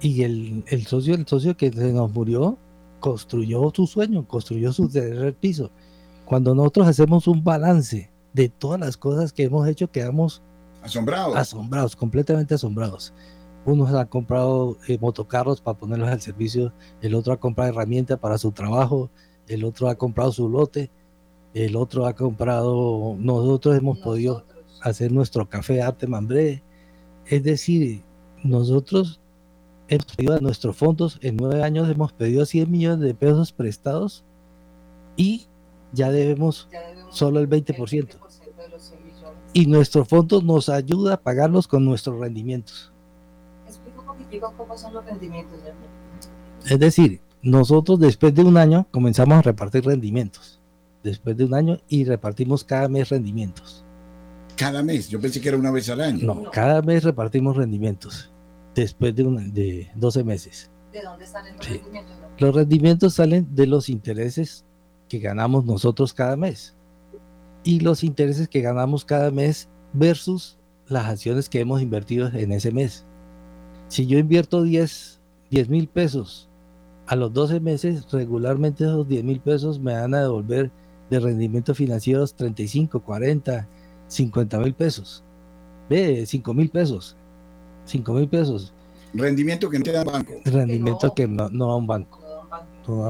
Y 0.00 0.22
el, 0.22 0.64
el 0.68 0.86
socio, 0.86 1.14
el 1.14 1.26
socio 1.26 1.56
que 1.56 1.72
se 1.72 1.92
nos 1.92 2.12
murió, 2.12 2.58
construyó 3.00 3.72
su 3.74 3.86
sueño, 3.86 4.26
construyó 4.26 4.72
su 4.72 4.88
tercer 4.88 5.34
piso. 5.34 5.70
Cuando 6.24 6.54
nosotros 6.54 6.88
hacemos 6.88 7.26
un 7.26 7.42
balance 7.42 8.10
de 8.32 8.48
todas 8.48 8.80
las 8.80 8.96
cosas 8.96 9.32
que 9.32 9.44
hemos 9.44 9.66
hecho, 9.68 9.90
quedamos 9.90 10.42
asombrados. 10.82 11.36
Asombrados, 11.36 11.96
completamente 11.96 12.54
asombrados. 12.54 13.12
Unos 13.64 13.92
han 13.92 14.06
comprado 14.06 14.76
eh, 14.86 14.98
motocarros 15.00 15.60
para 15.60 15.78
ponerlos 15.78 16.08
al 16.08 16.20
servicio, 16.20 16.72
el 17.00 17.14
otro 17.14 17.32
ha 17.32 17.40
comprado 17.40 17.70
herramientas 17.70 18.18
para 18.18 18.38
su 18.38 18.52
trabajo, 18.52 19.10
el 19.48 19.64
otro 19.64 19.88
ha 19.88 19.94
comprado 19.96 20.30
su 20.32 20.48
lote 20.48 20.90
el 21.56 21.74
otro 21.74 22.06
ha 22.06 22.12
comprado, 22.12 23.16
nosotros 23.18 23.78
hemos 23.78 23.96
podido 24.00 24.44
hacer 24.82 25.10
nuestro 25.10 25.48
café 25.48 25.80
arte 25.80 26.06
mambré. 26.06 26.62
Es 27.24 27.42
decir, 27.44 28.02
nosotros 28.44 29.20
hemos 29.88 30.06
pedido 30.16 30.34
a 30.34 30.40
nuestros 30.40 30.76
fondos, 30.76 31.18
en 31.22 31.36
nueve 31.36 31.62
años 31.62 31.88
hemos 31.88 32.12
pedido 32.12 32.44
100 32.44 32.70
millones 32.70 33.00
de 33.00 33.14
pesos 33.14 33.52
prestados 33.52 34.24
y 35.16 35.46
ya 35.92 36.10
debemos, 36.10 36.68
solo 37.10 37.40
el 37.40 37.48
20%. 37.48 38.16
y 39.52 39.66
nuestro 39.66 40.04
fondo 40.04 40.42
nos 40.42 40.68
ayuda 40.68 41.14
a 41.14 41.16
pagarlos 41.16 41.66
con 41.66 41.84
nuestros 41.84 42.18
rendimientos. 42.20 42.92
Explico 43.66 44.00
un 44.00 44.06
poquitico 44.06 44.52
cómo 44.56 44.76
son 44.76 44.92
los 44.92 45.04
rendimientos. 45.04 45.58
Es 46.66 46.78
decir, 46.78 47.20
nosotros 47.42 47.98
después 47.98 48.34
de 48.34 48.42
un 48.42 48.56
año 48.56 48.86
comenzamos 48.90 49.38
a 49.38 49.42
repartir 49.42 49.84
rendimientos 49.84 50.60
después 51.02 51.36
de 51.36 51.44
un 51.44 51.54
año 51.54 51.78
y 51.88 52.04
repartimos 52.04 52.64
cada 52.64 52.88
mes 52.88 53.08
rendimientos. 53.08 53.84
Cada 54.56 54.82
mes, 54.82 55.08
yo 55.08 55.20
pensé 55.20 55.40
que 55.40 55.48
era 55.48 55.56
una 55.56 55.70
vez 55.70 55.88
al 55.88 56.00
año. 56.00 56.26
No, 56.26 56.50
cada 56.50 56.82
mes 56.82 57.04
repartimos 57.04 57.56
rendimientos 57.56 58.30
después 58.76 59.14
de, 59.14 59.24
de 59.24 59.90
12 59.96 60.24
meses. 60.24 60.70
¿De 60.92 61.02
dónde 61.02 61.26
salen 61.26 61.56
los 61.56 61.68
rendimientos? 61.68 62.16
Los 62.38 62.54
rendimientos 62.54 63.14
salen 63.14 63.54
de 63.54 63.66
los 63.66 63.88
intereses 63.88 64.64
que 65.08 65.18
ganamos 65.18 65.64
nosotros 65.64 66.12
cada 66.12 66.36
mes 66.36 66.76
y 67.64 67.80
los 67.80 68.04
intereses 68.04 68.48
que 68.48 68.60
ganamos 68.60 69.04
cada 69.04 69.30
mes 69.30 69.68
versus 69.92 70.58
las 70.88 71.06
acciones 71.06 71.48
que 71.48 71.60
hemos 71.60 71.82
invertido 71.82 72.28
en 72.28 72.52
ese 72.52 72.70
mes. 72.70 73.04
Si 73.88 74.06
yo 74.06 74.18
invierto 74.18 74.62
10 74.62 75.20
mil 75.68 75.88
pesos 75.88 76.48
a 77.06 77.16
los 77.16 77.32
12 77.32 77.60
meses, 77.60 78.06
regularmente 78.12 78.84
esos 78.84 79.08
10 79.08 79.24
mil 79.24 79.40
pesos 79.40 79.80
me 79.80 79.94
van 79.94 80.14
a 80.14 80.22
devolver 80.22 80.70
de 81.10 81.20
rendimientos 81.20 81.76
financieros 81.76 82.34
35, 82.34 83.00
40, 83.00 83.68
50 84.08 84.58
mil 84.58 84.74
pesos. 84.74 85.24
Ve, 85.88 86.26
5 86.26 86.54
mil 86.54 86.68
pesos. 86.68 87.16
5 87.86 88.12
mil 88.12 88.28
pesos. 88.28 88.72
Rendimiento 89.14 89.70
que 89.70 89.78
no 89.78 89.84
te 89.84 89.92
da 89.92 90.02
un 90.02 90.12
banco. 90.12 90.32
Rendimiento 90.44 91.14
que 91.14 91.26
no, 91.26 91.48
no 91.48 91.70
a 91.70 91.76
un 91.76 91.86
banco. 91.86 92.20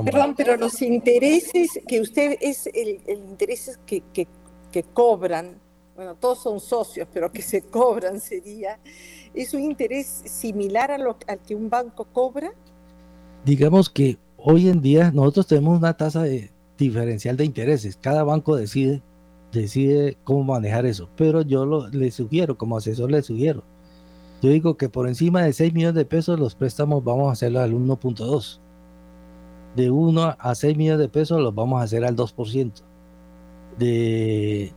Perdón, 0.05 0.35
pero 0.37 0.57
los 0.57 0.81
intereses 0.81 1.69
que 1.87 2.01
usted 2.01 2.39
es 2.41 2.67
el, 2.69 3.01
el 3.07 3.19
intereses 3.19 3.79
que, 3.85 4.03
que, 4.13 4.27
que, 4.73 4.83
cobran, 4.83 5.61
bueno, 5.95 6.15
todos 6.15 6.43
son 6.43 6.61
socios, 6.61 7.07
pero 7.13 7.31
que 7.31 7.43
se 7.43 7.61
cobran 7.61 8.21
sería, 8.21 8.79
¿es 9.35 9.53
un 9.53 9.61
interés 9.61 10.07
similar 10.07 10.91
a 10.91 10.99
lo, 10.99 11.19
al 11.27 11.41
que 11.41 11.55
un 11.55 11.69
banco 11.69 12.07
cobra? 12.11 12.53
Digamos 13.45 13.91
que 13.91 14.19
hoy 14.39 14.71
en 14.71 14.81
día 14.81 15.11
nosotros 15.11 15.47
tenemos 15.47 15.79
una 15.79 15.95
tasa 15.95 16.23
de, 16.23 16.51
diferencial 16.79 17.37
de 17.37 17.45
intereses. 17.45 17.99
Cada 18.01 18.23
banco 18.23 18.57
decide, 18.57 19.03
decide 19.53 20.17
cómo 20.25 20.45
manejar 20.45 20.87
eso. 20.87 21.11
Pero 21.17 21.43
yo 21.43 21.67
lo, 21.67 21.89
le 21.89 22.11
sugiero, 22.11 22.57
como 22.57 22.77
asesor 22.77 23.11
le 23.11 23.23
sugiero. 23.23 23.65
Yo 24.47 24.53
digo 24.53 24.77
que 24.77 24.89
por 24.89 25.09
encima 25.09 25.43
de 25.43 25.53
6 25.53 25.75
millones 25.75 25.97
de 25.97 26.05
pesos 26.05 26.39
los 26.39 26.55
préstamos 26.55 27.03
vamos 27.03 27.31
a 27.31 27.33
hacerlo 27.33 27.59
al 27.59 27.73
1.2. 27.73 28.61
De 29.75 29.91
1 29.91 30.37
a 30.39 30.55
6 30.55 30.77
millones 30.77 31.01
de 31.01 31.09
pesos 31.09 31.41
los 31.41 31.53
vamos 31.53 31.81
a 31.81 31.83
hacer 31.83 32.05
al 32.05 32.15
2%. 32.15 32.73
De, 33.77 34.73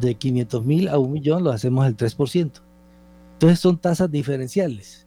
de 0.00 0.14
500 0.14 0.64
mil 0.64 0.88
a 0.88 0.98
1 0.98 1.12
millón 1.12 1.44
lo 1.44 1.50
hacemos 1.50 1.84
al 1.84 1.98
3%. 1.98 2.62
Entonces 3.34 3.60
son 3.60 3.76
tasas 3.76 4.10
diferenciales. 4.10 5.06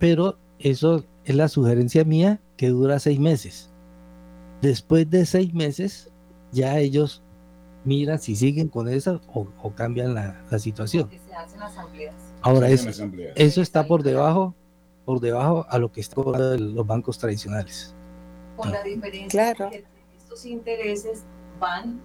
Pero 0.00 0.38
eso 0.58 1.04
es 1.24 1.36
la 1.36 1.46
sugerencia 1.46 2.02
mía 2.02 2.40
que 2.56 2.70
dura 2.70 2.98
6 2.98 3.20
meses. 3.20 3.70
Después 4.60 5.08
de 5.08 5.24
seis 5.24 5.54
meses, 5.54 6.10
ya 6.50 6.80
ellos 6.80 7.22
miran 7.84 8.18
si 8.18 8.34
siguen 8.34 8.66
con 8.66 8.88
esa 8.88 9.20
o, 9.32 9.46
cambian 9.76 10.14
la, 10.14 10.36
situación. 10.58 11.08
Ahora, 12.46 12.68
es, 12.68 12.86
eso 13.34 13.62
está 13.62 13.86
por 13.86 14.02
debajo, 14.02 14.54
por 15.04 15.20
debajo 15.20 15.66
a 15.68 15.78
lo 15.78 15.90
que 15.90 16.00
están 16.00 16.74
los 16.74 16.86
bancos 16.86 17.18
tradicionales. 17.18 17.94
Con 18.56 18.72
la 18.72 18.82
diferencia 18.82 19.54
que 19.54 19.84
estos 20.16 20.46
intereses 20.46 21.24
van, 21.58 22.00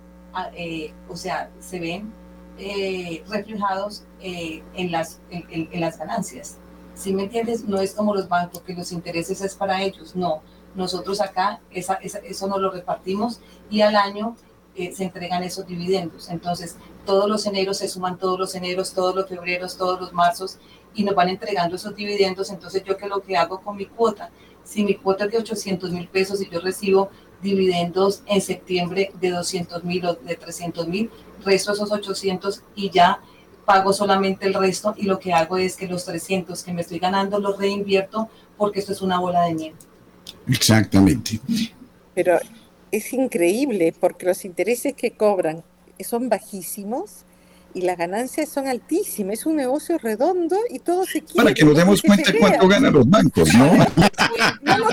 eh, 0.55 0.93
o 1.07 1.15
sea, 1.15 1.49
se 1.59 1.79
ven 1.79 2.11
eh, 2.57 3.23
reflejados 3.29 4.05
eh, 4.19 4.63
en, 4.73 4.91
las, 4.91 5.21
en, 5.29 5.79
las 5.79 5.97
ganancias. 5.97 6.57
Si 6.93 7.13
me 7.13 7.23
entiendes, 7.23 7.65
no 7.65 7.79
es 7.79 7.93
como 7.93 8.13
los 8.13 8.27
bancos, 8.27 8.61
que 8.61 8.73
los 8.73 8.91
intereses 8.91 9.41
es 9.41 9.55
para 9.55 9.81
ellos, 9.81 10.15
no 10.15 10.41
nosotros 10.75 11.19
acá 11.21 11.59
eso 11.71 12.47
no 12.47 12.57
lo 12.57 12.71
repartimos 12.71 13.41
y 13.69 13.81
al 13.81 13.95
año 13.95 14.35
eh, 14.75 14.93
se 14.93 15.03
entregan 15.03 15.43
esos 15.43 15.67
dividendos. 15.67 16.29
Entonces, 16.29 16.77
todos 17.05 17.29
los 17.29 17.45
eneros 17.45 17.77
se 17.77 17.87
suman 17.87 18.17
todos 18.17 18.39
los 18.39 18.55
eneros, 18.55 18.93
todos 18.93 19.15
los 19.15 19.27
febreros, 19.27 19.77
todos 19.77 19.99
los 19.99 20.13
marzos 20.13 20.57
y 20.93 21.03
nos 21.03 21.15
van 21.15 21.29
entregando 21.29 21.75
esos 21.75 21.95
dividendos. 21.95 22.49
Entonces, 22.49 22.83
yo 22.83 22.97
qué 22.97 23.07
lo 23.07 23.21
que 23.21 23.37
hago 23.37 23.61
con 23.61 23.77
mi 23.77 23.85
cuota, 23.85 24.29
si 24.63 24.83
mi 24.83 24.95
cuota 24.95 25.25
es 25.25 25.31
de 25.31 25.37
800 25.39 25.91
mil 25.91 26.07
pesos 26.07 26.41
y 26.41 26.49
yo 26.49 26.59
recibo 26.59 27.09
dividendos 27.41 28.21
en 28.27 28.41
septiembre 28.41 29.11
de 29.19 29.31
200 29.31 29.83
mil 29.83 30.05
o 30.05 30.13
de 30.13 30.35
300 30.35 30.87
mil, 30.87 31.09
resto 31.43 31.71
esos 31.71 31.91
800 31.91 32.61
y 32.75 32.89
ya 32.91 33.19
pago 33.65 33.93
solamente 33.93 34.45
el 34.45 34.53
resto 34.53 34.93
y 34.97 35.03
lo 35.03 35.19
que 35.19 35.33
hago 35.33 35.57
es 35.57 35.75
que 35.75 35.87
los 35.87 36.05
300 36.05 36.63
que 36.63 36.73
me 36.73 36.81
estoy 36.81 36.99
ganando 36.99 37.39
los 37.39 37.57
reinvierto 37.57 38.29
porque 38.57 38.79
esto 38.79 38.91
es 38.91 39.01
una 39.01 39.19
bola 39.19 39.43
de 39.43 39.53
nieve. 39.53 39.75
Exactamente. 40.47 41.39
Pero 42.13 42.37
es 42.91 43.13
increíble 43.13 43.93
porque 43.99 44.25
los 44.25 44.45
intereses 44.45 44.93
que 44.93 45.11
cobran 45.11 45.63
son 46.03 46.29
bajísimos 46.29 47.25
y 47.73 47.81
las 47.81 47.97
ganancias 47.97 48.49
son 48.49 48.67
altísimas, 48.67 49.39
es 49.39 49.45
un 49.45 49.55
negocio 49.55 49.97
redondo 49.97 50.57
y 50.69 50.79
todo 50.79 51.05
se 51.05 51.21
quiere. 51.21 51.35
Para 51.35 51.53
que 51.53 51.63
nos 51.63 51.75
demos 51.75 52.01
cuenta 52.01 52.33
cuánto 52.37 52.67
ganan 52.67 52.93
los 52.93 53.09
bancos, 53.09 53.53
¿no? 53.53 53.71
no 54.61 54.77
lo 54.77 54.89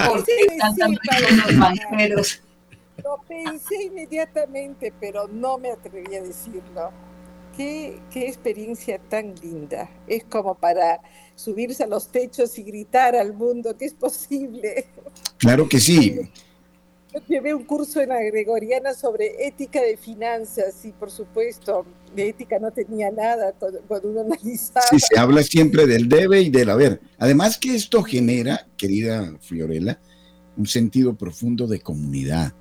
Lo 3.05 3.23
pensé 3.27 3.83
inmediatamente, 3.85 4.93
pero 5.01 5.29
no 5.29 5.59
me 5.59 5.71
atreví 5.71 6.15
a 6.15 6.23
decirlo. 6.23 6.91
Qué, 7.57 8.01
qué 8.13 8.29
experiencia 8.29 9.01
tan 9.09 9.35
linda. 9.43 9.91
Es 10.07 10.23
como 10.25 10.55
para 10.55 11.01
subirse 11.35 11.83
a 11.83 11.89
los 11.89 12.09
techos 12.09 12.57
y 12.59 12.63
gritar 12.63 13.17
al 13.17 13.33
mundo 13.33 13.77
que 13.77 13.87
es 13.87 13.95
posible. 13.95 14.87
Claro 15.39 15.69
que 15.69 15.81
sí. 15.81 16.31
Yo 17.13 17.21
llevé 17.27 17.55
un 17.55 17.65
curso 17.65 18.01
en 18.01 18.11
la 18.11 18.21
Gregoriana 18.23 18.93
sobre 18.93 19.47
ética 19.47 19.81
de 19.81 19.97
finanzas 19.97 20.85
y 20.85 20.93
por 20.93 21.11
supuesto 21.11 21.87
de 22.15 22.29
ética 22.29 22.59
no 22.59 22.71
tenía 22.71 23.11
nada 23.11 23.55
cuando 23.87 24.11
uno 24.11 24.21
analizaba. 24.21 24.87
Sí, 24.91 24.99
se 25.01 25.19
habla 25.19 25.43
siempre 25.43 25.87
del 25.87 26.09
debe 26.09 26.43
y 26.43 26.51
del 26.51 26.69
haber. 26.69 27.01
Además 27.19 27.57
que 27.57 27.75
esto 27.75 28.03
genera, 28.03 28.67
querida 28.77 29.35
Fiorella, 29.41 29.99
un 30.57 30.67
sentido 30.67 31.15
profundo 31.17 31.67
de 31.67 31.81
comunidad. 31.81 32.53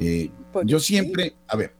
Eh, 0.00 0.30
yo 0.64 0.80
siempre, 0.80 1.36
a 1.46 1.56
ver, 1.56 1.74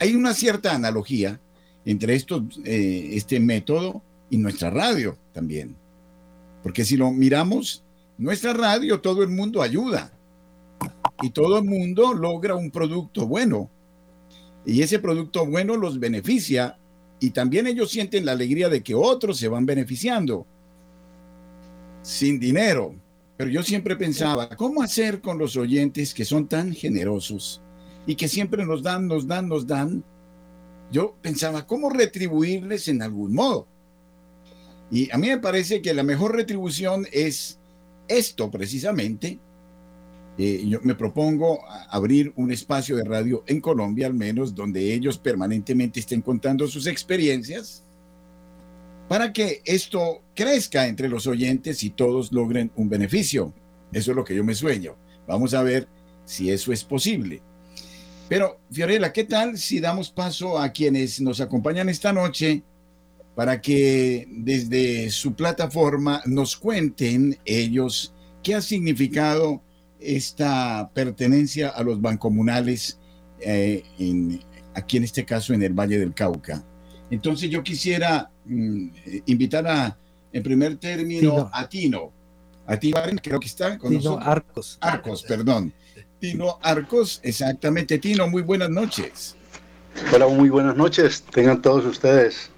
hay 0.00 0.16
una 0.16 0.34
cierta 0.34 0.74
analogía 0.74 1.40
entre 1.84 2.16
estos, 2.16 2.42
eh, 2.64 3.10
este 3.12 3.38
método 3.38 4.02
y 4.30 4.38
nuestra 4.38 4.70
radio 4.70 5.16
también. 5.32 5.76
Porque 6.64 6.84
si 6.84 6.96
lo 6.96 7.12
miramos, 7.12 7.84
nuestra 8.18 8.52
radio 8.52 9.00
todo 9.00 9.22
el 9.22 9.28
mundo 9.28 9.62
ayuda 9.62 10.12
y 11.22 11.30
todo 11.30 11.58
el 11.58 11.64
mundo 11.64 12.14
logra 12.14 12.54
un 12.54 12.70
producto 12.70 13.26
bueno. 13.26 13.70
Y 14.64 14.82
ese 14.82 14.98
producto 14.98 15.46
bueno 15.46 15.76
los 15.76 15.98
beneficia 15.98 16.78
y 17.18 17.30
también 17.30 17.66
ellos 17.66 17.90
sienten 17.90 18.24
la 18.24 18.32
alegría 18.32 18.68
de 18.68 18.82
que 18.82 18.94
otros 18.94 19.38
se 19.38 19.48
van 19.48 19.66
beneficiando 19.66 20.46
sin 22.02 22.40
dinero. 22.40 22.94
Pero 23.36 23.50
yo 23.50 23.62
siempre 23.62 23.96
pensaba, 23.96 24.48
¿cómo 24.56 24.82
hacer 24.82 25.20
con 25.20 25.38
los 25.38 25.56
oyentes 25.56 26.12
que 26.12 26.24
son 26.24 26.46
tan 26.46 26.74
generosos 26.74 27.62
y 28.06 28.14
que 28.14 28.28
siempre 28.28 28.64
nos 28.66 28.82
dan, 28.82 29.06
nos 29.06 29.26
dan, 29.26 29.48
nos 29.48 29.66
dan? 29.66 30.04
Yo 30.90 31.14
pensaba, 31.22 31.66
¿cómo 31.66 31.88
retribuirles 31.88 32.88
en 32.88 33.02
algún 33.02 33.34
modo? 33.34 33.66
Y 34.90 35.10
a 35.12 35.18
mí 35.18 35.28
me 35.28 35.38
parece 35.38 35.80
que 35.80 35.94
la 35.94 36.02
mejor 36.02 36.34
retribución 36.34 37.06
es 37.12 37.58
esto 38.08 38.50
precisamente, 38.50 39.38
eh, 40.42 40.66
yo 40.66 40.80
me 40.82 40.94
propongo 40.94 41.60
abrir 41.90 42.32
un 42.34 42.50
espacio 42.50 42.96
de 42.96 43.04
radio 43.04 43.44
en 43.46 43.60
Colombia, 43.60 44.06
al 44.06 44.14
menos, 44.14 44.54
donde 44.54 44.94
ellos 44.94 45.18
permanentemente 45.18 46.00
estén 46.00 46.22
contando 46.22 46.66
sus 46.66 46.86
experiencias, 46.86 47.84
para 49.06 49.34
que 49.34 49.60
esto 49.66 50.22
crezca 50.34 50.86
entre 50.86 51.10
los 51.10 51.26
oyentes 51.26 51.84
y 51.84 51.90
todos 51.90 52.32
logren 52.32 52.72
un 52.76 52.88
beneficio. 52.88 53.52
Eso 53.92 54.12
es 54.12 54.16
lo 54.16 54.24
que 54.24 54.34
yo 54.34 54.42
me 54.42 54.54
sueño. 54.54 54.96
Vamos 55.26 55.52
a 55.52 55.62
ver 55.62 55.86
si 56.24 56.50
eso 56.50 56.72
es 56.72 56.84
posible. 56.84 57.42
Pero, 58.26 58.60
Fiorella, 58.70 59.12
¿qué 59.12 59.24
tal 59.24 59.58
si 59.58 59.78
damos 59.78 60.10
paso 60.10 60.58
a 60.58 60.70
quienes 60.70 61.20
nos 61.20 61.42
acompañan 61.42 61.90
esta 61.90 62.14
noche 62.14 62.62
para 63.34 63.60
que 63.60 64.26
desde 64.30 65.10
su 65.10 65.34
plataforma 65.34 66.22
nos 66.24 66.56
cuenten 66.56 67.38
ellos 67.44 68.14
qué 68.42 68.54
ha 68.54 68.62
significado 68.62 69.62
esta 70.00 70.90
pertenencia 70.94 71.68
a 71.68 71.82
los 71.82 72.00
bancomunales, 72.00 72.98
eh, 73.40 73.84
aquí 74.74 74.96
en 74.96 75.04
este 75.04 75.24
caso 75.24 75.52
en 75.52 75.62
el 75.62 75.72
Valle 75.72 75.98
del 75.98 76.14
Cauca. 76.14 76.64
Entonces 77.10 77.50
yo 77.50 77.62
quisiera 77.62 78.30
mm, 78.44 78.88
invitar 79.26 79.66
a, 79.66 79.98
en 80.32 80.42
primer 80.42 80.76
término, 80.76 81.50
a 81.52 81.68
Tino. 81.68 82.12
A 82.66 82.76
Tino, 82.76 82.98
creo 83.22 83.40
que 83.40 83.46
está 83.46 83.76
con 83.78 83.90
Tino 83.90 84.18
Arcos. 84.18 84.78
Arcos, 84.80 85.22
perdón. 85.24 85.72
Tino 86.20 86.58
Arcos, 86.62 87.20
exactamente. 87.22 87.98
Tino, 87.98 88.28
muy 88.28 88.42
buenas 88.42 88.70
noches. 88.70 89.36
Hola, 90.12 90.28
muy 90.28 90.50
buenas 90.50 90.76
noches. 90.76 91.22
Tengan 91.22 91.60
todos 91.60 91.84
ustedes 91.84 92.50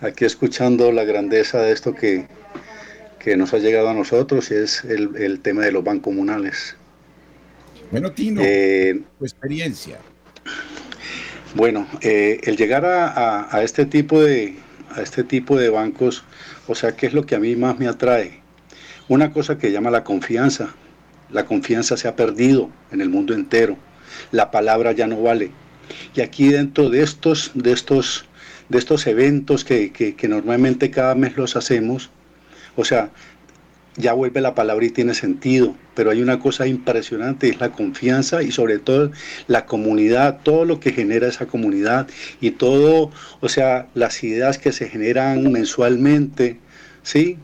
aquí 0.00 0.24
escuchando 0.24 0.90
la 0.90 1.04
grandeza 1.04 1.60
de 1.60 1.72
esto 1.72 1.94
que, 1.94 2.26
que 3.22 3.36
nos 3.36 3.54
ha 3.54 3.58
llegado 3.58 3.88
a 3.88 3.94
nosotros 3.94 4.50
y 4.50 4.54
es 4.54 4.84
el, 4.84 5.16
el 5.16 5.40
tema 5.40 5.62
de 5.62 5.72
los 5.72 5.84
bancomunales. 5.84 6.76
Bueno, 7.90 8.10
Tino, 8.12 8.40
eh, 8.42 9.00
tu 9.18 9.24
experiencia. 9.24 9.98
Bueno, 11.54 11.86
eh, 12.00 12.40
el 12.44 12.56
llegar 12.56 12.84
a, 12.84 13.54
a, 13.54 13.62
este 13.62 13.86
tipo 13.86 14.20
de, 14.20 14.56
a 14.90 15.02
este 15.02 15.22
tipo 15.22 15.56
de 15.56 15.68
bancos, 15.68 16.24
o 16.66 16.74
sea, 16.74 16.96
¿qué 16.96 17.06
es 17.06 17.12
lo 17.12 17.24
que 17.26 17.34
a 17.34 17.38
mí 17.38 17.54
más 17.54 17.78
me 17.78 17.86
atrae? 17.86 18.40
Una 19.08 19.32
cosa 19.32 19.58
que 19.58 19.70
llama 19.70 19.90
la 19.90 20.04
confianza. 20.04 20.74
La 21.30 21.44
confianza 21.44 21.96
se 21.96 22.08
ha 22.08 22.16
perdido 22.16 22.70
en 22.90 23.00
el 23.00 23.08
mundo 23.08 23.34
entero. 23.34 23.76
La 24.32 24.50
palabra 24.50 24.92
ya 24.92 25.06
no 25.06 25.22
vale. 25.22 25.50
Y 26.14 26.22
aquí 26.22 26.48
dentro 26.48 26.88
de 26.88 27.02
estos, 27.02 27.52
de 27.54 27.72
estos, 27.72 28.24
de 28.68 28.78
estos 28.78 29.06
eventos 29.06 29.64
que, 29.64 29.92
que, 29.92 30.14
que 30.16 30.28
normalmente 30.28 30.90
cada 30.90 31.14
mes 31.14 31.36
los 31.36 31.56
hacemos, 31.56 32.10
o 32.76 32.84
sea, 32.84 33.10
ya 33.96 34.14
vuelve 34.14 34.40
la 34.40 34.54
palabra 34.54 34.86
y 34.86 34.90
tiene 34.90 35.14
sentido, 35.14 35.76
pero 35.94 36.10
hay 36.10 36.22
una 36.22 36.38
cosa 36.38 36.66
impresionante, 36.66 37.48
es 37.48 37.60
la 37.60 37.72
confianza 37.72 38.42
y 38.42 38.50
sobre 38.50 38.78
todo 38.78 39.10
la 39.48 39.66
comunidad, 39.66 40.40
todo 40.42 40.64
lo 40.64 40.80
que 40.80 40.92
genera 40.92 41.28
esa 41.28 41.46
comunidad 41.46 42.08
y 42.40 42.52
todo, 42.52 43.10
o 43.40 43.48
sea, 43.48 43.88
las 43.94 44.22
ideas 44.24 44.58
que 44.58 44.72
se 44.72 44.88
generan 44.88 45.52
mensualmente, 45.52 46.58
¿sí? 47.02 47.38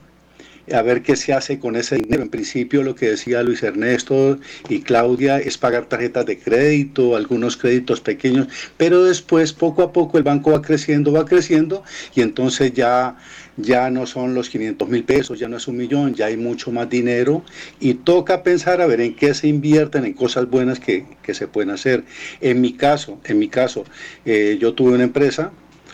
a 0.72 0.82
ver 0.82 1.02
qué 1.02 1.16
se 1.16 1.32
hace 1.32 1.58
con 1.58 1.76
ese 1.76 1.96
dinero. 1.96 2.22
En 2.22 2.28
principio 2.28 2.82
lo 2.82 2.94
que 2.94 3.10
decía 3.10 3.42
Luis 3.42 3.62
Ernesto 3.62 4.38
y 4.68 4.80
Claudia 4.80 5.38
es 5.38 5.58
pagar 5.58 5.86
tarjetas 5.86 6.26
de 6.26 6.38
crédito, 6.38 7.16
algunos 7.16 7.56
créditos 7.56 8.00
pequeños, 8.00 8.48
pero 8.76 9.04
después 9.04 9.52
poco 9.52 9.82
a 9.82 9.92
poco 9.92 10.18
el 10.18 10.24
banco 10.24 10.52
va 10.52 10.62
creciendo, 10.62 11.12
va 11.12 11.24
creciendo 11.24 11.82
y 12.14 12.22
entonces 12.22 12.72
ya 12.72 13.16
ya 13.58 13.90
no 13.90 14.06
son 14.06 14.34
los 14.34 14.48
500 14.48 14.88
mil 14.88 15.04
pesos, 15.04 15.38
ya 15.38 15.48
no 15.48 15.56
es 15.56 15.66
un 15.66 15.76
millón, 15.76 16.14
ya 16.14 16.26
hay 16.26 16.36
mucho 16.36 16.70
más 16.70 16.88
dinero 16.88 17.42
y 17.80 17.94
toca 17.94 18.42
pensar 18.42 18.80
a 18.80 18.86
ver 18.86 19.00
en 19.00 19.14
qué 19.14 19.34
se 19.34 19.48
invierten, 19.48 20.04
en 20.04 20.14
cosas 20.14 20.48
buenas 20.48 20.78
que, 20.80 21.06
se 21.28 21.46
pueden 21.48 21.70
hacer. 21.70 22.04
En 22.40 22.60
mi 22.60 22.72
caso, 22.72 23.20
en 23.24 23.38
mi 23.38 23.48
caso, 23.48 23.84
eh, 24.24 24.56
yo 24.60 24.72
tuve 24.72 24.92
una 24.92 25.04
empresa, 25.04 25.50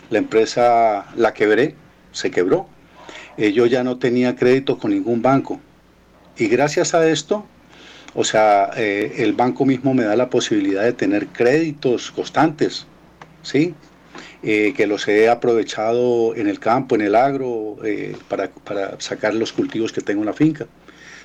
la 0.09 0.19
empresa 0.19 1.07
la 1.17 1.33
quebré, 1.33 1.75
se 2.11 2.31
quebró, 2.31 2.67
eh, 3.37 3.51
yo 3.51 3.65
ya 3.65 3.83
no 3.83 3.97
tenía 3.97 4.35
crédito 4.35 4.77
con 4.77 4.91
ningún 4.91 5.21
banco. 5.21 5.59
Y 6.37 6.47
gracias 6.47 6.93
a 6.93 7.07
esto, 7.09 7.45
o 8.13 8.23
sea, 8.23 8.69
eh, 8.77 9.15
el 9.17 9.33
banco 9.33 9.65
mismo 9.65 9.93
me 9.93 10.03
da 10.03 10.15
la 10.15 10.29
posibilidad 10.29 10.83
de 10.83 10.93
tener 10.93 11.27
créditos 11.27 12.11
constantes, 12.11 12.85
¿sí? 13.41 13.73
Eh, 14.47 14.73
que 14.77 14.85
los 14.85 15.07
he 15.07 15.27
aprovechado 15.27 16.35
en 16.35 16.47
el 16.47 16.59
campo, 16.59 16.93
en 16.93 17.01
el 17.01 17.15
agro, 17.15 17.77
para, 18.27 18.51
para, 18.51 19.01
sacar 19.01 19.33
los 19.33 19.51
cultivos 19.51 19.91
que 19.91 20.01
tengo 20.01 20.21
en 20.21 20.27
la 20.27 20.33
finca. 20.33 20.67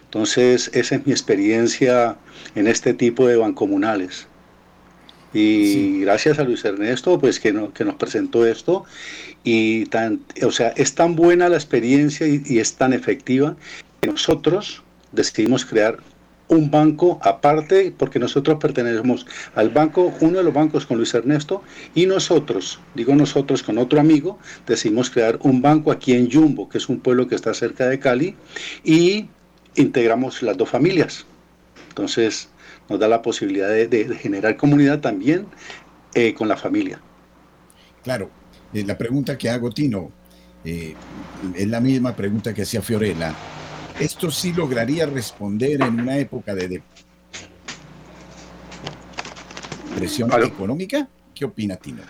Entonces, 0.04 0.70
esa 0.72 0.94
es 0.96 1.06
mi 1.06 1.12
experiencia 1.12 2.16
en 2.54 2.66
este 2.66 2.94
tipo 2.94 3.28
de 3.28 3.36
bancomunales. 3.36 4.26
Y 5.32 6.00
gracias 6.00 6.38
a 6.38 6.44
Luis 6.44 6.64
Ernesto, 6.64 7.18
pues 7.20 7.38
que, 7.38 7.68
que 7.74 7.84
nos 7.84 7.94
presentó 7.94 8.44
esto. 8.46 8.84
Y 9.44 9.86
tan, 9.86 10.20
o 10.42 10.50
sea, 10.50 10.68
es 10.70 10.94
tan 10.94 11.14
buena 11.14 11.48
la 11.48 11.56
experiencia 11.56 12.26
y, 12.26 12.58
es 12.58 12.74
tan 12.74 12.92
efectiva 12.92 13.56
que 14.00 14.08
nosotros 14.08 14.82
decidimos 15.12 15.64
crear 15.64 15.98
un 16.50 16.70
banco 16.70 17.18
aparte, 17.22 17.94
porque 17.96 18.18
nosotros 18.18 18.58
pertenecemos 18.60 19.24
al 19.54 19.70
banco, 19.70 20.12
uno 20.20 20.38
de 20.38 20.44
los 20.44 20.52
bancos 20.52 20.84
con 20.84 20.98
Luis 20.98 21.14
Ernesto, 21.14 21.62
y 21.94 22.06
nosotros, 22.06 22.80
digo 22.94 23.14
nosotros 23.14 23.62
con 23.62 23.78
otro 23.78 24.00
amigo, 24.00 24.38
decidimos 24.66 25.10
crear 25.10 25.38
un 25.42 25.62
banco 25.62 25.92
aquí 25.92 26.12
en 26.12 26.26
Yumbo, 26.26 26.68
que 26.68 26.78
es 26.78 26.88
un 26.88 27.00
pueblo 27.00 27.28
que 27.28 27.36
está 27.36 27.54
cerca 27.54 27.88
de 27.88 27.98
Cali, 27.98 28.36
y 28.84 29.28
integramos 29.76 30.42
las 30.42 30.56
dos 30.56 30.68
familias. 30.68 31.24
Entonces, 31.88 32.48
nos 32.88 32.98
da 32.98 33.06
la 33.06 33.22
posibilidad 33.22 33.68
de, 33.68 34.16
generar 34.20 34.56
comunidad 34.56 35.00
también 35.00 35.46
eh, 36.14 36.34
con 36.34 36.48
la 36.48 36.56
familia. 36.56 37.00
Claro, 38.02 38.28
eh, 38.74 38.84
la 38.84 38.98
pregunta 38.98 39.38
que 39.38 39.48
hago, 39.48 39.70
Tino, 39.70 40.10
eh, 40.64 40.94
es 41.54 41.68
la 41.68 41.80
misma 41.80 42.16
pregunta 42.16 42.52
que 42.52 42.62
hacía 42.62 42.82
Fiorella. 42.82 43.34
¿Esto 44.00 44.30
sí 44.30 44.54
lograría 44.54 45.04
responder 45.04 45.82
en 45.82 46.00
una 46.00 46.16
época 46.16 46.54
de 46.54 46.82
depresión 49.92 50.32
económica? 50.42 51.06
¿Qué 51.34 51.44
opina 51.44 51.76
Tino? 51.76 52.00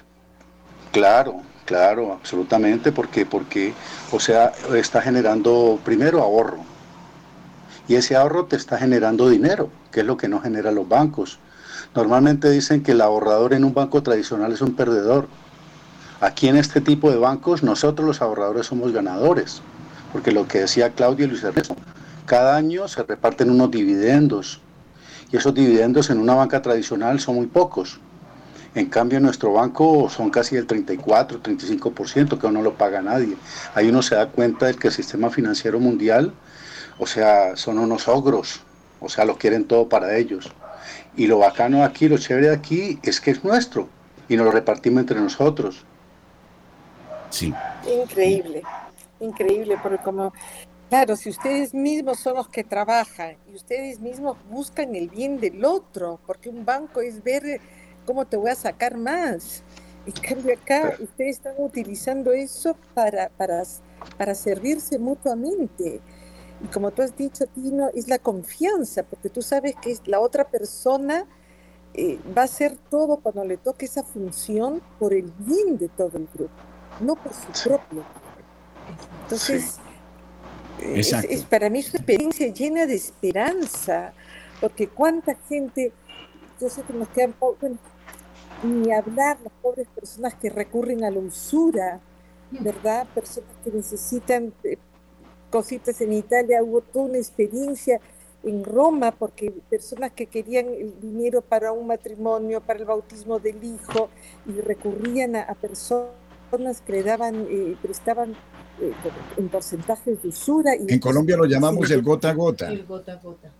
Claro, 0.93 1.43
claro, 1.65 2.13
absolutamente, 2.13 2.93
porque, 2.93 3.27
porque, 3.27 3.75
o 4.13 4.21
sea, 4.21 4.53
está 4.77 5.03
generando 5.03 5.81
primero 5.85 6.23
ahorro, 6.23 6.59
y 7.89 7.97
ese 7.97 8.15
ahorro 8.15 8.45
te 8.45 8.55
está 8.55 8.79
generando 8.79 9.29
dinero, 9.29 9.69
que 9.91 10.01
es 10.01 10.07
lo 10.07 10.17
que 10.17 10.29
no 10.29 10.41
genera 10.41 10.71
los 10.71 10.89
bancos. 10.89 11.41
Normalmente 11.93 12.49
dicen 12.49 12.85
que 12.85 12.93
el 12.93 13.01
ahorrador 13.01 13.53
en 13.53 13.65
un 13.65 13.75
banco 13.75 14.01
tradicional 14.01 14.53
es 14.53 14.61
un 14.61 14.77
perdedor. 14.77 15.27
Aquí 16.21 16.47
en 16.47 16.57
este 16.57 16.81
tipo 16.81 17.11
de 17.11 17.17
bancos 17.17 17.65
nosotros 17.65 18.07
los 18.07 18.23
ahorradores 18.23 18.67
somos 18.67 18.93
ganadores, 18.93 19.61
porque 20.13 20.33
lo 20.33 20.47
que 20.47 20.61
decía 20.61 20.91
Claudio 20.91 21.27
y 21.27 21.29
Luis 21.29 21.43
Ernesto, 21.43 21.77
cada 22.27 22.57
año 22.57 22.89
se 22.89 23.03
reparten 23.03 23.51
unos 23.51 23.71
dividendos 23.71 24.61
y 25.33 25.37
esos 25.37 25.55
dividendos 25.55 26.11
en 26.11 26.19
una 26.19 26.35
banca 26.35 26.61
tradicional 26.61 27.21
son 27.21 27.37
muy 27.37 27.47
pocos. 27.47 28.01
En 28.75 28.87
cambio, 28.87 29.19
en 29.19 29.25
nuestro 29.25 29.53
banco 29.53 30.09
son 30.09 30.31
casi 30.31 30.57
el 30.57 30.67
34, 30.67 31.43
35%, 31.43 32.39
que 32.39 32.51
no 32.51 32.63
lo 32.63 32.75
paga 32.75 33.03
nadie. 33.03 33.37
Ahí 33.75 33.89
uno 33.89 34.01
se 34.03 34.15
da 34.15 34.27
cuenta 34.27 34.67
de 34.67 34.75
que 34.75 34.89
el 34.89 34.95
sistema 34.95 35.31
financiero 35.31 35.81
mundial, 35.81 36.33
o 36.99 37.07
sea, 37.07 37.57
son 37.57 37.79
unos 37.79 38.07
ogros, 38.07 38.61
o 39.01 39.09
sea, 39.09 39.25
lo 39.25 39.37
quieren 39.37 39.65
todo 39.65 39.89
para 39.89 40.17
ellos. 40.17 40.51
Y 41.17 41.27
lo 41.27 41.39
bacano 41.39 41.85
aquí, 41.85 42.09
lo 42.09 42.19
chévere 42.19 42.49
de 42.49 42.55
aquí, 42.55 42.99
es 43.03 43.21
que 43.21 43.33
es 43.33 43.43
nuestro 43.43 43.89
y 44.29 44.37
nos 44.37 44.47
lo 44.47 44.53
repartimos 44.53 45.01
entre 45.01 45.21
nosotros. 45.21 45.85
Sí. 47.31 47.53
Increíble, 48.03 48.63
increíble, 49.21 49.79
porque 49.83 49.99
como 49.99 50.33
Claro, 50.91 51.15
si 51.15 51.31
ustedes 51.31 51.73
mismos 51.73 52.19
son 52.19 52.35
los 52.35 52.49
que 52.49 52.65
trabajan 52.65 53.37
y 53.49 53.55
ustedes 53.55 54.01
mismos 54.01 54.37
buscan 54.51 54.97
el 54.97 55.09
bien 55.09 55.39
del 55.39 55.65
otro, 55.65 56.19
porque 56.27 56.49
un 56.49 56.65
banco 56.65 57.01
es 57.01 57.23
ver 57.23 57.61
cómo 58.05 58.25
te 58.25 58.37
voy 58.37 58.51
a 58.51 58.57
sacar 58.57 58.97
más. 58.97 59.63
En 60.05 60.13
cambio 60.15 60.53
acá 60.53 60.97
ustedes 60.99 61.37
están 61.37 61.55
utilizando 61.59 62.33
eso 62.33 62.75
para, 62.93 63.29
para, 63.29 63.63
para 64.19 64.35
servirse 64.35 64.99
mutuamente. 64.99 66.01
Y 66.61 66.67
como 66.73 66.91
tú 66.91 67.03
has 67.03 67.17
dicho, 67.17 67.47
Tino, 67.47 67.89
es 67.95 68.09
la 68.09 68.19
confianza, 68.19 69.05
porque 69.05 69.29
tú 69.29 69.43
sabes 69.43 69.77
que 69.81 69.97
la 70.07 70.19
otra 70.19 70.49
persona 70.49 71.25
eh, 71.95 72.19
va 72.37 72.43
a 72.43 72.47
hacer 72.47 72.77
todo 72.91 73.19
cuando 73.19 73.45
le 73.45 73.59
toque 73.59 73.85
esa 73.85 74.03
función 74.03 74.83
por 74.99 75.15
el 75.15 75.33
bien 75.39 75.79
de 75.79 75.89
todo 75.89 76.19
el 76.19 76.27
grupo, 76.35 76.51
no 76.99 77.15
por 77.15 77.33
su 77.33 77.69
propio. 77.69 78.05
Entonces... 79.23 79.79
Es, 80.81 81.45
para 81.45 81.69
mí 81.69 81.81
es 81.81 81.91
una 81.91 81.99
experiencia 81.99 82.49
llena 82.49 82.87
de 82.87 82.95
esperanza, 82.95 84.15
porque 84.63 84.89
cuánta 84.89 85.35
gente, 85.47 85.93
yo 86.59 86.71
sé 86.71 86.83
que 86.83 86.95
nos 86.95 87.09
quedan 87.11 87.35
bueno, 87.39 87.77
ni 88.63 88.93
hablar 88.93 89.39
las 89.43 89.53
pobres 89.61 89.89
personas 89.89 90.35
que 90.35 90.51
recurren 90.51 91.05
a 91.05 91.11
la 91.11 91.19
usura, 91.19 92.01
¿verdad? 92.51 93.07
Personas 93.15 93.51
que 93.63 93.71
necesitan 93.71 94.53
eh, 94.65 94.79
cositas 95.51 96.01
en 96.01 96.13
Italia, 96.13 96.63
hubo 96.63 96.81
toda 96.81 97.07
una 97.07 97.19
experiencia 97.19 98.01
en 98.43 98.65
Roma, 98.65 99.13
porque 99.13 99.51
personas 99.69 100.13
que 100.13 100.27
querían 100.27 100.67
el 100.67 100.99
dinero 101.01 101.43
para 101.43 101.73
un 101.73 101.87
matrimonio, 101.87 102.61
para 102.61 102.79
el 102.79 102.87
bautismo 102.87 103.39
del 103.39 103.63
hijo, 103.63 104.09
y 104.47 104.53
recurrían 104.61 105.37
a, 105.37 105.55
personas 105.55 106.81
que 106.87 106.93
le 106.93 107.03
daban, 107.03 107.47
eh, 107.51 107.77
prestaban 107.83 108.33
eh, 108.33 108.35
en 109.37 109.49
porcentajes 109.49 110.23
de 110.23 110.29
usura. 110.29 110.75
Y 110.77 110.93
en 110.93 111.01
Colombia 111.01 111.37
lo 111.37 111.45
llamamos 111.45 111.91
el 111.91 112.03
gota 112.03 112.31
a 112.31 112.35
gota. 112.35 112.69
El 112.69 112.85
gota 112.85 113.13
a 113.13 113.17
gota. 113.17 113.53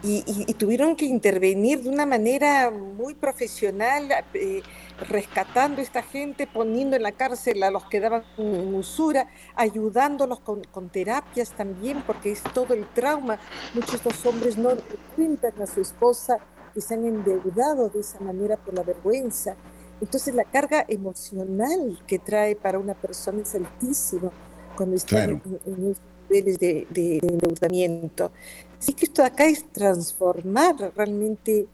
Y, 0.00 0.54
tuvieron 0.54 0.94
que 0.94 1.06
intervenir 1.06 1.82
de 1.82 1.88
una 1.88 2.06
manera 2.06 2.70
muy 2.70 3.14
profesional, 3.14 4.08
eh, 4.32 4.62
rescatando 5.08 5.80
a 5.80 5.82
esta 5.82 6.04
gente, 6.04 6.46
poniendo 6.46 6.94
en 6.94 7.02
la 7.02 7.10
cárcel 7.10 7.60
a 7.64 7.70
los 7.72 7.84
que 7.86 7.98
daban 7.98 8.22
usura, 8.36 9.28
ayudándolos 9.56 10.38
con, 10.38 10.62
con, 10.70 10.88
terapias 10.88 11.50
también, 11.50 12.04
porque 12.06 12.30
es 12.30 12.44
todo 12.54 12.74
el 12.74 12.86
trauma. 12.86 13.40
Muchos 13.74 13.90
de 13.90 14.10
estos 14.10 14.26
hombres 14.26 14.56
no 14.56 14.70
cuentan 15.16 15.60
a 15.60 15.66
su 15.66 15.80
esposa 15.80 16.38
que 16.72 16.80
se 16.80 16.94
han 16.94 17.04
endeudado 17.04 17.88
de 17.88 17.98
esa 18.00 18.20
manera 18.20 18.56
por 18.56 18.74
la 18.74 18.84
vergüenza. 18.84 19.56
Entonces 20.00 20.34
la 20.34 20.44
carga 20.44 20.84
emocional 20.88 21.98
que 22.06 22.18
trae 22.18 22.54
para 22.54 22.78
una 22.78 22.94
persona 22.94 23.42
es 23.42 23.54
altísima 23.54 24.30
cuando 24.76 24.96
está 24.96 25.24
en, 25.24 25.42
esos 25.66 26.00
niveles 26.28 26.58
de, 26.58 27.18
endeudamiento. 27.22 28.30
Así 28.78 28.92
que 28.92 29.06
esto 29.06 29.24
acá 29.24 29.46
es 29.46 29.64
transformar 29.72 30.76
realmente 30.94 31.66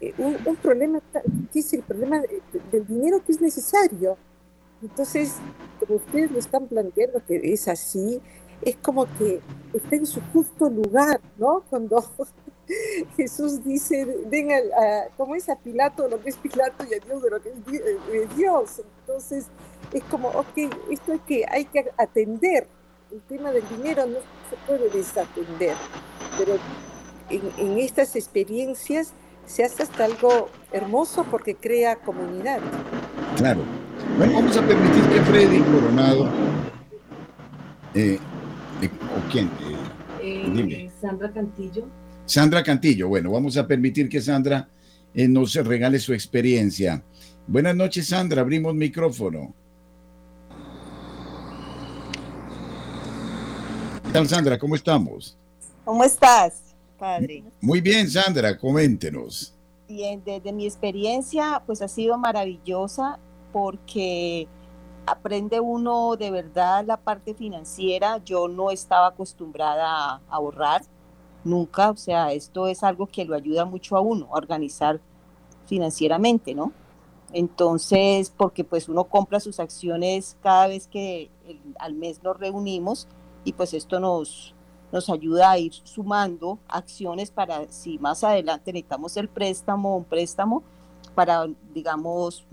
eh, 0.00 0.14
un, 0.16 0.56
problema 0.56 1.00
que 1.52 1.58
es 1.58 1.72
el 1.74 1.82
problema 1.82 2.22
del 2.72 2.86
dinero 2.86 3.22
que 3.24 3.32
es 3.32 3.40
necesario. 3.40 4.16
Entonces, 4.82 5.34
como 5.78 5.96
ustedes 5.96 6.30
lo 6.30 6.38
están 6.38 6.66
planteando 6.66 7.22
que 7.26 7.52
es 7.52 7.68
así, 7.68 8.20
es 8.62 8.76
como 8.76 9.06
que 9.18 9.40
está 9.72 9.96
en 9.96 10.06
su 10.06 10.20
justo 10.32 10.68
lugar, 10.68 11.20
¿no? 11.38 11.62
Cuando 11.70 12.04
Jesús 13.16 13.64
dice, 13.64 14.06
ven 14.26 14.50
a, 14.52 15.08
como 15.16 15.34
es 15.34 15.48
a 15.48 15.56
Pilato 15.56 16.08
lo 16.08 16.20
que 16.20 16.30
es 16.30 16.36
Pilato 16.36 16.84
y 16.90 16.94
a 16.94 16.98
Dios 17.04 17.22
de 17.22 17.30
lo 17.30 17.42
que 17.42 17.48
es 17.48 17.80
eh, 17.80 18.28
Dios. 18.36 18.82
Entonces, 19.00 19.46
es 19.92 20.04
como, 20.04 20.28
ok, 20.28 20.72
esto 20.90 21.12
es 21.12 21.20
que 21.26 21.44
hay 21.48 21.64
que 21.64 21.90
atender. 21.98 22.66
El 23.10 23.20
tema 23.22 23.50
del 23.50 23.68
dinero 23.68 24.06
no 24.06 24.18
se 24.48 24.56
puede 24.66 24.88
desatender, 24.90 25.74
pero 26.38 26.56
en, 27.28 27.78
estas 27.78 28.14
experiencias 28.14 29.12
se 29.46 29.64
hace 29.64 29.82
hasta 29.82 30.04
algo 30.04 30.48
hermoso 30.70 31.24
porque 31.28 31.56
crea 31.56 31.96
comunidad. 31.96 32.60
Claro. 33.36 33.62
Bueno, 34.16 34.34
vamos 34.34 34.56
a 34.56 34.64
permitir 34.64 35.02
que 35.08 35.20
Freddy 35.22 35.60
Coronado, 35.60 36.28
eh, 37.94 38.18
¿o 38.88 39.30
quién? 39.30 39.50
Eh, 40.22 40.90
Sandra 41.00 41.32
Cantillo. 41.32 41.86
Sandra 42.24 42.62
Cantillo, 42.62 43.08
bueno, 43.08 43.32
vamos 43.32 43.56
a 43.56 43.66
permitir 43.66 44.08
que 44.08 44.20
Sandra 44.20 44.68
eh, 45.14 45.26
nos 45.26 45.54
regale 45.54 45.98
su 45.98 46.12
experiencia. 46.12 47.02
Buenas 47.46 47.74
noches, 47.74 48.08
Sandra, 48.08 48.42
abrimos 48.42 48.74
micrófono. 48.74 49.52
¿Qué 54.04 54.10
tal, 54.12 54.28
Sandra? 54.28 54.58
¿Cómo 54.58 54.74
estamos? 54.74 55.36
¿Cómo 55.84 56.04
estás, 56.04 56.74
padre? 56.98 57.42
Muy 57.60 57.80
bien, 57.80 58.08
Sandra, 58.08 58.56
coméntenos. 58.56 59.54
Bien, 59.88 60.22
desde 60.24 60.52
mi 60.52 60.66
experiencia, 60.66 61.62
pues 61.66 61.82
ha 61.82 61.88
sido 61.88 62.16
maravillosa 62.18 63.18
porque 63.52 64.46
aprende 65.06 65.60
uno 65.60 66.16
de 66.16 66.30
verdad 66.30 66.84
la 66.86 66.96
parte 66.96 67.34
financiera. 67.34 68.18
Yo 68.24 68.48
no 68.48 68.70
estaba 68.70 69.08
acostumbrada 69.08 70.14
a 70.14 70.20
ahorrar 70.28 70.82
nunca, 71.44 71.90
o 71.90 71.96
sea, 71.96 72.32
esto 72.32 72.66
es 72.66 72.82
algo 72.82 73.06
que 73.06 73.24
lo 73.24 73.34
ayuda 73.34 73.64
mucho 73.64 73.96
a 73.96 74.00
uno 74.00 74.26
a 74.26 74.36
organizar 74.36 75.00
financieramente, 75.66 76.54
¿no? 76.54 76.72
Entonces, 77.32 78.32
porque 78.36 78.64
pues 78.64 78.88
uno 78.88 79.04
compra 79.04 79.40
sus 79.40 79.60
acciones 79.60 80.36
cada 80.42 80.66
vez 80.66 80.88
que 80.88 81.30
al 81.78 81.94
mes 81.94 82.22
nos 82.22 82.38
reunimos 82.38 83.06
y 83.44 83.52
pues 83.52 83.72
esto 83.72 84.00
nos, 84.00 84.54
nos 84.92 85.08
ayuda 85.08 85.52
a 85.52 85.58
ir 85.58 85.72
sumando 85.72 86.58
acciones 86.68 87.30
para 87.30 87.70
si 87.70 87.98
más 87.98 88.24
adelante 88.24 88.72
necesitamos 88.72 89.16
el 89.16 89.28
préstamo, 89.28 89.96
un 89.96 90.04
préstamo 90.04 90.62
para, 91.14 91.46
digamos, 91.72 92.44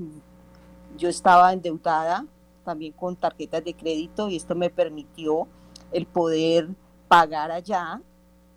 yo 0.96 1.10
estaba 1.10 1.52
endeudada 1.54 2.26
también 2.68 2.92
con 2.92 3.16
tarjetas 3.16 3.64
de 3.64 3.74
crédito 3.74 4.28
y 4.28 4.36
esto 4.36 4.54
me 4.54 4.70
permitió 4.70 5.48
el 5.94 6.06
poder 6.06 6.68
pagar 7.08 7.50
allá 7.50 8.02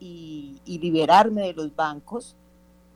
y, 0.01 0.61
liberarme 0.67 1.43
de 1.43 1.53
los 1.53 1.77
bancos 1.77 2.35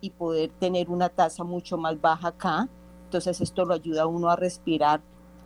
y 0.00 0.10
poder 0.10 0.50
tener 0.58 0.90
una 0.90 1.08
tasa 1.08 1.44
mucho 1.44 1.78
más 1.78 2.00
baja 2.00 2.28
acá. 2.28 2.68
Entonces 3.04 3.40
esto 3.40 3.64
lo 3.64 3.74
ayuda 3.74 4.02
a 4.02 4.06
uno 4.08 4.28
a 4.28 4.34
respirar, 4.34 5.00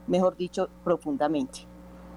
mejor 0.06 0.38
dicho, 0.38 0.70
profundamente. 0.84 1.66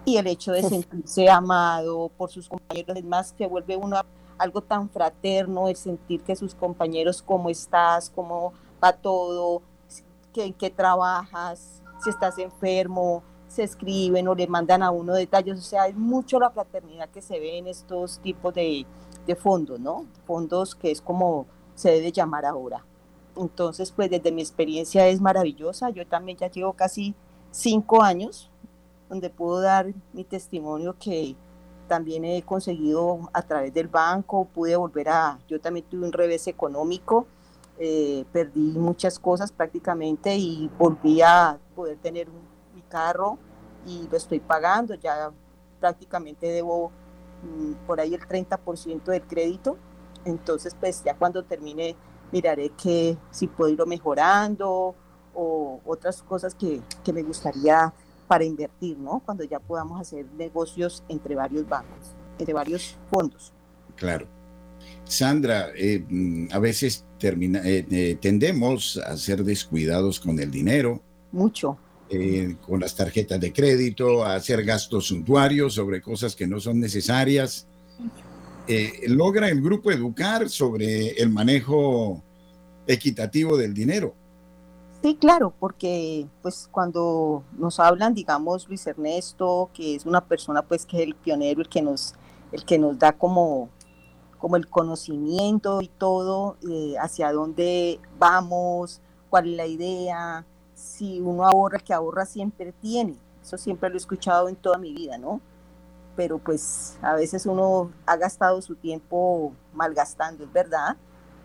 Y 0.05 0.15
el 0.15 0.27
hecho 0.27 0.53
de 0.53 0.63
sentirse 0.63 1.29
amado 1.29 2.09
por 2.17 2.29
sus 2.29 2.47
compañeros, 2.47 2.95
es 2.95 3.03
más, 3.03 3.33
que 3.33 3.47
vuelve 3.47 3.75
uno 3.75 3.97
algo 4.37 4.61
tan 4.61 4.89
fraterno, 4.89 5.67
el 5.67 5.75
sentir 5.75 6.23
que 6.23 6.37
sus 6.37 6.55
compañeros, 6.55 7.21
cómo 7.21 7.49
estás, 7.49 8.09
cómo 8.09 8.53
va 8.81 8.93
todo, 8.93 9.61
que, 10.31 10.45
en 10.45 10.53
qué 10.53 10.69
trabajas, 10.69 11.83
si 12.01 12.09
estás 12.09 12.37
enfermo, 12.37 13.23
se 13.51 13.63
escriben 13.63 14.27
o 14.29 14.35
le 14.35 14.47
mandan 14.47 14.81
a 14.81 14.91
uno 14.91 15.13
detalles. 15.13 15.59
O 15.59 15.61
sea, 15.61 15.87
es 15.87 15.95
mucho 15.95 16.39
la 16.39 16.51
fraternidad 16.51 17.09
que 17.09 17.21
se 17.21 17.37
ve 17.39 17.57
en 17.57 17.67
estos 17.67 18.19
tipos 18.19 18.53
de, 18.53 18.85
de 19.27 19.35
fondos, 19.35 19.79
¿no? 19.79 20.05
Fondos 20.25 20.73
que 20.73 20.89
es 20.91 21.01
como 21.01 21.45
se 21.75 21.91
debe 21.91 22.11
llamar 22.13 22.45
ahora. 22.45 22.85
Entonces, 23.35 23.91
pues 23.91 24.09
desde 24.09 24.31
mi 24.31 24.41
experiencia 24.41 25.07
es 25.07 25.19
maravillosa. 25.19 25.89
Yo 25.89 26.07
también 26.07 26.37
ya 26.37 26.49
llevo 26.49 26.73
casi 26.73 27.13
cinco 27.51 28.01
años 28.01 28.49
donde 29.09 29.29
puedo 29.29 29.59
dar 29.59 29.93
mi 30.13 30.23
testimonio 30.23 30.95
que 30.97 31.35
también 31.89 32.23
he 32.23 32.41
conseguido 32.43 33.29
a 33.33 33.41
través 33.41 33.73
del 33.73 33.89
banco, 33.89 34.45
pude 34.45 34.77
volver 34.77 35.09
a, 35.09 35.39
yo 35.49 35.59
también 35.59 35.85
tuve 35.89 36.05
un 36.05 36.13
revés 36.13 36.47
económico, 36.47 37.27
eh, 37.77 38.23
perdí 38.31 38.71
muchas 38.77 39.19
cosas 39.19 39.51
prácticamente 39.51 40.37
y 40.37 40.69
volví 40.79 41.21
a 41.21 41.59
poder 41.75 41.97
tener 41.97 42.29
mi 42.29 42.39
carro 42.91 43.39
y 43.85 44.07
lo 44.09 44.17
estoy 44.17 44.39
pagando, 44.39 44.93
ya 44.95 45.31
prácticamente 45.79 46.47
debo 46.47 46.91
Mm, 47.43 47.73
por 47.87 47.99
ahí 47.99 48.13
el 48.13 48.21
30% 48.21 49.11
del 49.11 49.23
crédito. 49.23 49.77
Entonces, 50.25 50.75
pues 50.79 51.03
ya 51.03 51.15
cuando 51.15 51.43
termine, 51.43 51.95
miraré 52.31 52.69
que 52.69 53.17
si 53.31 53.47
puedo 53.47 53.71
irlo 53.71 53.85
mejorando 53.85 54.95
o 55.33 55.79
otras 55.85 56.21
cosas 56.23 56.53
que, 56.53 56.81
que 57.03 57.13
me 57.13 57.23
gustaría 57.23 57.93
para 58.27 58.43
invertir, 58.43 58.97
¿no? 58.97 59.21
Cuando 59.25 59.43
ya 59.43 59.59
podamos 59.59 59.99
hacer 59.99 60.25
negocios 60.37 61.03
entre 61.09 61.35
varios 61.35 61.67
bancos, 61.67 62.15
entre 62.37 62.53
varios 62.53 62.97
fondos. 63.09 63.51
Claro. 63.95 64.27
Sandra, 65.03 65.69
eh, 65.75 66.05
mm, 66.07 66.47
a 66.51 66.59
veces 66.59 67.05
termina, 67.19 67.59
eh, 67.67 67.85
eh, 67.89 68.17
tendemos 68.21 68.97
a 68.97 69.17
ser 69.17 69.43
descuidados 69.43 70.19
con 70.19 70.39
el 70.39 70.51
dinero. 70.51 71.01
Mucho. 71.31 71.77
Con 72.66 72.80
las 72.80 72.95
tarjetas 72.95 73.39
de 73.39 73.53
crédito, 73.53 74.24
a 74.24 74.36
hacer 74.36 74.64
gastos 74.64 75.07
suntuarios 75.07 75.74
sobre 75.74 76.01
cosas 76.01 76.36
que 76.36 76.47
no 76.47 76.59
son 76.59 76.80
necesarias. 76.80 77.68
logra 79.07 79.49
el 79.49 79.62
grupo 79.62 79.91
educar 79.91 80.49
sobre 80.49 81.09
el 81.12 81.30
manejo 81.30 82.22
equitativo 82.88 83.57
del 83.57 83.74
dinero. 83.74 84.14
Sí, 85.01 85.16
claro, 85.16 85.53
porque 85.59 86.28
pues 86.41 86.70
cuando 86.72 87.43
nos 87.57 87.80
hablan, 87.80 88.14
digamos, 88.14 88.68
Luis 88.68 88.86
Ernesto, 88.86 89.72
que 89.74 89.95
es 89.95 90.05
una 90.05 90.24
persona 90.24 90.62
pues 90.62 90.86
que 90.86 90.97
es 90.97 91.03
el 91.03 91.16
pionero, 91.16 91.62
el 91.62 91.70
que 91.70 91.82
nos, 91.82 92.14
el 92.51 92.64
que 92.66 92.78
nos 92.78 92.99
da 92.99 93.14
como 93.14 93.70
como 94.41 94.55
el 94.55 94.68
conocimiento 94.68 95.82
y 95.84 95.88
todo, 95.88 96.57
eh, 96.68 96.95
hacia 96.99 97.32
dónde 97.32 97.99
vamos, 98.18 98.99
cuál 99.30 99.51
es 99.51 99.55
la 99.55 99.68
idea, 99.68 100.45
si 100.82 101.21
uno 101.21 101.45
ahorra, 101.45 101.79
que 101.79 101.93
ahorra 101.93 102.25
siempre 102.25 102.73
tiene. 102.73 103.15
Eso 103.41 103.57
siempre 103.57 103.89
lo 103.89 103.95
he 103.95 103.97
escuchado 103.97 104.49
en 104.49 104.55
toda 104.55 104.77
mi 104.77 104.93
vida, 104.93 105.17
¿no? 105.17 105.41
Pero 106.15 106.38
pues 106.39 106.97
a 107.01 107.15
veces 107.15 107.45
uno 107.45 107.91
ha 108.05 108.17
gastado 108.17 108.61
su 108.61 108.75
tiempo 108.75 109.53
malgastando, 109.73 110.43
es 110.43 110.51
verdad, 110.51 110.97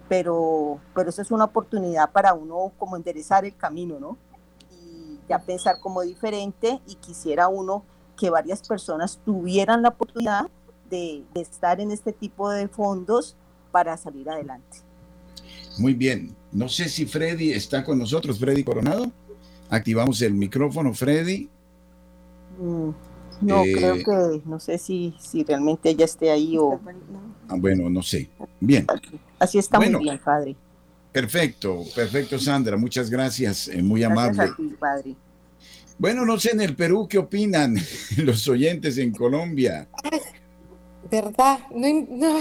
pero, 0.09 0.81
pero 0.95 1.11
eso 1.11 1.23
es 1.23 1.31
una 1.31 1.45
oportunidad 1.45 2.11
para 2.11 2.35
uno 2.35 2.73
como 2.79 2.97
enderezar 2.97 3.45
el 3.45 3.57
camino, 3.57 3.99
¿no? 4.01 4.17
Y 4.71 5.19
ya 5.29 5.39
pensar 5.39 5.77
como 5.81 6.03
diferente 6.03 6.81
y 6.87 6.97
quisiera 6.97 7.49
uno 7.49 7.85
que 8.17 8.31
varias 8.31 8.67
personas 8.67 9.21
tuvieran 9.25 9.83
la 9.83 9.91
oportunidad 9.91 10.49
de, 10.91 11.25
estar 11.35 11.81
en 11.81 11.91
este 11.91 12.13
tipo 12.13 12.51
de 12.51 12.69
fondos 12.69 13.37
para 13.71 13.97
salir 13.97 14.29
adelante. 14.31 14.79
Muy 15.79 15.95
bien. 15.95 16.35
No 16.53 16.69
sé 16.69 16.89
si 16.89 17.05
Freddy 17.07 17.53
está 17.53 17.85
con 17.85 17.99
nosotros, 17.99 18.39
Freddy 18.39 18.65
Coronado. 18.65 19.13
Activamos 19.71 20.21
el 20.23 20.35
micrófono, 20.35 20.95
Freddy. 20.95 21.49
Mm, 22.59 22.91
no, 23.43 23.65
eh, 23.65 23.73
creo 23.75 23.95
que 23.97 24.43
no 24.47 24.59
sé 24.61 24.79
si, 24.79 25.15
si 25.19 25.45
realmente 25.45 25.91
ella 25.91 26.05
esté 26.05 26.31
ahí 26.31 26.57
o... 26.59 26.81
Ah, 27.49 27.57
bueno, 27.59 27.91
no 27.91 28.03
sé. 28.03 28.31
Bien. 28.61 28.87
Así 29.39 29.59
está 29.59 29.79
muy 29.79 29.95
bien, 29.97 30.19
padre. 30.19 30.57
Perfecto, 31.13 31.83
perfecto, 31.95 32.39
Sandra. 32.39 32.77
Muchas 32.77 33.11
gracias, 33.11 33.69
eh, 33.69 33.83
muy 33.83 34.03
amable. 34.03 34.43
A 34.43 34.55
ti, 34.55 34.75
padre. 34.79 35.17
Bueno, 35.99 36.27
no 36.27 36.39
sé 36.39 36.51
en 36.53 36.61
el 36.61 36.77
Perú 36.77 37.07
qué 37.09 37.19
opinan 37.19 37.77
los 38.19 38.47
oyentes 38.49 38.99
en 38.99 39.13
Colombia. 39.13 39.89
¿verdad? 41.11 41.59
No, 41.71 42.41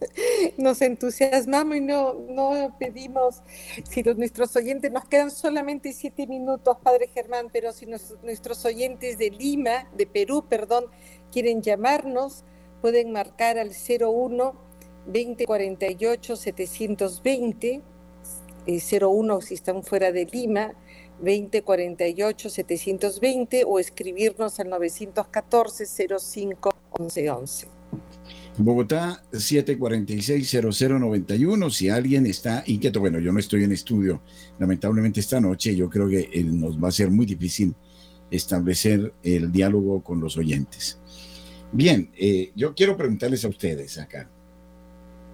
nos 0.58 0.82
entusiasmamos 0.82 1.76
y 1.76 1.80
no, 1.80 2.14
no 2.14 2.76
pedimos, 2.78 3.42
si 3.88 4.02
nuestros 4.02 4.54
oyentes, 4.56 4.90
nos 4.92 5.04
quedan 5.06 5.30
solamente 5.30 5.92
siete 5.92 6.26
minutos, 6.26 6.76
Padre 6.82 7.08
Germán, 7.08 7.48
pero 7.52 7.72
si 7.72 7.86
nuestros 7.86 8.64
oyentes 8.64 9.18
de 9.18 9.30
Lima, 9.30 9.88
de 9.96 10.06
Perú, 10.06 10.44
perdón, 10.48 10.86
quieren 11.32 11.62
llamarnos, 11.62 12.44
pueden 12.80 13.12
marcar 13.12 13.58
al 13.58 13.70
01 13.70 14.54
2048 15.06 16.36
720, 16.36 17.82
01 18.66 19.40
si 19.40 19.54
están 19.54 19.82
fuera 19.82 20.12
de 20.12 20.26
Lima, 20.26 20.74
2048 21.20 22.50
720 22.50 23.64
o 23.64 23.78
escribirnos 23.78 24.60
al 24.60 24.68
914 24.68 25.86
05 26.18 26.70
1111. 26.98 27.68
Bogotá 28.58 29.22
746-0091. 29.32 31.70
Si 31.70 31.90
alguien 31.90 32.26
está 32.26 32.62
inquieto, 32.66 33.00
bueno, 33.00 33.18
yo 33.18 33.32
no 33.32 33.38
estoy 33.38 33.64
en 33.64 33.72
estudio, 33.72 34.22
lamentablemente 34.58 35.20
esta 35.20 35.40
noche, 35.40 35.76
yo 35.76 35.90
creo 35.90 36.08
que 36.08 36.42
nos 36.44 36.82
va 36.82 36.88
a 36.88 36.92
ser 36.92 37.10
muy 37.10 37.26
difícil 37.26 37.74
establecer 38.30 39.12
el 39.22 39.52
diálogo 39.52 40.02
con 40.02 40.20
los 40.20 40.36
oyentes. 40.36 40.98
Bien, 41.72 42.10
eh, 42.16 42.52
yo 42.54 42.74
quiero 42.74 42.96
preguntarles 42.96 43.44
a 43.44 43.48
ustedes 43.48 43.98
acá. 43.98 44.30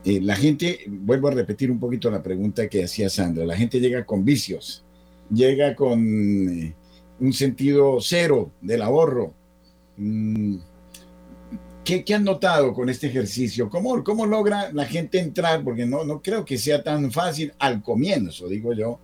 Eh, 0.04 0.20
la 0.20 0.34
gente, 0.34 0.80
vuelvo 0.88 1.28
a 1.28 1.32
repetir 1.32 1.70
un 1.70 1.78
poquito 1.78 2.10
la 2.10 2.22
pregunta 2.22 2.68
que 2.68 2.84
hacía 2.84 3.08
Sandra, 3.08 3.46
la 3.46 3.56
gente 3.56 3.78
llega 3.78 4.04
con 4.04 4.24
vicios, 4.24 4.84
llega 5.32 5.76
con 5.76 6.48
eh, 6.48 6.74
un 7.20 7.32
sentido 7.32 7.98
cero 8.00 8.52
del 8.60 8.82
ahorro. 8.82 9.32
Mm, 9.96 10.56
¿Qué, 11.84 12.04
han 12.14 12.24
notado 12.24 12.72
con 12.74 12.88
este 12.88 13.08
ejercicio? 13.08 13.68
¿Cómo, 13.68 14.04
¿Cómo 14.04 14.24
logra 14.24 14.72
la 14.72 14.84
gente 14.84 15.18
entrar? 15.18 15.64
Porque 15.64 15.84
no, 15.84 16.04
no 16.04 16.22
creo 16.22 16.44
que 16.44 16.56
sea 16.56 16.82
tan 16.82 17.10
fácil 17.10 17.52
al 17.58 17.82
comienzo, 17.82 18.48
digo 18.48 18.72
yo, 18.72 19.00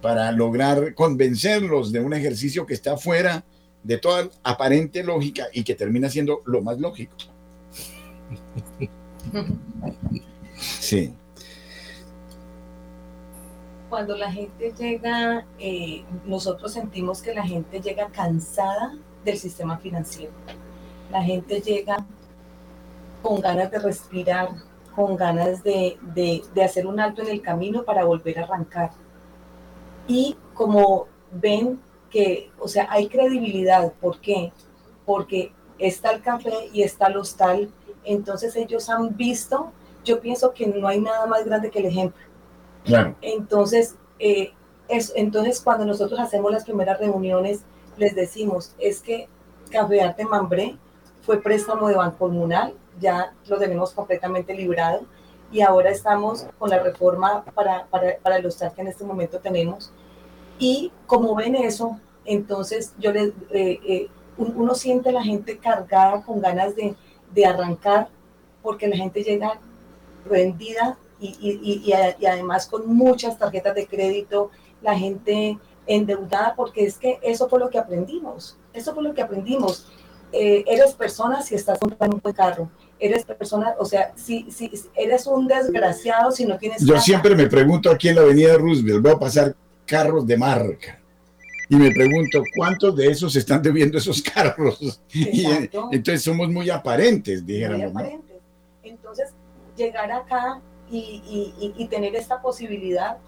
para 0.00 0.32
lograr 0.32 0.94
convencerlos 0.94 1.92
de 1.92 2.00
un 2.00 2.14
ejercicio 2.14 2.64
que 2.64 2.72
está 2.74 2.96
fuera 2.96 3.44
de 3.82 3.98
toda 3.98 4.30
aparente 4.42 5.04
lógica 5.04 5.48
y 5.52 5.64
que 5.64 5.74
termina 5.74 6.08
siendo 6.08 6.40
lo 6.46 6.62
más 6.62 6.78
lógico. 6.78 7.14
Sí. 10.60 11.14
Cuando 13.88 14.16
la 14.16 14.32
gente 14.32 14.74
llega, 14.76 15.46
eh, 15.60 16.02
nosotros 16.26 16.72
sentimos 16.72 17.22
que 17.22 17.32
la 17.32 17.46
gente 17.46 17.80
llega 17.80 18.08
cansada 18.08 18.98
del 19.24 19.38
sistema 19.38 19.78
financiero 19.78 20.32
la 21.10 21.22
gente 21.22 21.60
llega 21.60 22.04
con 23.22 23.40
ganas 23.40 23.70
de 23.70 23.78
respirar, 23.78 24.50
con 24.94 25.16
ganas 25.16 25.62
de, 25.62 25.98
hacer 26.64 26.86
un 26.86 27.00
alto 27.00 27.22
en 27.22 27.28
el 27.28 27.42
camino 27.42 27.84
para 27.84 28.04
volver 28.04 28.38
a 28.38 28.44
arrancar. 28.44 28.90
Y 30.06 30.36
como 30.54 31.06
ven 31.32 31.80
que, 32.10 32.50
o 32.58 32.68
sea, 32.68 32.86
hay 32.90 33.08
credibilidad, 33.08 33.92
¿por 33.94 34.20
qué? 34.20 34.52
Porque 35.04 35.52
está 35.78 36.10
el 36.10 36.22
café 36.22 36.52
y 36.72 36.82
está 36.82 37.06
el 37.06 37.18
hostal, 37.18 37.70
entonces 38.04 38.56
ellos 38.56 38.88
han 38.88 39.16
visto, 39.16 39.72
yo 40.04 40.20
pienso 40.20 40.52
que 40.54 40.66
no 40.66 40.88
hay 40.88 41.00
nada 41.00 41.26
más 41.26 41.44
grande 41.44 41.70
que 41.70 41.80
el 41.80 41.86
ejemplo. 41.86 42.24
Claro. 42.84 43.14
Entonces, 43.20 43.96
eh, 44.18 44.52
es, 44.88 45.12
entonces 45.14 45.60
cuando 45.60 45.84
nosotros 45.84 46.18
hacemos 46.18 46.50
las 46.50 46.64
primeras 46.64 46.98
reuniones, 46.98 47.60
les 47.98 48.14
decimos, 48.14 48.74
es 48.78 49.00
que 49.00 49.28
Café 49.70 50.00
Arte 50.00 50.24
Mambré 50.24 50.78
fue 51.28 51.42
préstamo 51.42 51.88
de 51.88 51.94
Banco 51.94 52.16
Comunal, 52.20 52.72
ya 52.98 53.34
lo 53.48 53.58
tenemos 53.58 53.92
completamente 53.92 54.54
librado 54.54 55.02
y 55.52 55.60
ahora 55.60 55.90
estamos 55.90 56.46
con 56.58 56.70
la 56.70 56.78
reforma 56.78 57.44
para, 57.54 57.84
para, 57.88 58.16
para 58.16 58.38
hostal 58.48 58.72
que 58.72 58.80
en 58.80 58.86
este 58.86 59.04
momento 59.04 59.38
tenemos. 59.38 59.92
Y 60.58 60.90
como 61.06 61.34
ven 61.34 61.54
eso, 61.54 62.00
entonces 62.24 62.94
yo 62.98 63.12
les, 63.12 63.28
eh, 63.50 63.78
eh, 63.86 64.08
uno 64.38 64.74
siente 64.74 65.12
la 65.12 65.22
gente 65.22 65.58
cargada 65.58 66.22
con 66.22 66.40
ganas 66.40 66.74
de, 66.74 66.96
de, 67.34 67.44
arrancar 67.44 68.08
porque 68.62 68.88
la 68.88 68.96
gente 68.96 69.22
llega 69.22 69.60
rendida 70.24 70.96
y, 71.20 71.36
y, 71.38 71.60
y, 71.62 71.92
y, 72.18 72.26
además 72.26 72.66
con 72.66 72.88
muchas 72.88 73.38
tarjetas 73.38 73.74
de 73.74 73.86
crédito, 73.86 74.50
la 74.80 74.98
gente 74.98 75.58
endeudada 75.86 76.54
porque 76.56 76.86
es 76.86 76.96
que 76.96 77.18
eso 77.20 77.50
fue 77.50 77.58
lo 77.58 77.68
que 77.68 77.78
aprendimos, 77.78 78.56
eso 78.72 78.94
fue 78.94 79.02
lo 79.02 79.12
que 79.12 79.20
aprendimos. 79.20 79.92
Eh, 80.32 80.64
eres 80.66 80.92
persona 80.94 81.42
si 81.42 81.54
estás 81.54 81.78
comprando 81.78 82.16
un 82.16 82.22
buen 82.22 82.34
carro. 82.34 82.70
Eres 82.98 83.24
persona, 83.24 83.74
o 83.78 83.84
sea, 83.84 84.12
si, 84.16 84.50
si 84.50 84.70
eres 84.94 85.26
un 85.26 85.46
desgraciado 85.46 86.30
si 86.30 86.44
no 86.44 86.58
tienes. 86.58 86.84
Yo 86.84 86.98
siempre 87.00 87.34
me 87.34 87.46
pregunto 87.46 87.90
aquí 87.90 88.08
en 88.08 88.16
la 88.16 88.22
avenida 88.22 88.56
Roosevelt, 88.56 89.02
voy 89.02 89.12
a 89.12 89.18
pasar 89.18 89.56
carros 89.86 90.26
de 90.26 90.36
marca. 90.36 91.00
Y 91.70 91.76
me 91.76 91.90
pregunto, 91.90 92.42
¿cuántos 92.56 92.96
de 92.96 93.10
esos 93.10 93.36
están 93.36 93.62
debiendo 93.62 93.98
esos 93.98 94.22
carros? 94.22 95.02
Y, 95.12 95.46
entonces 95.92 96.22
somos 96.22 96.48
muy 96.48 96.70
aparentes, 96.70 97.44
dijéramos. 97.44 98.02
Entonces, 98.82 99.30
llegar 99.76 100.10
acá 100.10 100.60
y, 100.90 101.54
y, 101.58 101.74
y 101.76 101.88
tener 101.88 102.16
esta 102.16 102.40
posibilidad, 102.40 103.18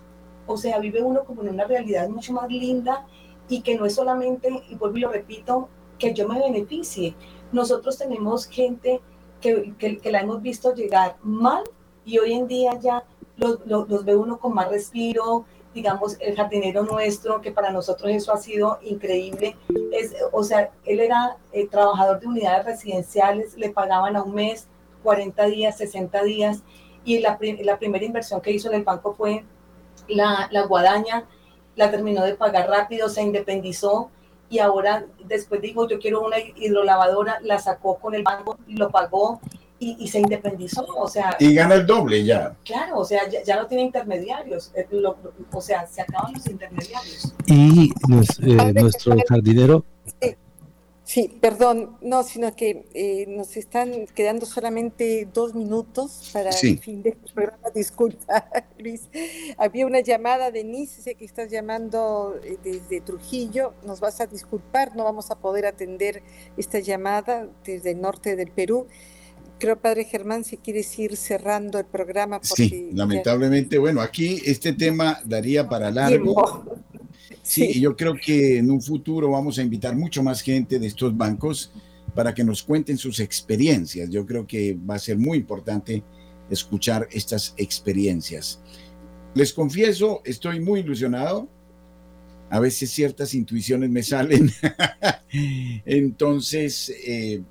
o 0.46 0.56
sea, 0.56 0.78
vive 0.78 1.02
uno 1.02 1.24
como 1.24 1.42
en 1.42 1.50
una 1.50 1.64
realidad 1.64 2.08
mucho 2.08 2.32
más 2.32 2.48
linda 2.48 3.06
y 3.48 3.60
que 3.60 3.76
no 3.76 3.84
es 3.84 3.94
solamente, 3.94 4.48
y 4.68 4.74
vuelvo 4.74 4.96
y 4.96 5.00
lo 5.00 5.12
repito, 5.12 5.68
que 6.00 6.12
yo 6.12 6.26
me 6.26 6.40
beneficie. 6.40 7.14
Nosotros 7.52 7.96
tenemos 7.98 8.46
gente 8.46 9.00
que, 9.40 9.74
que, 9.78 10.10
la 10.10 10.20
hemos 10.20 10.42
visto 10.42 10.74
llegar 10.74 11.16
mal 11.22 11.62
y 12.04 12.18
hoy 12.18 12.32
en 12.32 12.48
día 12.48 12.78
ya 12.80 13.04
los, 13.36 13.60
los, 13.66 14.04
ve 14.04 14.16
uno 14.16 14.38
con 14.38 14.54
más 14.54 14.68
respiro, 14.68 15.44
digamos, 15.74 16.16
el 16.20 16.34
jardinero 16.34 16.82
nuestro, 16.82 17.40
que 17.40 17.52
para 17.52 17.70
nosotros 17.70 18.10
eso 18.10 18.32
ha 18.32 18.36
sido 18.38 18.78
increíble. 18.82 19.56
Es, 19.92 20.14
o 20.32 20.42
sea, 20.42 20.72
él 20.84 21.00
era 21.00 21.36
eh, 21.52 21.68
trabajador 21.68 22.20
de 22.20 22.26
unidades 22.26 22.66
residenciales, 22.66 23.56
le 23.56 23.70
pagaban 23.70 24.16
a 24.16 24.22
un 24.22 24.34
mes, 24.34 24.66
40 25.02 25.46
días, 25.46 25.78
60 25.78 26.22
días, 26.24 26.62
y 27.04 27.20
la, 27.20 27.38
la 27.62 27.78
primera 27.78 28.04
inversión 28.04 28.40
que 28.40 28.50
hizo 28.50 28.68
en 28.68 28.74
el 28.74 28.84
banco 28.84 29.14
fue 29.14 29.44
la, 30.08 30.48
la 30.50 30.66
guadaña, 30.66 31.24
la 31.76 31.90
terminó 31.90 32.24
de 32.24 32.34
pagar 32.34 32.68
rápido, 32.68 33.08
se 33.08 33.22
independizó 33.22 34.10
y 34.50 34.58
ahora 34.58 35.06
después 35.24 35.62
dijo, 35.62 35.88
yo 35.88 35.98
quiero 35.98 36.22
una 36.22 36.36
hidrolavadora, 36.38 37.38
la 37.42 37.58
sacó 37.58 37.98
con 37.98 38.14
el 38.14 38.24
banco, 38.24 38.58
lo 38.66 38.90
pagó 38.90 39.40
y, 39.78 40.08
se 40.08 40.20
independizó, 40.20 40.84
o 40.84 41.08
sea... 41.08 41.36
Y 41.38 41.54
gana 41.54 41.76
el 41.76 41.86
doble 41.86 42.22
ya. 42.22 42.54
Claro, 42.64 42.98
o 42.98 43.04
sea, 43.04 43.22
ya, 43.28 43.56
no 43.56 43.66
tiene 43.66 43.84
intermediarios, 43.84 44.70
eh, 44.74 44.86
o 45.52 45.60
sea, 45.62 45.86
se 45.86 46.02
acaban 46.02 46.34
los 46.34 46.46
intermediarios. 46.46 47.32
Y 47.46 47.90
eh, 48.42 48.72
nuestro 48.74 49.16
jardinero 49.26 49.86
Sí, 50.20 50.36
perdón, 51.40 51.96
no, 52.02 52.22
sino 52.22 52.54
que 52.54 52.86
eh, 52.94 53.26
nos 53.28 53.56
están 53.56 54.06
quedando 54.14 54.46
solamente 54.46 55.28
dos 55.32 55.54
minutos 55.54 56.30
para 56.32 56.50
el 56.50 56.78
fin 56.78 57.02
de 57.02 57.10
este 57.10 57.32
programa. 57.32 57.70
Disculpa, 57.74 58.46
Luis. 58.78 59.08
Había 59.58 59.86
una 59.86 60.00
llamada, 60.00 60.50
Denise, 60.50 61.02
sé 61.02 61.14
que 61.14 61.24
estás 61.24 61.50
llamando 61.50 62.38
eh, 62.44 62.58
desde 62.62 63.00
Trujillo. 63.00 63.74
Nos 63.84 64.00
vas 64.00 64.20
a 64.20 64.26
disculpar, 64.26 64.94
no 64.94 65.04
vamos 65.04 65.30
a 65.30 65.36
poder 65.36 65.66
atender 65.66 66.22
esta 66.56 66.78
llamada 66.78 67.48
desde 67.64 67.92
el 67.92 68.00
norte 68.00 68.36
del 68.36 68.50
Perú. 68.50 68.86
Creo, 69.58 69.78
Padre 69.78 70.04
Germán, 70.04 70.44
si 70.44 70.56
quieres 70.56 70.98
ir 70.98 71.16
cerrando 71.16 71.78
el 71.78 71.84
programa. 71.84 72.40
Sí, 72.42 72.90
lamentablemente, 72.94 73.76
bueno, 73.78 74.00
aquí 74.00 74.40
este 74.46 74.72
tema 74.72 75.20
daría 75.24 75.68
para 75.68 75.90
largo. 75.90 76.64
Sí, 77.50 77.80
yo 77.80 77.96
creo 77.96 78.14
que 78.14 78.58
en 78.58 78.70
un 78.70 78.80
futuro 78.80 79.32
vamos 79.32 79.58
a 79.58 79.62
invitar 79.62 79.96
mucho 79.96 80.22
más 80.22 80.40
gente 80.40 80.78
de 80.78 80.86
estos 80.86 81.16
bancos 81.16 81.72
para 82.14 82.32
que 82.32 82.44
nos 82.44 82.62
cuenten 82.62 82.96
sus 82.96 83.18
experiencias. 83.18 84.08
Yo 84.08 84.24
creo 84.24 84.46
que 84.46 84.78
va 84.88 84.94
a 84.94 84.98
ser 85.00 85.18
muy 85.18 85.38
importante 85.38 86.04
escuchar 86.48 87.08
estas 87.10 87.52
experiencias. 87.56 88.60
Les 89.34 89.52
confieso, 89.52 90.22
estoy 90.24 90.60
muy 90.60 90.78
ilusionado. 90.78 91.48
A 92.50 92.60
veces 92.60 92.88
ciertas 92.92 93.34
intuiciones 93.34 93.90
me 93.90 94.04
salen. 94.04 94.48
Entonces, 95.84 96.94
eh, 97.04 97.42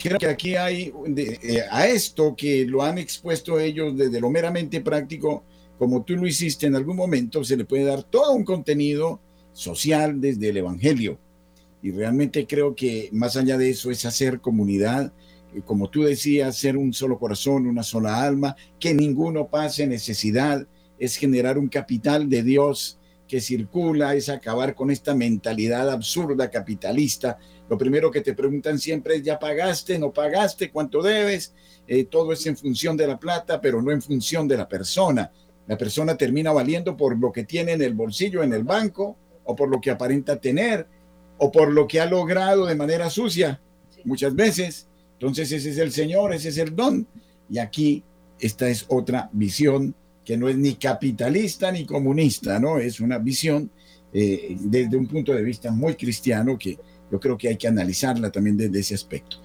creo 0.00 0.18
que 0.18 0.26
aquí 0.26 0.56
hay, 0.56 0.92
eh, 1.16 1.62
a 1.70 1.86
esto 1.86 2.34
que 2.36 2.66
lo 2.66 2.82
han 2.82 2.98
expuesto 2.98 3.60
ellos 3.60 3.96
desde 3.96 4.20
lo 4.20 4.30
meramente 4.30 4.80
práctico, 4.80 5.44
como 5.82 6.04
tú 6.04 6.14
lo 6.14 6.28
hiciste 6.28 6.68
en 6.68 6.76
algún 6.76 6.94
momento, 6.94 7.42
se 7.42 7.56
le 7.56 7.64
puede 7.64 7.82
dar 7.82 8.04
todo 8.04 8.34
un 8.34 8.44
contenido 8.44 9.20
social 9.52 10.20
desde 10.20 10.50
el 10.50 10.58
Evangelio. 10.58 11.18
Y 11.82 11.90
realmente 11.90 12.46
creo 12.46 12.76
que 12.76 13.08
más 13.10 13.36
allá 13.36 13.58
de 13.58 13.70
eso 13.70 13.90
es 13.90 14.04
hacer 14.04 14.40
comunidad, 14.40 15.12
eh, 15.52 15.60
como 15.64 15.90
tú 15.90 16.04
decías, 16.04 16.56
ser 16.56 16.76
un 16.76 16.92
solo 16.92 17.18
corazón, 17.18 17.66
una 17.66 17.82
sola 17.82 18.22
alma, 18.22 18.54
que 18.78 18.94
ninguno 18.94 19.48
pase 19.48 19.88
necesidad, 19.88 20.68
es 21.00 21.16
generar 21.16 21.58
un 21.58 21.66
capital 21.66 22.28
de 22.28 22.44
Dios 22.44 23.00
que 23.26 23.40
circula, 23.40 24.14
es 24.14 24.28
acabar 24.28 24.76
con 24.76 24.88
esta 24.88 25.16
mentalidad 25.16 25.90
absurda 25.90 26.48
capitalista. 26.48 27.38
Lo 27.68 27.76
primero 27.76 28.08
que 28.08 28.20
te 28.20 28.34
preguntan 28.34 28.78
siempre 28.78 29.16
es, 29.16 29.24
¿ya 29.24 29.36
pagaste? 29.36 29.98
¿No 29.98 30.12
pagaste? 30.12 30.70
¿Cuánto 30.70 31.02
debes? 31.02 31.54
Eh, 31.88 32.04
todo 32.04 32.32
es 32.32 32.46
en 32.46 32.56
función 32.56 32.96
de 32.96 33.08
la 33.08 33.18
plata, 33.18 33.60
pero 33.60 33.82
no 33.82 33.90
en 33.90 34.00
función 34.00 34.46
de 34.46 34.56
la 34.56 34.68
persona. 34.68 35.32
La 35.66 35.78
persona 35.78 36.16
termina 36.16 36.52
valiendo 36.52 36.96
por 36.96 37.18
lo 37.18 37.32
que 37.32 37.44
tiene 37.44 37.72
en 37.72 37.82
el 37.82 37.94
bolsillo, 37.94 38.42
en 38.42 38.52
el 38.52 38.64
banco, 38.64 39.16
o 39.44 39.56
por 39.56 39.68
lo 39.68 39.80
que 39.80 39.90
aparenta 39.90 40.36
tener, 40.36 40.86
o 41.38 41.50
por 41.50 41.72
lo 41.72 41.86
que 41.86 42.00
ha 42.00 42.06
logrado 42.06 42.66
de 42.66 42.74
manera 42.74 43.10
sucia, 43.10 43.60
muchas 44.04 44.34
veces. 44.34 44.88
Entonces 45.14 45.52
ese 45.52 45.70
es 45.70 45.78
el 45.78 45.92
Señor, 45.92 46.32
ese 46.34 46.48
es 46.48 46.58
el 46.58 46.74
don. 46.74 47.06
Y 47.48 47.58
aquí 47.58 48.02
esta 48.38 48.68
es 48.68 48.84
otra 48.88 49.30
visión 49.32 49.94
que 50.24 50.36
no 50.36 50.48
es 50.48 50.56
ni 50.56 50.74
capitalista 50.74 51.70
ni 51.72 51.84
comunista, 51.84 52.58
¿no? 52.58 52.78
Es 52.78 53.00
una 53.00 53.18
visión 53.18 53.70
eh, 54.12 54.56
desde 54.60 54.96
un 54.96 55.06
punto 55.06 55.32
de 55.32 55.42
vista 55.42 55.70
muy 55.70 55.94
cristiano 55.94 56.58
que 56.58 56.78
yo 57.12 57.20
creo 57.20 57.36
que 57.36 57.48
hay 57.48 57.56
que 57.58 57.68
analizarla 57.68 58.32
también 58.32 58.56
desde 58.56 58.80
ese 58.80 58.94
aspecto. 58.94 59.36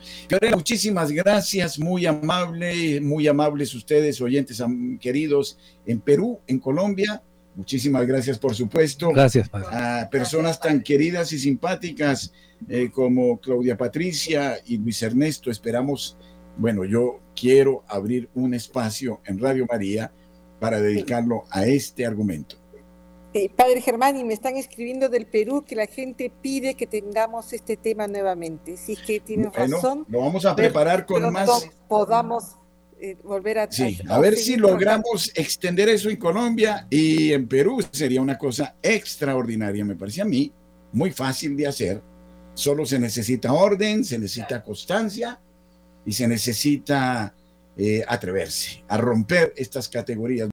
muchísimas 0.56 1.12
gracias, 1.12 1.78
muy 1.78 2.06
amable, 2.06 3.02
muy 3.02 3.28
amables 3.28 3.76
ustedes, 3.76 4.22
oyentes 4.22 4.64
queridos 5.02 5.60
en 5.86 6.00
Perú, 6.00 6.40
en 6.48 6.60
Colombia. 6.60 7.22
Muchísimas 7.56 8.08
gracias, 8.08 8.40
por 8.40 8.56
supuesto. 8.56 9.10
Gracias, 9.10 9.50
A 9.52 10.08
personas 10.10 10.62
tan 10.62 10.82
queridas 10.82 11.34
y 11.34 11.40
simpáticas 11.40 12.32
eh, 12.70 12.90
como 12.90 13.38
Claudia 13.42 13.76
Patricia 13.76 14.58
y 14.66 14.78
Luis 14.78 15.04
Ernesto. 15.04 15.52
Esperamos, 15.52 16.18
bueno, 16.56 16.86
yo 16.86 17.20
quiero 17.36 17.84
abrir 17.90 18.30
un 18.34 18.54
espacio 18.54 19.20
en 19.26 19.40
Radio 19.40 19.66
María 19.70 20.10
para 20.62 20.80
dedicarlo 20.80 21.44
a 21.52 21.66
este 21.66 22.06
argumento. 22.06 22.56
Padre 23.56 23.82
Germán, 23.82 24.18
y 24.18 24.24
me 24.24 24.34
están 24.34 24.58
escribiendo 24.58 25.10
del 25.10 25.26
Perú 25.26 25.64
que 25.68 25.76
la 25.76 25.86
gente 25.86 26.32
pide 26.42 26.76
que 26.76 26.88
tengamos 26.88 27.54
este 27.54 27.78
tema 27.78 28.08
nuevamente. 28.08 28.78
Si 28.78 28.94
es 28.94 29.00
que 29.00 29.20
tienen 29.20 29.52
razón. 29.52 30.06
Lo 30.10 30.20
vamos 30.20 30.46
a 30.46 30.56
preparar 30.56 31.06
con 31.06 31.32
más. 31.32 31.70
Podamos 31.88 32.56
eh, 33.00 33.16
volver 33.24 33.60
a. 33.60 33.72
Sí, 33.72 34.00
a, 34.10 34.20
ver 34.20 34.36
si 34.36 34.56
logramos 34.56 35.32
extender 35.36 35.90
eso 35.90 36.10
en 36.10 36.18
Colombia 36.18 36.88
y 36.90 37.32
en 37.34 37.48
Perú. 37.48 37.84
Sería 37.92 38.22
una 38.22 38.38
cosa 38.38 38.76
extraordinaria, 38.82 39.86
me 39.86 39.96
parece 39.96 40.22
a 40.22 40.26
mí, 40.26 40.52
muy 40.92 41.12
fácil 41.12 41.56
de 41.56 41.68
hacer. 41.68 42.02
Solo 42.54 42.86
se 42.86 42.98
necesita 42.98 43.54
orden, 43.54 44.04
se 44.04 44.18
necesita 44.18 44.64
constancia 44.64 45.40
y 46.06 46.12
se 46.12 46.28
necesita 46.28 47.36
eh, 47.78 48.04
atreverse 48.08 48.84
a 48.88 48.98
romper 48.98 49.54
estas 49.56 49.88
categorías. 49.90 50.46